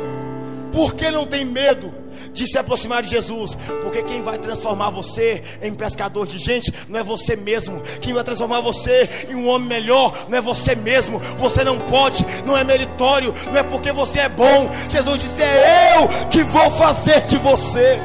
por 0.71 0.95
que 0.95 1.09
não 1.11 1.25
tem 1.25 1.45
medo 1.45 2.02
de 2.33 2.47
se 2.47 2.57
aproximar 2.57 3.03
de 3.03 3.09
Jesus? 3.09 3.55
Porque 3.81 4.03
quem 4.03 4.21
vai 4.21 4.37
transformar 4.37 4.89
você 4.89 5.43
em 5.61 5.73
pescador 5.73 6.27
de 6.27 6.37
gente 6.37 6.73
não 6.87 6.99
é 6.99 7.03
você 7.03 7.35
mesmo. 7.35 7.81
Quem 8.01 8.13
vai 8.13 8.23
transformar 8.23 8.61
você 8.61 9.09
em 9.29 9.35
um 9.35 9.47
homem 9.47 9.67
melhor 9.67 10.27
não 10.29 10.37
é 10.37 10.41
você 10.41 10.75
mesmo. 10.75 11.19
Você 11.37 11.63
não 11.63 11.79
pode, 11.79 12.25
não 12.45 12.57
é 12.57 12.63
meritório, 12.63 13.33
não 13.47 13.57
é 13.57 13.63
porque 13.63 13.91
você 13.91 14.19
é 14.19 14.29
bom. 14.29 14.69
Jesus 14.89 15.17
disse: 15.17 15.41
É 15.41 15.97
eu 15.97 16.29
que 16.29 16.43
vou 16.43 16.71
fazer 16.71 17.21
de 17.25 17.37
você. 17.37 17.99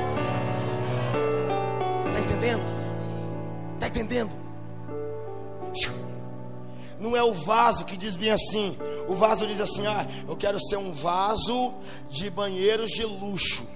Está 2.07 2.21
entendendo? 2.21 2.63
Está 3.77 3.89
entendendo? 3.89 4.49
Não 7.01 7.17
é 7.17 7.23
o 7.23 7.33
vaso 7.33 7.85
que 7.85 7.97
diz 7.97 8.17
bem 8.17 8.31
assim. 8.31 8.77
O 9.07 9.15
vaso 9.15 9.47
diz 9.47 9.61
assim: 9.61 9.87
Ah, 9.87 10.07
eu 10.27 10.37
quero 10.37 10.59
ser 10.59 10.77
um 10.77 10.93
vaso 10.93 11.73
de 12.09 12.29
banheiros 12.29 12.91
de 12.91 13.05
luxo. 13.05 13.67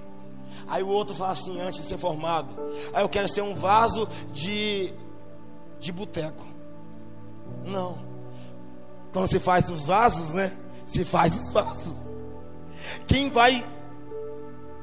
Aí 0.73 0.83
o 0.83 0.89
outro 0.89 1.15
fala 1.15 1.33
assim, 1.33 1.61
antes 1.61 1.83
de 1.83 1.87
ser 1.87 1.99
formado. 1.99 2.49
Aí 2.95 3.05
eu 3.05 3.09
quero 3.09 3.29
ser 3.29 3.43
um 3.43 3.55
vaso 3.55 4.09
de, 4.33 4.91
de 5.79 5.93
boteco. 5.93 6.47
Não. 7.63 7.99
Quando 9.13 9.29
se 9.29 9.39
faz 9.39 9.69
os 9.69 9.85
vasos, 9.85 10.33
né? 10.33 10.51
Se 10.87 11.05
faz 11.05 11.37
os 11.37 11.53
vasos. 11.53 12.11
Quem 13.07 13.29
vai 13.29 13.63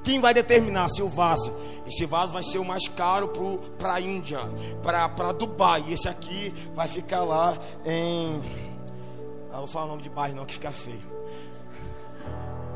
quem 0.03 0.19
vai 0.19 0.31
determinar 0.31 0.89
se 0.89 1.01
o 1.01 1.09
vaso, 1.09 1.51
esse 1.87 2.05
vaso 2.05 2.33
vai 2.33 2.43
ser 2.43 2.59
o 2.59 2.65
mais 2.65 2.87
caro 2.87 3.27
para 3.79 3.95
a 3.95 3.99
Índia, 3.99 4.41
para 4.83 5.31
Dubai. 5.31 5.83
Esse 5.89 6.07
aqui 6.07 6.53
vai 6.75 6.87
ficar 6.87 7.23
lá 7.23 7.57
em. 7.83 8.39
Ah, 9.49 9.53
não 9.53 9.59
vou 9.61 9.67
falar 9.67 9.85
o 9.85 9.89
nome 9.89 10.03
de 10.03 10.09
bairro, 10.09 10.35
não, 10.35 10.45
que 10.45 10.53
fica 10.53 10.69
feio. 10.69 11.18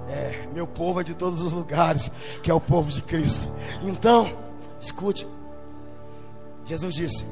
É, 0.09 0.47
meu 0.53 0.67
povo 0.67 1.01
é 1.01 1.03
de 1.03 1.13
todos 1.13 1.41
os 1.41 1.53
lugares, 1.53 2.11
que 2.41 2.51
é 2.51 2.53
o 2.53 2.59
povo 2.61 2.91
de 2.91 3.01
Cristo. 3.01 3.49
Então, 3.83 4.31
escute. 4.79 5.27
Jesus 6.65 6.93
disse: 6.93 7.25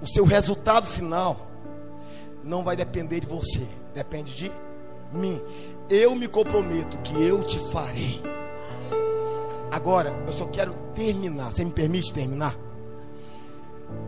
o 0.00 0.06
seu 0.06 0.24
resultado 0.24 0.86
final 0.86 1.46
não 2.42 2.64
vai 2.64 2.76
depender 2.76 3.20
de 3.20 3.26
você, 3.26 3.66
depende 3.94 4.34
de 4.34 4.52
mim. 5.12 5.40
Eu 5.88 6.14
me 6.14 6.26
comprometo 6.26 6.98
que 6.98 7.14
eu 7.22 7.42
te 7.44 7.58
farei. 7.70 8.20
Agora, 9.70 10.10
eu 10.26 10.32
só 10.32 10.46
quero 10.46 10.74
terminar. 10.94 11.52
Você 11.52 11.64
me 11.64 11.70
permite 11.70 12.12
terminar? 12.12 12.56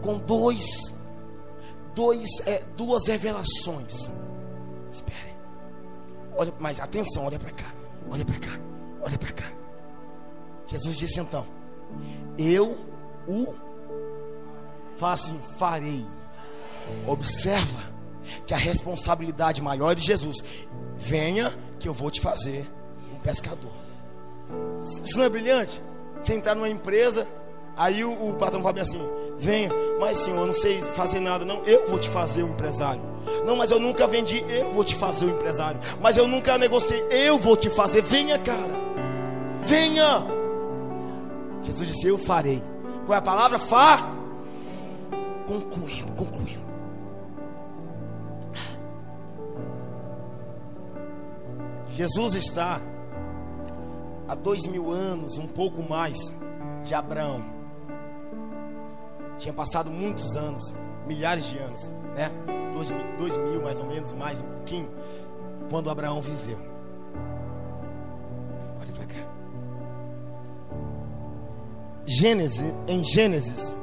Com 0.03 0.19
dois, 0.19 0.95
dois, 1.95 2.29
é, 2.47 2.63
duas 2.77 3.07
revelações. 3.07 4.11
Espere. 4.93 5.24
Olha, 6.37 6.53
mas 6.59 6.81
atenção, 6.81 7.25
olha 7.27 7.39
para 7.39 7.51
cá. 7.51 7.73
Olha 8.11 8.25
para 8.25 8.39
cá. 8.39 8.61
Olha 9.01 9.19
para 9.19 9.33
cá. 9.33 9.53
Jesus 10.67 10.97
disse 10.97 11.21
então: 11.21 11.47
Eu 12.39 12.79
o 13.27 13.55
assim, 15.03 15.39
farei. 15.59 16.05
Observa 17.07 17.93
que 18.47 18.55
a 18.55 18.57
responsabilidade 18.57 19.61
maior 19.61 19.95
de 19.95 20.05
Jesus. 20.05 20.39
Venha 20.97 21.53
que 21.79 21.89
eu 21.89 21.93
vou 21.93 22.11
te 22.11 22.21
fazer 22.21 22.69
um 23.13 23.19
pescador. 23.19 23.73
Isso 24.83 25.19
não 25.19 25.25
é 25.25 25.29
brilhante? 25.29 25.81
Você 26.21 26.35
entrar 26.35 26.55
numa 26.55 26.69
empresa, 26.69 27.27
aí 27.77 28.05
o, 28.05 28.31
o 28.31 28.35
patrão 28.35 28.63
fala 28.63 28.81
assim: 28.81 29.01
venha, 29.39 29.71
mas 30.01 30.19
senhor, 30.19 30.41
eu 30.41 30.47
não 30.47 30.55
sei 30.55 30.81
fazer 30.81 31.21
nada, 31.21 31.45
não. 31.45 31.63
Eu 31.65 31.89
vou 31.89 31.99
te 31.99 32.09
fazer 32.09 32.43
um 32.43 32.49
empresário. 32.49 33.03
Não, 33.45 33.57
mas 33.57 33.71
eu 33.71 33.81
nunca 33.81 34.07
vendi, 34.07 34.45
eu 34.49 34.73
vou 34.73 34.85
te 34.85 34.95
fazer 34.95 35.27
um 35.27 35.31
empresário. 35.31 35.81
Mas 36.01 36.17
eu 36.17 36.29
nunca 36.29 36.59
negociei, 36.59 37.05
eu 37.11 37.39
vou 37.39 37.57
te 37.57 37.71
fazer. 37.71 38.03
Venha, 38.03 38.39
cara, 38.39 38.75
venha. 39.63 40.27
Jesus 41.63 41.89
disse: 41.89 42.07
Eu 42.07 42.19
farei. 42.19 42.63
Qual 43.07 43.15
é 43.15 43.19
a 43.19 43.23
palavra? 43.23 43.59
Fá. 43.59 44.11
Concluindo, 45.47 46.13
concluindo. 46.13 46.65
Jesus 51.91 52.35
está 52.35 52.81
há 54.27 54.35
dois 54.35 54.67
mil 54.67 54.91
anos, 54.91 55.39
um 55.39 55.47
pouco 55.47 55.83
mais, 55.83 56.19
de 56.83 56.93
Abraão. 56.93 57.54
Tinha 59.39 59.53
passado 59.53 59.91
muitos 59.91 60.37
anos, 60.37 60.75
milhares 61.07 61.47
de 61.47 61.59
anos, 61.59 61.91
né? 62.15 62.31
Dois, 62.73 62.93
dois 63.19 63.37
mil 63.37 63.63
mais 63.63 63.81
ou 63.81 63.87
menos, 63.87 64.13
mais 64.13 64.41
um 64.41 64.45
pouquinho, 64.45 64.89
quando 65.71 65.91
Abraão 65.91 66.21
viveu. 66.21 66.59
Olha 68.81 68.93
para 68.93 69.07
cá. 69.07 69.29
Gênesis, 72.07 72.65
em 72.87 73.03
Gênesis, 73.03 73.77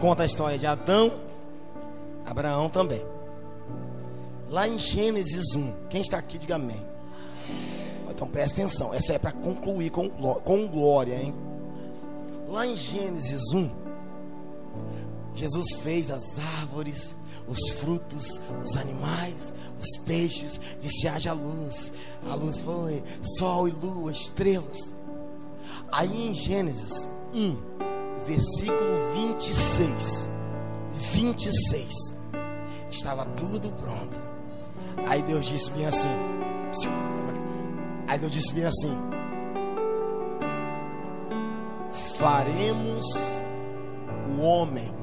conta 0.00 0.22
a 0.22 0.26
história 0.26 0.58
de 0.58 0.66
Adão, 0.66 1.12
Abraão 2.24 2.68
também. 2.68 3.04
Lá 4.48 4.66
em 4.66 4.78
Gênesis 4.78 5.54
1, 5.54 5.72
quem 5.88 6.00
está 6.00 6.18
aqui, 6.18 6.38
diga 6.38 6.56
amém. 6.56 6.84
Então 8.08 8.26
presta 8.28 8.60
atenção, 8.60 8.92
essa 8.92 9.14
é 9.14 9.18
para 9.18 9.32
concluir 9.32 9.90
com, 9.90 10.10
com 10.10 10.66
glória, 10.66 11.14
hein? 11.14 11.34
Lá 12.48 12.66
em 12.66 12.74
Gênesis 12.74 13.40
1, 13.54 13.70
Jesus 15.40 15.72
fez 15.82 16.10
as 16.10 16.38
árvores, 16.58 17.16
os 17.48 17.70
frutos, 17.78 18.38
os 18.62 18.76
animais, 18.76 19.54
os 19.80 20.04
peixes, 20.04 20.60
disse 20.78 21.08
haja 21.08 21.32
luz. 21.32 21.94
A 22.30 22.34
luz 22.34 22.58
foi 22.58 23.02
sol 23.38 23.66
e 23.66 23.70
lua, 23.70 24.12
estrelas. 24.12 24.92
Aí 25.90 26.28
em 26.28 26.34
Gênesis 26.34 27.08
1, 27.32 27.56
versículo 28.26 28.90
26, 29.14 30.28
26, 30.92 31.94
estava 32.90 33.24
tudo 33.24 33.72
pronto. 33.72 34.20
Aí 35.06 35.22
Deus 35.22 35.46
disse 35.46 35.70
bem 35.70 35.86
assim: 35.86 36.10
Aí 38.06 38.18
Deus 38.18 38.32
disse 38.32 38.52
bem 38.52 38.66
assim: 38.66 38.94
Faremos 42.18 43.06
o 44.36 44.42
homem 44.42 44.99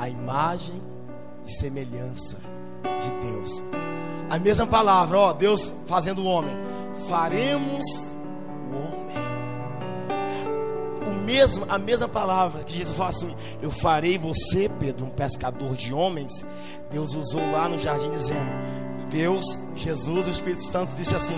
a 0.00 0.08
imagem 0.08 0.80
e 1.46 1.52
semelhança 1.52 2.38
de 2.98 3.10
Deus. 3.28 3.62
A 4.30 4.38
mesma 4.38 4.66
palavra, 4.66 5.18
ó, 5.18 5.32
Deus 5.34 5.74
fazendo 5.86 6.22
o 6.22 6.24
homem. 6.24 6.56
Faremos 7.06 7.84
o 8.72 8.76
homem. 8.76 9.16
O 11.06 11.22
mesmo, 11.22 11.66
a 11.68 11.78
mesma 11.78 12.08
palavra 12.08 12.64
que 12.64 12.78
Jesus 12.78 12.96
fala 12.96 13.10
assim: 13.10 13.36
Eu 13.60 13.70
farei 13.70 14.16
você, 14.16 14.70
Pedro, 14.80 15.04
um 15.04 15.10
pescador 15.10 15.76
de 15.76 15.92
homens. 15.92 16.46
Deus 16.90 17.14
usou 17.14 17.52
lá 17.52 17.68
no 17.68 17.76
jardim 17.76 18.10
dizendo: 18.10 18.50
Deus, 19.10 19.44
Jesus 19.76 20.28
o 20.28 20.30
Espírito 20.30 20.62
Santo 20.62 20.96
disse 20.96 21.14
assim: 21.14 21.36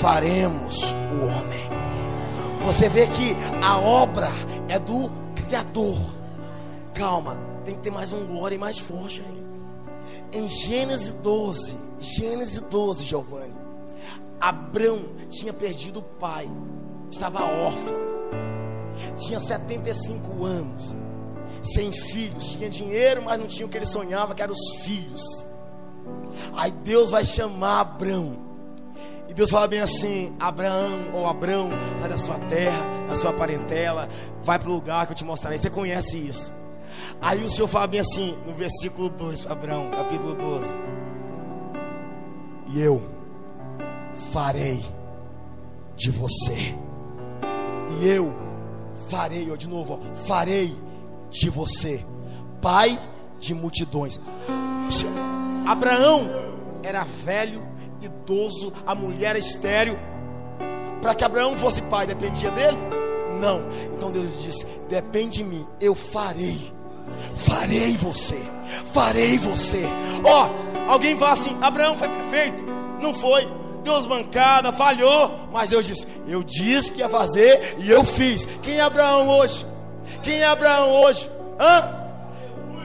faremos 0.00 0.82
o 0.82 1.26
homem. 1.26 1.68
Você 2.64 2.88
vê 2.88 3.06
que 3.06 3.36
a 3.62 3.78
obra 3.78 4.28
é 4.68 4.78
do 4.78 5.10
Criador. 5.34 5.98
Calma, 6.94 7.51
tem 7.64 7.74
que 7.74 7.80
ter 7.82 7.90
mais 7.90 8.12
um 8.12 8.24
glória 8.26 8.54
e 8.54 8.58
mais 8.58 8.78
forte. 8.78 9.22
Em 10.32 10.48
Gênesis 10.48 11.10
12, 11.10 11.76
Gênesis 11.98 12.60
12, 12.60 13.04
Giovanni, 13.04 13.54
Abrão 14.40 15.04
tinha 15.28 15.52
perdido 15.52 16.00
o 16.00 16.02
pai, 16.02 16.50
estava 17.10 17.44
órfão, 17.44 17.94
tinha 19.16 19.38
75 19.38 20.44
anos, 20.44 20.96
sem 21.62 21.92
filhos, 21.92 22.50
tinha 22.52 22.68
dinheiro, 22.68 23.22
mas 23.22 23.38
não 23.38 23.46
tinha 23.46 23.66
o 23.66 23.68
que 23.68 23.76
ele 23.76 23.86
sonhava, 23.86 24.34
que 24.34 24.42
eram 24.42 24.52
os 24.52 24.82
filhos. 24.84 25.22
Aí 26.56 26.70
Deus 26.70 27.10
vai 27.10 27.24
chamar 27.24 27.80
Abraão. 27.80 28.36
E 29.28 29.34
Deus 29.34 29.50
fala 29.50 29.68
bem 29.68 29.80
assim: 29.80 30.34
Abraão 30.40 31.10
ou 31.14 31.26
Abraão, 31.26 31.70
sai 32.00 32.08
da 32.08 32.18
sua 32.18 32.38
terra, 32.40 32.84
da 33.08 33.16
sua 33.16 33.32
parentela, 33.32 34.08
vai 34.42 34.58
para 34.58 34.68
o 34.68 34.72
lugar 34.72 35.06
que 35.06 35.12
eu 35.12 35.16
te 35.16 35.24
mostrarei. 35.24 35.58
Você 35.58 35.70
conhece 35.70 36.18
isso. 36.18 36.61
Aí 37.22 37.44
o 37.44 37.48
Senhor 37.48 37.68
fala 37.68 37.86
bem 37.86 38.00
assim, 38.00 38.36
no 38.44 38.52
versículo 38.52 39.08
2, 39.08 39.46
Abraão, 39.46 39.88
capítulo 39.90 40.34
12: 40.34 40.74
E 42.74 42.80
eu 42.80 43.00
farei 44.32 44.82
de 45.94 46.10
você, 46.10 46.74
e 48.00 48.08
eu 48.08 48.34
farei, 49.08 49.48
ó, 49.52 49.54
de 49.54 49.68
novo, 49.68 50.00
ó, 50.02 50.16
farei 50.26 50.76
de 51.30 51.48
você, 51.48 52.04
pai 52.60 52.98
de 53.38 53.54
multidões. 53.54 54.20
Abraão 55.64 56.28
era 56.82 57.04
velho, 57.04 57.64
idoso, 58.00 58.72
a 58.84 58.96
mulher 58.96 59.36
estéreo. 59.36 59.96
Para 61.00 61.14
que 61.14 61.24
Abraão 61.24 61.56
fosse 61.56 61.80
pai, 61.82 62.04
dependia 62.04 62.50
dele? 62.50 62.78
Não. 63.40 63.60
Então 63.94 64.10
Deus 64.10 64.42
disse: 64.42 64.66
depende 64.88 65.38
de 65.38 65.44
mim, 65.44 65.64
eu 65.80 65.94
farei. 65.94 66.81
Farei 67.34 67.96
você, 67.96 68.38
farei 68.92 69.38
você. 69.38 69.82
Ó, 70.24 70.46
oh, 70.46 70.90
alguém 70.90 71.16
fala 71.16 71.32
assim: 71.32 71.56
Abraão 71.60 71.96
foi 71.96 72.08
perfeito? 72.08 72.64
Não 73.00 73.12
foi. 73.12 73.46
Deus 73.82 74.06
mancada, 74.06 74.72
falhou. 74.72 75.48
Mas 75.52 75.70
Deus 75.70 75.86
disse: 75.86 76.06
Eu 76.26 76.42
disse 76.42 76.92
que 76.92 76.98
ia 76.98 77.08
fazer 77.08 77.76
e 77.78 77.90
eu 77.90 78.04
fiz. 78.04 78.46
Quem 78.62 78.76
é 78.76 78.80
Abraão 78.80 79.28
hoje? 79.28 79.66
Quem 80.22 80.38
é 80.38 80.46
Abraão 80.46 80.90
hoje? 80.90 81.28
Hã? 81.58 82.02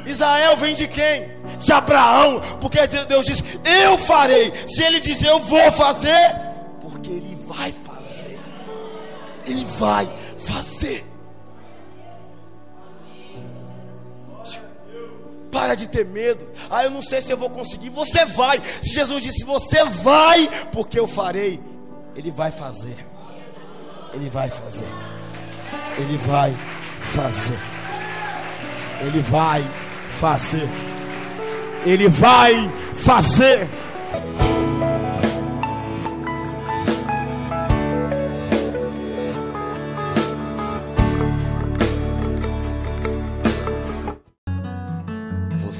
Israel 0.05 0.55
vem 0.55 0.73
de 0.73 0.87
quem? 0.87 1.27
De 1.59 1.71
Abraão, 1.71 2.41
porque 2.59 2.79
Deus 2.87 3.25
diz: 3.25 3.43
Eu 3.63 3.97
farei. 3.97 4.51
Se 4.67 4.83
ele 4.83 4.99
diz 4.99 5.21
eu 5.21 5.39
vou 5.39 5.71
fazer, 5.71 6.35
porque 6.81 7.09
ele 7.09 7.37
vai 7.45 7.73
fazer. 7.85 8.39
Ele 9.45 9.65
vai 9.77 10.09
fazer. 10.37 11.06
Para 15.57 15.73
de 15.73 15.87
ter 15.87 16.05
medo. 16.05 16.47
Ah, 16.69 16.83
eu 16.83 16.91
não 16.91 17.01
sei 17.01 17.19
se 17.19 17.31
eu 17.31 17.37
vou 17.37 17.49
conseguir. 17.49 17.89
Você 17.89 18.25
vai. 18.25 18.61
Se 18.83 18.93
Jesus 18.93 19.23
disse: 19.23 19.43
Você 19.43 19.83
vai, 19.85 20.47
porque 20.71 20.99
eu 20.99 21.07
farei. 21.07 21.59
Ele 22.15 22.29
vai 22.29 22.51
fazer. 22.51 22.95
Ele 24.13 24.29
vai 24.29 24.49
fazer. 24.51 24.87
Ele 25.97 26.15
vai 26.17 26.55
fazer. 27.01 27.59
Ele 29.01 29.21
vai 29.21 29.67
fazer. 30.19 30.69
Ele 31.85 32.07
vai 32.07 32.71
fazer. 32.93 33.67